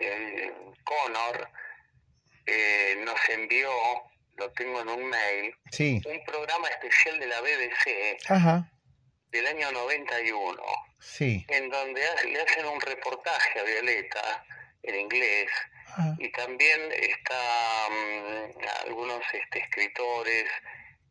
eh, 0.00 0.52
Connor 0.82 1.48
eh, 2.46 2.96
nos 3.04 3.18
envió, 3.28 3.68
lo 4.38 4.50
tengo 4.52 4.80
en 4.80 4.88
un 4.88 5.10
mail, 5.10 5.54
un 6.06 6.24
programa 6.24 6.68
especial 6.68 7.20
de 7.20 7.26
la 7.26 7.40
BBC 7.42 8.18
del 9.30 9.46
año 9.46 9.72
91 9.72 10.62
Sí. 10.98 11.44
En 11.48 11.70
donde 11.70 12.00
le 12.24 12.40
hacen 12.40 12.66
un 12.66 12.80
reportaje 12.80 13.60
a 13.60 13.62
Violeta 13.62 14.44
en 14.82 15.00
inglés 15.00 15.50
ah. 15.96 16.14
y 16.18 16.30
también 16.32 16.80
está 16.92 17.88
mm, 17.90 18.86
algunos 18.86 19.22
este, 19.32 19.60
escritores 19.60 20.46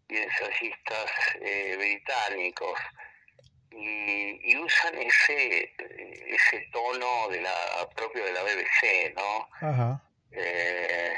y 0.09 0.17
ensayistas 0.17 1.11
eh, 1.41 1.75
británicos 1.77 2.79
y, 3.71 4.55
usan 4.57 4.97
ese 4.97 5.73
ese 6.27 6.67
tono 6.71 7.27
de 7.29 7.41
la 7.41 7.89
propio 7.95 8.23
de 8.23 8.31
la 8.31 8.41
BBC, 8.41 9.13
¿no? 9.15 9.49
Ajá. 9.61 10.01
Eh, 10.31 11.13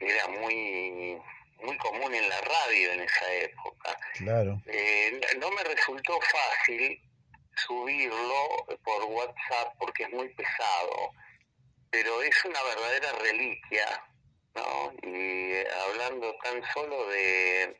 era 0.00 0.28
muy 0.28 1.20
muy 1.62 1.76
común 1.76 2.14
en 2.14 2.28
la 2.28 2.40
radio 2.40 2.92
en 2.92 3.00
esa 3.00 3.32
época. 3.34 3.96
Claro. 4.14 4.60
Eh, 4.66 5.20
no 5.38 5.50
me 5.50 5.62
resultó 5.62 6.18
fácil 6.20 7.00
subirlo 7.66 8.78
por 8.84 9.04
WhatsApp 9.04 9.74
porque 9.78 10.04
es 10.04 10.10
muy 10.10 10.28
pesado, 10.34 11.12
pero 11.90 12.22
es 12.22 12.44
una 12.44 12.62
verdadera 12.62 13.12
reliquia, 13.22 13.86
¿no? 14.54 14.92
Y 15.02 15.54
hablando 15.88 16.34
tan 16.42 16.62
solo 16.72 17.08
de, 17.08 17.76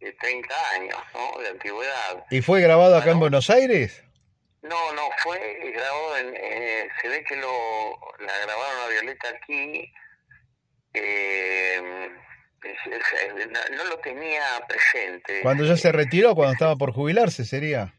de 0.00 0.12
30 0.12 0.54
años, 0.76 0.98
¿no? 1.14 1.40
De 1.40 1.48
antigüedad. 1.48 2.24
¿Y 2.30 2.40
fue 2.40 2.60
grabado 2.60 2.96
acá 2.96 3.10
en 3.10 3.20
Buenos 3.20 3.50
Aires? 3.50 4.02
No, 4.62 4.92
no, 4.94 5.02
fue 5.22 5.38
grabado 5.74 6.16
en... 6.16 6.34
Eh, 6.36 6.88
se 7.00 7.08
ve 7.08 7.24
que 7.24 7.36
lo 7.36 7.98
la 8.18 8.38
grabaron 8.46 8.82
a 8.82 8.88
Violeta 8.88 9.28
aquí. 9.28 9.92
Eh, 10.94 12.10
no, 13.76 13.84
lo 13.84 13.98
tenía 13.98 14.42
presente. 14.66 15.42
¿Cuando 15.42 15.64
ya 15.64 15.76
se 15.76 15.92
retiró? 15.92 16.34
¿Cuando 16.34 16.54
estaba 16.54 16.76
por 16.76 16.92
jubilarse 16.92 17.44
sería? 17.44 17.94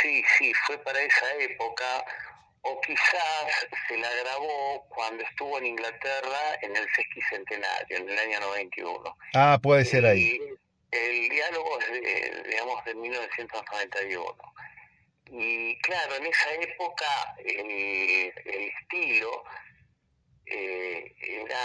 Sí, 0.00 0.22
sí, 0.38 0.52
fue 0.66 0.78
para 0.78 1.00
esa 1.00 1.34
época, 1.38 2.04
o 2.62 2.80
quizás 2.80 3.66
se 3.88 3.96
la 3.96 4.08
grabó 4.22 4.86
cuando 4.88 5.22
estuvo 5.22 5.58
en 5.58 5.66
Inglaterra 5.66 6.58
en 6.62 6.76
el 6.76 6.86
sesquicentenario, 6.94 7.96
en 7.96 8.08
el 8.08 8.18
año 8.18 8.40
91. 8.40 9.16
Ah, 9.34 9.58
puede 9.62 9.84
ser 9.84 10.06
ahí. 10.06 10.38
El 10.90 11.28
diálogo 11.28 11.78
es, 11.80 11.92
de, 11.92 12.42
digamos, 12.48 12.84
de 12.84 12.94
1991. 12.94 14.36
Y 15.32 15.78
claro, 15.78 16.16
en 16.16 16.26
esa 16.26 16.52
época 16.54 17.34
el, 17.38 18.32
estilo 18.44 19.44
eh, 20.50 21.14
era 21.20 21.60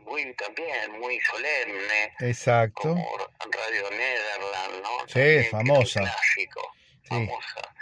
muy 0.00 0.34
también 0.34 0.92
muy 1.00 1.20
solemne. 1.20 2.14
Exacto. 2.20 2.82
Como 2.82 3.18
Radio 3.50 3.90
Nederland, 3.90 4.82
¿no? 4.82 5.08
Sí, 5.08 5.48
famosa. 5.50 6.00
Clásico, 6.00 6.72
famosa. 7.08 7.74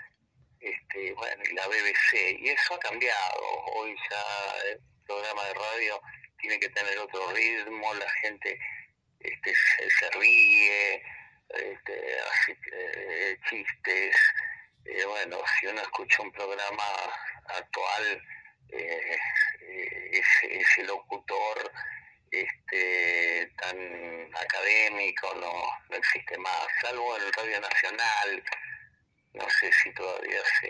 Este, 0.60 1.12
bueno, 1.12 1.42
y 1.50 1.54
la 1.54 1.66
BBC. 1.66 2.38
Y 2.40 2.48
eso 2.48 2.74
ha 2.74 2.78
cambiado. 2.78 3.42
Hoy 3.76 3.94
ya 4.10 4.70
el 4.70 4.80
programa 5.06 5.44
de 5.44 5.54
radio 5.54 6.00
tiene 6.38 6.58
que 6.60 6.68
tener 6.70 6.98
otro 6.98 7.32
ritmo, 7.32 7.94
la 7.94 8.10
gente 8.22 8.58
este, 9.20 9.54
se, 9.54 10.10
ríe, 10.18 11.02
este, 11.48 12.20
hace 12.20 12.58
eh, 12.72 13.38
chistes. 13.48 14.16
Eh, 14.84 15.04
bueno, 15.06 15.38
si 15.58 15.66
uno 15.66 15.80
escucha 15.80 16.22
un 16.22 16.32
programa 16.32 16.84
actual, 17.48 18.22
eh, 18.76 19.16
ese, 20.12 20.58
ese 20.58 20.82
locutor 20.84 21.70
este, 22.30 23.52
tan 23.60 23.76
académico 24.34 25.28
no, 25.40 25.52
no 25.90 25.96
existe 25.96 26.36
más, 26.38 26.66
salvo 26.82 27.16
en 27.16 27.22
el 27.22 27.32
Radio 27.32 27.60
Nacional, 27.60 28.42
no 29.34 29.44
sé 29.60 29.70
si 29.82 29.92
todavía 29.94 30.40
se, 30.60 30.68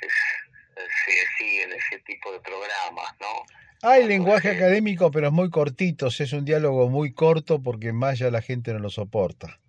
se, 0.00 1.26
siguen 1.38 1.72
ese 1.72 1.98
tipo 2.00 2.32
de 2.32 2.40
programas, 2.40 3.12
¿no? 3.20 3.44
Hay 3.82 4.06
lenguaje 4.06 4.50
académico, 4.50 5.10
pero 5.10 5.28
es 5.28 5.32
muy 5.32 5.50
cortito, 5.50 6.08
es 6.08 6.32
un 6.32 6.44
diálogo 6.44 6.88
muy 6.88 7.12
corto 7.12 7.62
porque 7.62 7.92
más 7.92 8.18
ya 8.18 8.30
la 8.30 8.42
gente 8.42 8.72
no 8.72 8.80
lo 8.80 8.90
soporta. 8.90 9.60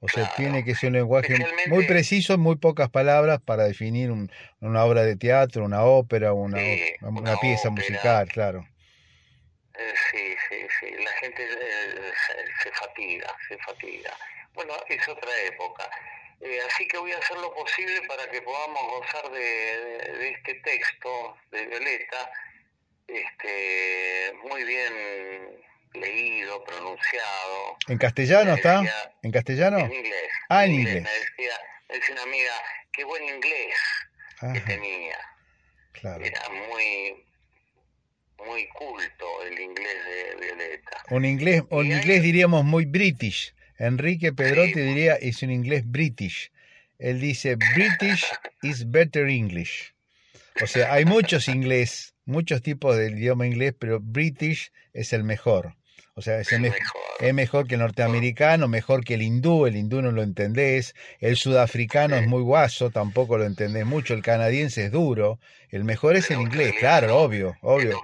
O 0.00 0.08
sea, 0.08 0.30
tiene 0.36 0.62
que 0.62 0.74
ser 0.74 0.88
un 0.88 0.96
lenguaje 0.96 1.34
muy 1.68 1.86
preciso, 1.86 2.36
muy 2.36 2.56
pocas 2.56 2.90
palabras 2.90 3.40
para 3.40 3.64
definir 3.64 4.10
una 4.60 4.84
obra 4.84 5.02
de 5.02 5.16
teatro, 5.16 5.64
una 5.64 5.84
ópera, 5.84 6.34
una, 6.34 6.60
una, 7.00 7.36
pieza 7.38 7.70
musical, 7.70 8.28
claro. 8.28 8.66
Eh, 9.78 9.94
sí, 10.10 10.34
sí, 10.48 10.56
sí, 10.80 10.86
la 11.02 11.12
gente 11.12 11.42
eh, 11.42 12.12
se, 12.62 12.70
fatiga, 12.72 13.34
se 13.48 13.58
fatiga. 13.58 14.10
Bueno, 14.52 14.74
es 14.88 15.08
otra 15.08 15.30
época. 15.46 15.88
Eh, 16.40 16.60
así 16.66 16.86
que 16.88 16.98
voy 16.98 17.12
a 17.12 17.18
hacer 17.18 17.38
lo 17.38 17.54
posible 17.54 18.02
para 18.06 18.30
que 18.30 18.42
podamos 18.42 18.82
gozar 18.82 19.30
de, 19.30 20.30
este 20.30 20.54
texto 20.56 21.36
de 21.50 21.66
Violeta, 21.66 22.30
este, 23.08 24.34
muy 24.44 24.62
bien 24.64 25.64
leído, 26.00 26.62
pronunciado. 26.64 27.76
¿En 27.88 27.98
castellano 27.98 28.54
está? 28.54 28.82
¿En 29.22 29.32
castellano? 29.32 29.78
En 29.78 29.92
inglés. 29.92 30.30
Ah, 30.48 30.64
en 30.64 30.72
inglés. 30.72 31.02
Me, 31.02 31.10
decía, 31.10 31.54
me 31.88 31.94
decía 31.96 32.14
una 32.14 32.22
amiga, 32.22 32.52
qué 32.92 33.04
buen 33.04 33.24
inglés 33.24 33.76
que 34.52 34.60
tenía. 34.60 35.16
Claro. 35.92 36.24
Era 36.24 36.42
muy 36.48 37.24
muy 38.46 38.68
culto 38.68 39.26
el 39.50 39.58
inglés 39.58 39.96
de 40.04 40.46
Violeta. 40.46 41.02
Un 41.10 41.24
inglés, 41.24 41.62
un 41.70 41.86
inglés 41.86 42.22
diríamos 42.22 42.64
muy 42.64 42.84
british. 42.84 43.54
Enrique 43.78 44.32
Pedrotti 44.32 44.80
diría 44.80 45.14
es 45.14 45.42
un 45.42 45.50
inglés 45.50 45.82
british. 45.86 46.52
Él 46.98 47.20
dice 47.20 47.56
British 47.74 48.24
is 48.62 48.90
better 48.90 49.28
English. 49.28 49.94
O 50.62 50.66
sea, 50.66 50.92
hay 50.92 51.04
muchos 51.04 51.48
inglés, 51.48 52.14
muchos 52.24 52.62
tipos 52.62 52.96
del 52.96 53.18
idioma 53.18 53.46
inglés, 53.46 53.74
pero 53.78 54.00
British 54.00 54.72
es 54.94 55.12
el 55.12 55.24
mejor. 55.24 55.76
O 56.18 56.22
sea, 56.22 56.40
es, 56.40 56.50
mejor. 56.58 56.78
es 57.20 57.34
mejor 57.34 57.66
que 57.66 57.74
el 57.74 57.80
norteamericano, 57.82 58.68
mejor 58.68 59.04
que 59.04 59.14
el 59.14 59.22
hindú, 59.22 59.66
el 59.66 59.76
hindú 59.76 60.00
no 60.00 60.12
lo 60.12 60.22
entendés, 60.22 60.94
el 61.20 61.36
sudafricano 61.36 62.16
es 62.16 62.26
muy 62.26 62.40
guaso, 62.40 62.90
tampoco 62.90 63.36
lo 63.36 63.44
entendés 63.44 63.84
mucho, 63.84 64.14
el 64.14 64.22
canadiense 64.22 64.86
es 64.86 64.92
duro, 64.92 65.38
el 65.68 65.84
mejor 65.84 66.16
es 66.16 66.30
el 66.30 66.40
inglés, 66.40 66.74
claro, 66.80 67.18
obvio, 67.18 67.54
obvio. 67.60 68.00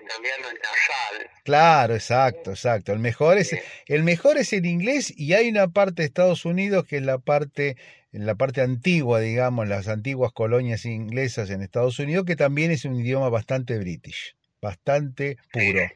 Claro, 1.42 1.94
exacto, 1.94 2.50
exacto. 2.50 2.92
El 2.92 2.98
mejor 2.98 3.38
es 3.38 3.56
el 3.86 4.02
mejor 4.02 4.36
es 4.36 4.52
el 4.52 4.66
inglés 4.66 5.10
y 5.16 5.32
hay 5.32 5.48
una 5.48 5.68
parte 5.68 6.02
de 6.02 6.06
Estados 6.06 6.44
Unidos 6.44 6.84
que 6.84 6.98
es 6.98 7.02
la 7.02 7.16
parte 7.16 7.78
en 8.12 8.26
la 8.26 8.34
parte 8.34 8.60
antigua, 8.60 9.20
digamos, 9.20 9.66
las 9.68 9.88
antiguas 9.88 10.32
colonias 10.32 10.84
inglesas 10.84 11.48
en 11.48 11.62
Estados 11.62 11.98
Unidos 11.98 12.26
que 12.26 12.36
también 12.36 12.72
es 12.72 12.84
un 12.84 12.94
idioma 12.94 13.30
bastante 13.30 13.78
british. 13.78 14.36
bastante 14.60 15.38
puro. 15.50 15.88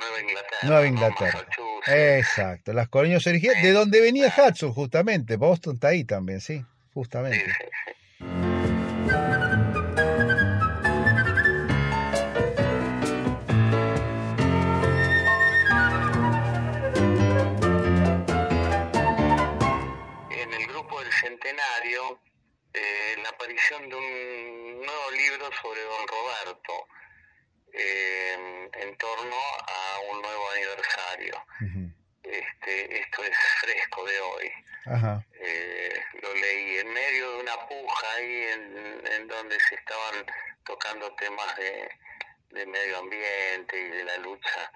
Nueva 0.00 0.20
Inglaterra. 0.20 0.58
Nueva 0.62 0.86
Inglaterra. 0.86 1.46
Exacto, 1.86 2.72
las 2.72 2.88
colonias 2.88 3.26
originales, 3.26 3.62
de 3.62 3.72
donde 3.72 4.00
venía 4.00 4.32
Hudson 4.34 4.72
justamente, 4.72 5.36
Boston 5.36 5.74
está 5.74 5.88
ahí 5.88 6.04
también, 6.04 6.40
sí, 6.40 6.64
justamente. 6.94 7.52
En 20.30 20.52
el 20.54 20.66
grupo 20.68 21.02
del 21.02 21.12
centenario, 21.12 22.20
eh, 22.72 23.16
la 23.22 23.28
aparición 23.28 23.88
de 23.88 23.96
un 23.96 24.76
nuevo 24.76 25.10
libro 25.10 25.50
sobre 25.60 25.82
Don 25.82 26.08
Roberto 26.08 26.99
eh, 27.72 28.68
en 28.72 28.96
torno 28.98 29.36
a 29.36 29.98
un 30.12 30.22
nuevo 30.22 30.50
aniversario. 30.50 31.34
este, 32.22 33.00
esto 33.00 33.24
es 33.24 33.36
fresco 33.60 34.04
de 34.04 34.20
hoy. 34.20 34.50
Eh, 35.40 36.02
lo 36.22 36.34
leí 36.34 36.78
en 36.78 36.92
medio 36.92 37.32
de 37.32 37.40
una 37.42 37.56
puja 37.68 38.06
ahí 38.16 38.44
en, 38.54 39.06
en 39.14 39.28
donde 39.28 39.56
se 39.68 39.74
estaban 39.74 40.24
tocando 40.64 41.14
temas 41.16 41.56
de, 41.56 41.88
de 42.50 42.66
medio 42.66 42.98
ambiente 42.98 43.78
y 43.78 43.88
de 43.90 44.04
la 44.04 44.16
lucha 44.18 44.72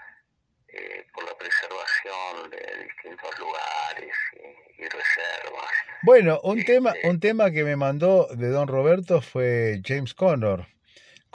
eh, 0.69 1.07
por 1.13 1.25
la 1.25 1.37
preservación 1.37 2.51
de 2.51 2.85
distintos 2.85 3.39
lugares 3.39 4.15
y, 4.35 4.83
y 4.83 4.89
reservas. 4.89 5.73
Bueno, 6.03 6.41
un 6.43 6.65
tema, 6.65 6.91
este 6.91 7.09
un 7.09 7.21
tema 7.21 7.51
que 7.51 7.65
me 7.65 7.77
mandó 7.77 8.27
de 8.35 8.49
Don 8.49 8.69
Roberto 8.69 9.21
fue 9.21 9.81
James 9.85 10.15
Connor. 10.15 10.67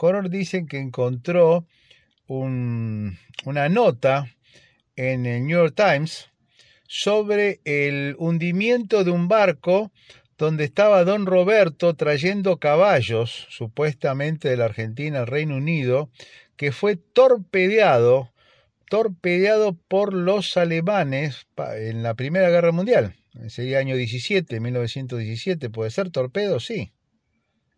Connor 0.00 0.30
dice 0.30 0.64
que 0.64 0.78
encontró 0.78 1.66
un, 2.26 3.18
una 3.44 3.68
nota 3.68 4.34
en 4.96 5.26
el 5.26 5.46
New 5.46 5.58
York 5.58 5.74
Times 5.76 6.30
sobre 6.88 7.60
el 7.66 8.16
hundimiento 8.18 9.04
de 9.04 9.10
un 9.10 9.28
barco 9.28 9.92
donde 10.38 10.64
estaba 10.64 11.04
don 11.04 11.26
Roberto 11.26 11.96
trayendo 11.96 12.56
caballos, 12.56 13.46
supuestamente 13.50 14.48
de 14.48 14.56
la 14.56 14.64
Argentina 14.64 15.18
al 15.18 15.26
Reino 15.26 15.58
Unido, 15.58 16.08
que 16.56 16.72
fue 16.72 16.96
torpedeado, 16.96 18.32
torpedeado 18.88 19.74
por 19.86 20.14
los 20.14 20.56
alemanes 20.56 21.46
en 21.76 22.02
la 22.02 22.14
Primera 22.14 22.48
Guerra 22.48 22.72
Mundial. 22.72 23.16
Sería 23.48 23.80
año 23.80 23.96
17, 23.96 24.60
1917, 24.60 25.68
¿puede 25.68 25.90
ser 25.90 26.08
torpedo? 26.08 26.58
Sí. 26.58 26.90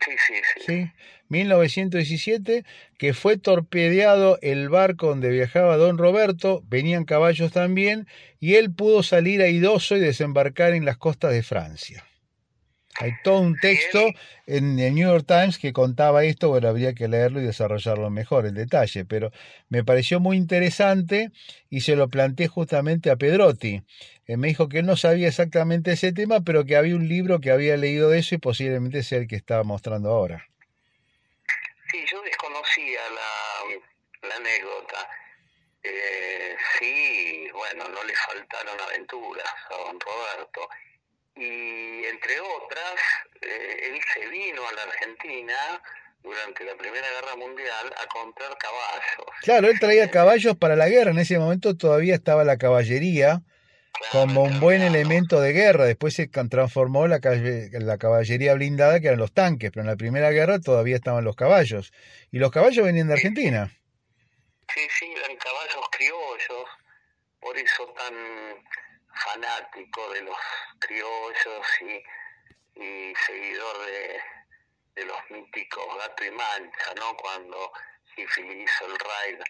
Sí, 0.05 0.13
sí, 0.27 0.35
sí. 0.67 0.91
1917, 1.29 2.65
que 2.99 3.15
fue 3.15 3.39
torpedeado 3.39 4.39
el 4.43 4.69
barco 4.69 5.09
donde 5.09 5.31
viajaba 5.31 5.77
don 5.77 5.99
Roberto, 5.99 6.63
venían 6.69 7.05
caballos 7.05 7.53
también, 7.53 8.07
y 8.39 8.55
él 8.55 8.73
pudo 8.73 9.03
salir 9.03 9.41
aidoso 9.41 9.97
y 9.97 10.01
desembarcar 10.01 10.75
en 10.75 10.85
las 10.85 10.99
costas 10.99 11.33
de 11.33 11.43
Francia. 11.43 12.05
Hay 13.01 13.13
todo 13.25 13.41
un 13.41 13.59
texto 13.59 14.01
en 14.47 14.79
el 14.79 14.95
New 14.95 15.09
York 15.09 15.25
Times 15.27 15.59
que 15.59 15.73
contaba 15.73 16.25
esto, 16.25 16.51
bueno, 16.51 16.69
habría 16.69 16.93
que 16.93 17.09
leerlo 17.09 17.41
y 17.41 17.45
desarrollarlo 17.45 18.11
mejor, 18.11 18.45
el 18.45 18.55
detalle, 18.55 19.05
pero 19.05 19.33
me 19.69 19.83
pareció 19.83 20.21
muy 20.21 20.37
interesante 20.37 21.31
y 21.71 21.81
se 21.81 21.97
lo 21.97 22.09
planteé 22.09 22.49
justamente 22.49 23.11
a 23.11 23.17
Pedrotti. 23.17 23.83
Eh, 24.27 24.37
me 24.37 24.49
dijo 24.49 24.69
que 24.69 24.81
él 24.81 24.87
no 24.87 24.97
sabía 24.97 25.29
exactamente 25.29 25.93
ese 25.93 26.13
tema, 26.13 26.43
pero 26.43 26.65
que 26.65 26.77
había 26.77 26.95
un 26.95 27.09
libro 27.09 27.41
que 27.41 27.51
había 27.51 27.77
leído 27.77 28.11
de 28.11 28.19
eso 28.19 28.35
y 28.35 28.39
posiblemente 28.39 29.03
sea 29.03 29.19
el 29.19 29.27
que 29.27 29.37
estaba 29.37 29.65
mostrando 29.65 30.11
ahora. 30.11 30.47
Sí, 31.91 31.99
yo 32.11 32.23
desconocía 32.23 33.01
la, 33.11 34.29
la 34.29 34.37
anécdota. 34.37 35.09
Eh, 35.83 36.57
sí, 36.79 37.49
bueno, 37.53 37.89
no 37.89 38.05
le 38.05 38.15
faltaron 38.15 38.81
aventuras 38.81 39.47
a 39.71 39.89
don 39.89 39.99
Roberto 39.99 40.69
y 41.37 42.05
entre 42.05 42.41
otras, 42.41 42.95
eh, 43.41 43.91
él 43.91 44.01
se 44.13 44.29
vino 44.29 44.67
a 44.67 44.73
la 44.73 44.83
Argentina 44.83 45.83
durante 46.23 46.65
la 46.65 46.75
Primera 46.75 47.07
Guerra 47.09 47.37
Mundial 47.37 47.93
a 48.03 48.07
comprar 48.07 48.57
caballos. 48.59 49.27
Claro, 49.43 49.69
él 49.69 49.81
traía 49.81 50.11
caballos 50.11 50.57
para 50.57 50.77
la 50.77 50.89
guerra, 50.89 51.11
en 51.11 51.19
ese 51.19 51.39
momento 51.39 51.77
todavía 51.77 52.15
estaba 52.15 52.45
la 52.45 52.59
caballería 52.59 53.43
como 54.11 54.43
un 54.43 54.61
buen 54.61 54.83
elemento 54.83 55.41
de 55.41 55.53
guerra, 55.53 55.85
después 55.85 56.15
se 56.15 56.27
transformó 56.27 57.07
la, 57.07 57.21
la 57.23 57.99
caballería 57.99 58.55
blindada 58.55 59.01
que 59.01 59.07
eran 59.07 59.19
los 59.19 59.33
tanques, 59.33 59.71
pero 59.71 59.83
en 59.83 59.87
la 59.89 59.97
Primera 59.97 60.31
Guerra 60.31 60.59
todavía 60.61 60.97
estaban 60.97 61.25
los 61.25 61.37
caballos, 61.37 61.93
y 62.31 62.39
los 62.39 62.51
caballos 62.51 62.85
venían 62.85 63.09
de 63.09 63.15
Argentina. 63.15 63.71
Sí, 64.75 64.81
sí, 64.99 65.13
eran 65.17 65.37
caballos 65.37 65.89
criollos, 65.93 66.69
por 67.41 67.57
eso 67.57 67.95
tan 67.97 68.15
fanático 69.15 70.13
de 70.13 70.23
los 70.23 70.37
criollos 70.87 71.67
y, 72.75 73.15
seguidor 73.27 73.87
de, 73.87 74.21
de, 74.95 75.05
los 75.05 75.31
míticos 75.31 75.85
Gato 75.99 76.25
y 76.25 76.31
Mancha, 76.31 76.95
¿no? 76.97 77.17
Cuando 77.17 77.73
Sifili 78.15 78.63
hizo 78.63 78.87
el 78.87 78.99
raid 78.99 79.41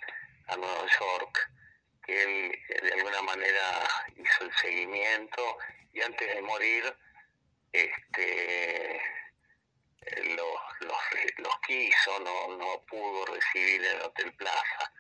a 0.49 0.57
Nueva 0.57 0.87
York, 1.01 1.51
que 2.05 2.23
él 2.23 2.59
de 2.83 2.93
alguna 2.95 3.23
manera 3.23 3.89
hizo 4.17 4.45
el 4.45 4.53
seguimiento 4.55 5.59
y 5.93 6.03
antes 6.03 6.35
de 6.35 6.43
morir 6.43 6.97
este 7.73 9.01
los, 10.25 10.61
los, 10.81 10.99
los 11.39 11.61
quiso, 11.67 12.19
no, 12.21 12.57
no 12.57 12.83
pudo 12.87 13.25
recibir 13.27 13.85
el 13.85 14.03
Hotel 14.03 14.33
Plaza 14.35 14.93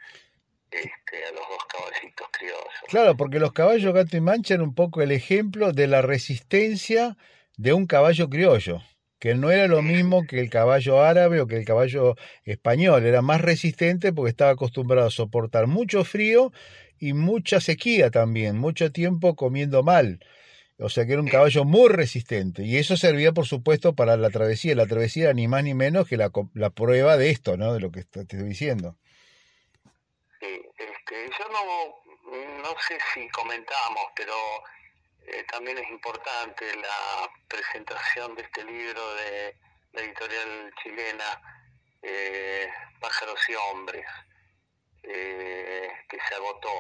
este, 0.72 1.24
a 1.24 1.32
los 1.32 1.42
dos 1.48 1.64
caballitos 1.70 2.26
criollos. 2.32 2.64
Claro, 2.88 3.16
porque 3.16 3.38
los 3.38 3.52
caballos 3.52 3.92
gato 3.92 4.16
y 4.16 4.20
mancha 4.20 4.54
eran 4.54 4.68
un 4.68 4.74
poco 4.74 5.02
el 5.02 5.12
ejemplo 5.12 5.72
de 5.72 5.86
la 5.86 6.02
resistencia 6.02 7.16
de 7.56 7.72
un 7.72 7.86
caballo 7.86 8.28
criollo, 8.28 8.82
que 9.18 9.34
no 9.34 9.50
era 9.50 9.68
lo 9.68 9.82
mismo 9.82 10.26
que 10.26 10.40
el 10.40 10.50
caballo 10.50 11.02
árabe 11.02 11.40
o 11.40 11.46
que 11.46 11.56
el 11.56 11.64
caballo 11.64 12.16
español, 12.44 13.04
era 13.04 13.22
más 13.22 13.40
resistente 13.40 14.12
porque 14.12 14.30
estaba 14.30 14.52
acostumbrado 14.52 15.06
a 15.06 15.10
soportar 15.10 15.66
mucho 15.66 16.04
frío 16.04 16.52
y 16.98 17.12
mucha 17.12 17.60
sequía 17.60 18.10
también, 18.10 18.56
mucho 18.58 18.90
tiempo 18.92 19.36
comiendo 19.36 19.82
mal. 19.82 20.20
O 20.78 20.88
sea 20.88 21.06
que 21.06 21.12
era 21.12 21.22
un 21.22 21.28
caballo 21.28 21.64
muy 21.64 21.88
resistente. 21.88 22.64
Y 22.64 22.76
eso 22.76 22.96
servía, 22.96 23.32
por 23.32 23.46
supuesto, 23.46 23.94
para 23.94 24.16
la 24.16 24.30
travesía. 24.30 24.74
La 24.74 24.86
travesía 24.86 25.24
era 25.24 25.34
ni 25.34 25.46
más 25.46 25.62
ni 25.62 25.74
menos 25.74 26.08
que 26.08 26.16
la, 26.16 26.32
la 26.54 26.70
prueba 26.70 27.16
de 27.16 27.30
esto, 27.30 27.56
¿no? 27.56 27.72
De 27.72 27.80
lo 27.80 27.92
que 27.92 28.02
te 28.02 28.22
estoy 28.22 28.42
diciendo. 28.42 28.96
Yo 31.12 31.48
no, 31.48 32.62
no 32.62 32.74
sé 32.88 32.98
si 33.12 33.28
comentamos, 33.28 34.04
pero 34.16 34.32
eh, 35.26 35.44
también 35.50 35.76
es 35.76 35.88
importante 35.90 36.64
la 36.76 37.30
presentación 37.48 38.34
de 38.34 38.42
este 38.42 38.64
libro 38.64 39.14
de 39.16 39.54
la 39.92 40.00
editorial 40.00 40.72
chilena, 40.82 41.40
eh, 42.02 42.66
Pájaros 42.98 43.38
y 43.48 43.54
Hombres, 43.54 44.06
eh, 45.02 45.88
que 46.08 46.16
se 46.16 46.34
agotó. 46.34 46.70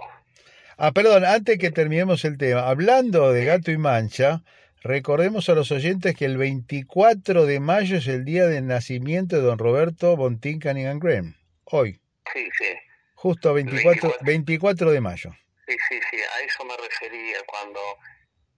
Ah, 0.78 0.92
perdón, 0.92 1.26
antes 1.26 1.58
que 1.58 1.70
terminemos 1.70 2.24
el 2.24 2.38
tema, 2.38 2.68
hablando 2.68 3.32
de 3.32 3.44
gato 3.44 3.70
y 3.70 3.76
mancha, 3.76 4.42
recordemos 4.82 5.50
a 5.50 5.54
los 5.54 5.70
oyentes 5.72 6.16
que 6.16 6.24
el 6.24 6.38
24 6.38 7.44
de 7.44 7.60
mayo 7.60 7.98
es 7.98 8.08
el 8.08 8.24
día 8.24 8.46
del 8.46 8.66
nacimiento 8.66 9.36
de 9.36 9.42
don 9.42 9.58
Roberto 9.58 10.16
Bontín 10.16 10.58
Cunningham 10.58 11.00
Graham, 11.00 11.36
hoy. 11.64 12.00
Sí, 12.32 12.48
sí. 12.58 12.91
Justo 13.22 13.54
24, 13.54 14.16
24 14.22 14.90
de 14.90 15.00
mayo. 15.00 15.30
Sí, 15.68 15.76
sí, 15.88 16.00
sí, 16.10 16.16
a 16.16 16.40
eso 16.40 16.64
me 16.64 16.76
refería 16.76 17.38
cuando 17.46 17.78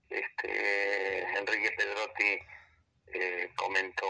este, 0.09 1.21
Enrique 1.37 1.69
Pedrotti 1.77 2.39
eh, 3.13 3.51
comentó 3.55 4.07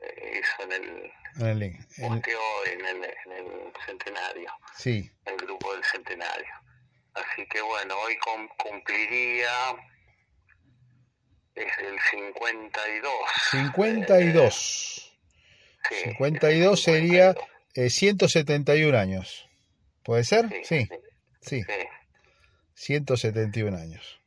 eh, 0.00 0.40
eso 0.40 0.62
en 0.62 0.72
el, 0.72 1.12
en 1.36 1.46
el, 1.46 1.62
en 1.62 2.86
el, 2.86 3.04
en 3.26 3.32
el 3.32 3.72
centenario, 3.84 4.50
sí. 4.74 5.10
el 5.26 5.36
grupo 5.36 5.74
del 5.74 5.84
centenario. 5.84 6.54
Así 7.12 7.46
que 7.50 7.60
bueno, 7.60 7.94
hoy 8.06 8.16
cumpliría 8.56 9.52
es 11.56 11.72
el 11.80 11.98
52. 12.10 13.12
52. 13.50 15.18
Eh, 15.90 16.04
52 16.04 16.82
sería 16.82 17.34
171 17.74 18.98
años. 18.98 19.46
¿Puede 20.04 20.22
ser? 20.24 20.48
Sí. 20.64 20.88
Sí. 21.40 21.64
171 22.74 23.76
años. 23.76 24.20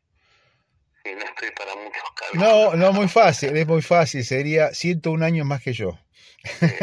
Sí, 1.04 1.12
no 1.14 1.24
estoy 1.24 1.52
para 1.52 1.76
muchos 1.76 2.02
No, 2.34 2.76
no, 2.76 2.92
muy 2.94 3.08
fácil, 3.08 3.56
es 3.56 3.68
muy 3.68 3.82
fácil. 3.84 4.26
Sería 4.26 4.74
101 4.74 5.24
años 5.24 5.46
más 5.46 5.62
que 5.62 5.74
yo. 5.74 6.00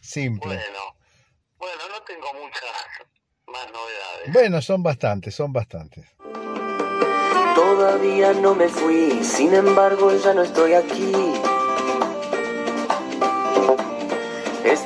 Simple. 0.00 0.54
Bueno, 0.56 0.96
bueno, 1.58 1.82
no 1.88 2.02
tengo 2.02 2.32
muchas 2.34 2.62
más 3.46 3.70
novedades. 3.70 4.32
Bueno, 4.32 4.60
son 4.60 4.82
bastantes, 4.82 5.34
son 5.34 5.52
bastantes. 5.52 6.06
Todavía 7.54 8.32
no 8.32 8.54
me 8.56 8.68
fui, 8.68 9.22
sin 9.22 9.54
embargo 9.54 10.12
ya 10.16 10.34
no 10.34 10.42
estoy 10.42 10.74
aquí 10.74 11.12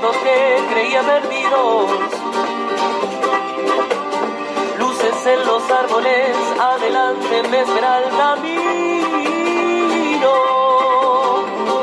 que 0.00 0.58
creía 0.72 1.02
perdidos. 1.02 1.90
Luces 4.78 5.26
en 5.26 5.46
los 5.46 5.70
árboles, 5.70 6.36
adelante 6.60 7.42
me 7.50 7.60
espera 7.60 7.98
el 8.02 8.10
camino. 8.16 8.46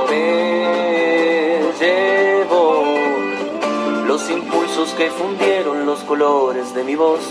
Me 0.10 1.62
llevo 1.80 2.84
los 4.06 4.30
impulsos 4.30 4.90
que 4.94 5.10
fundieron 5.10 5.86
los 5.86 6.00
colores 6.02 6.74
de 6.74 6.84
mi 6.84 6.96
voz. 6.96 7.22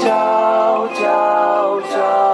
Chao, 0.00 0.88
chao, 0.98 1.82
chao. 1.92 2.31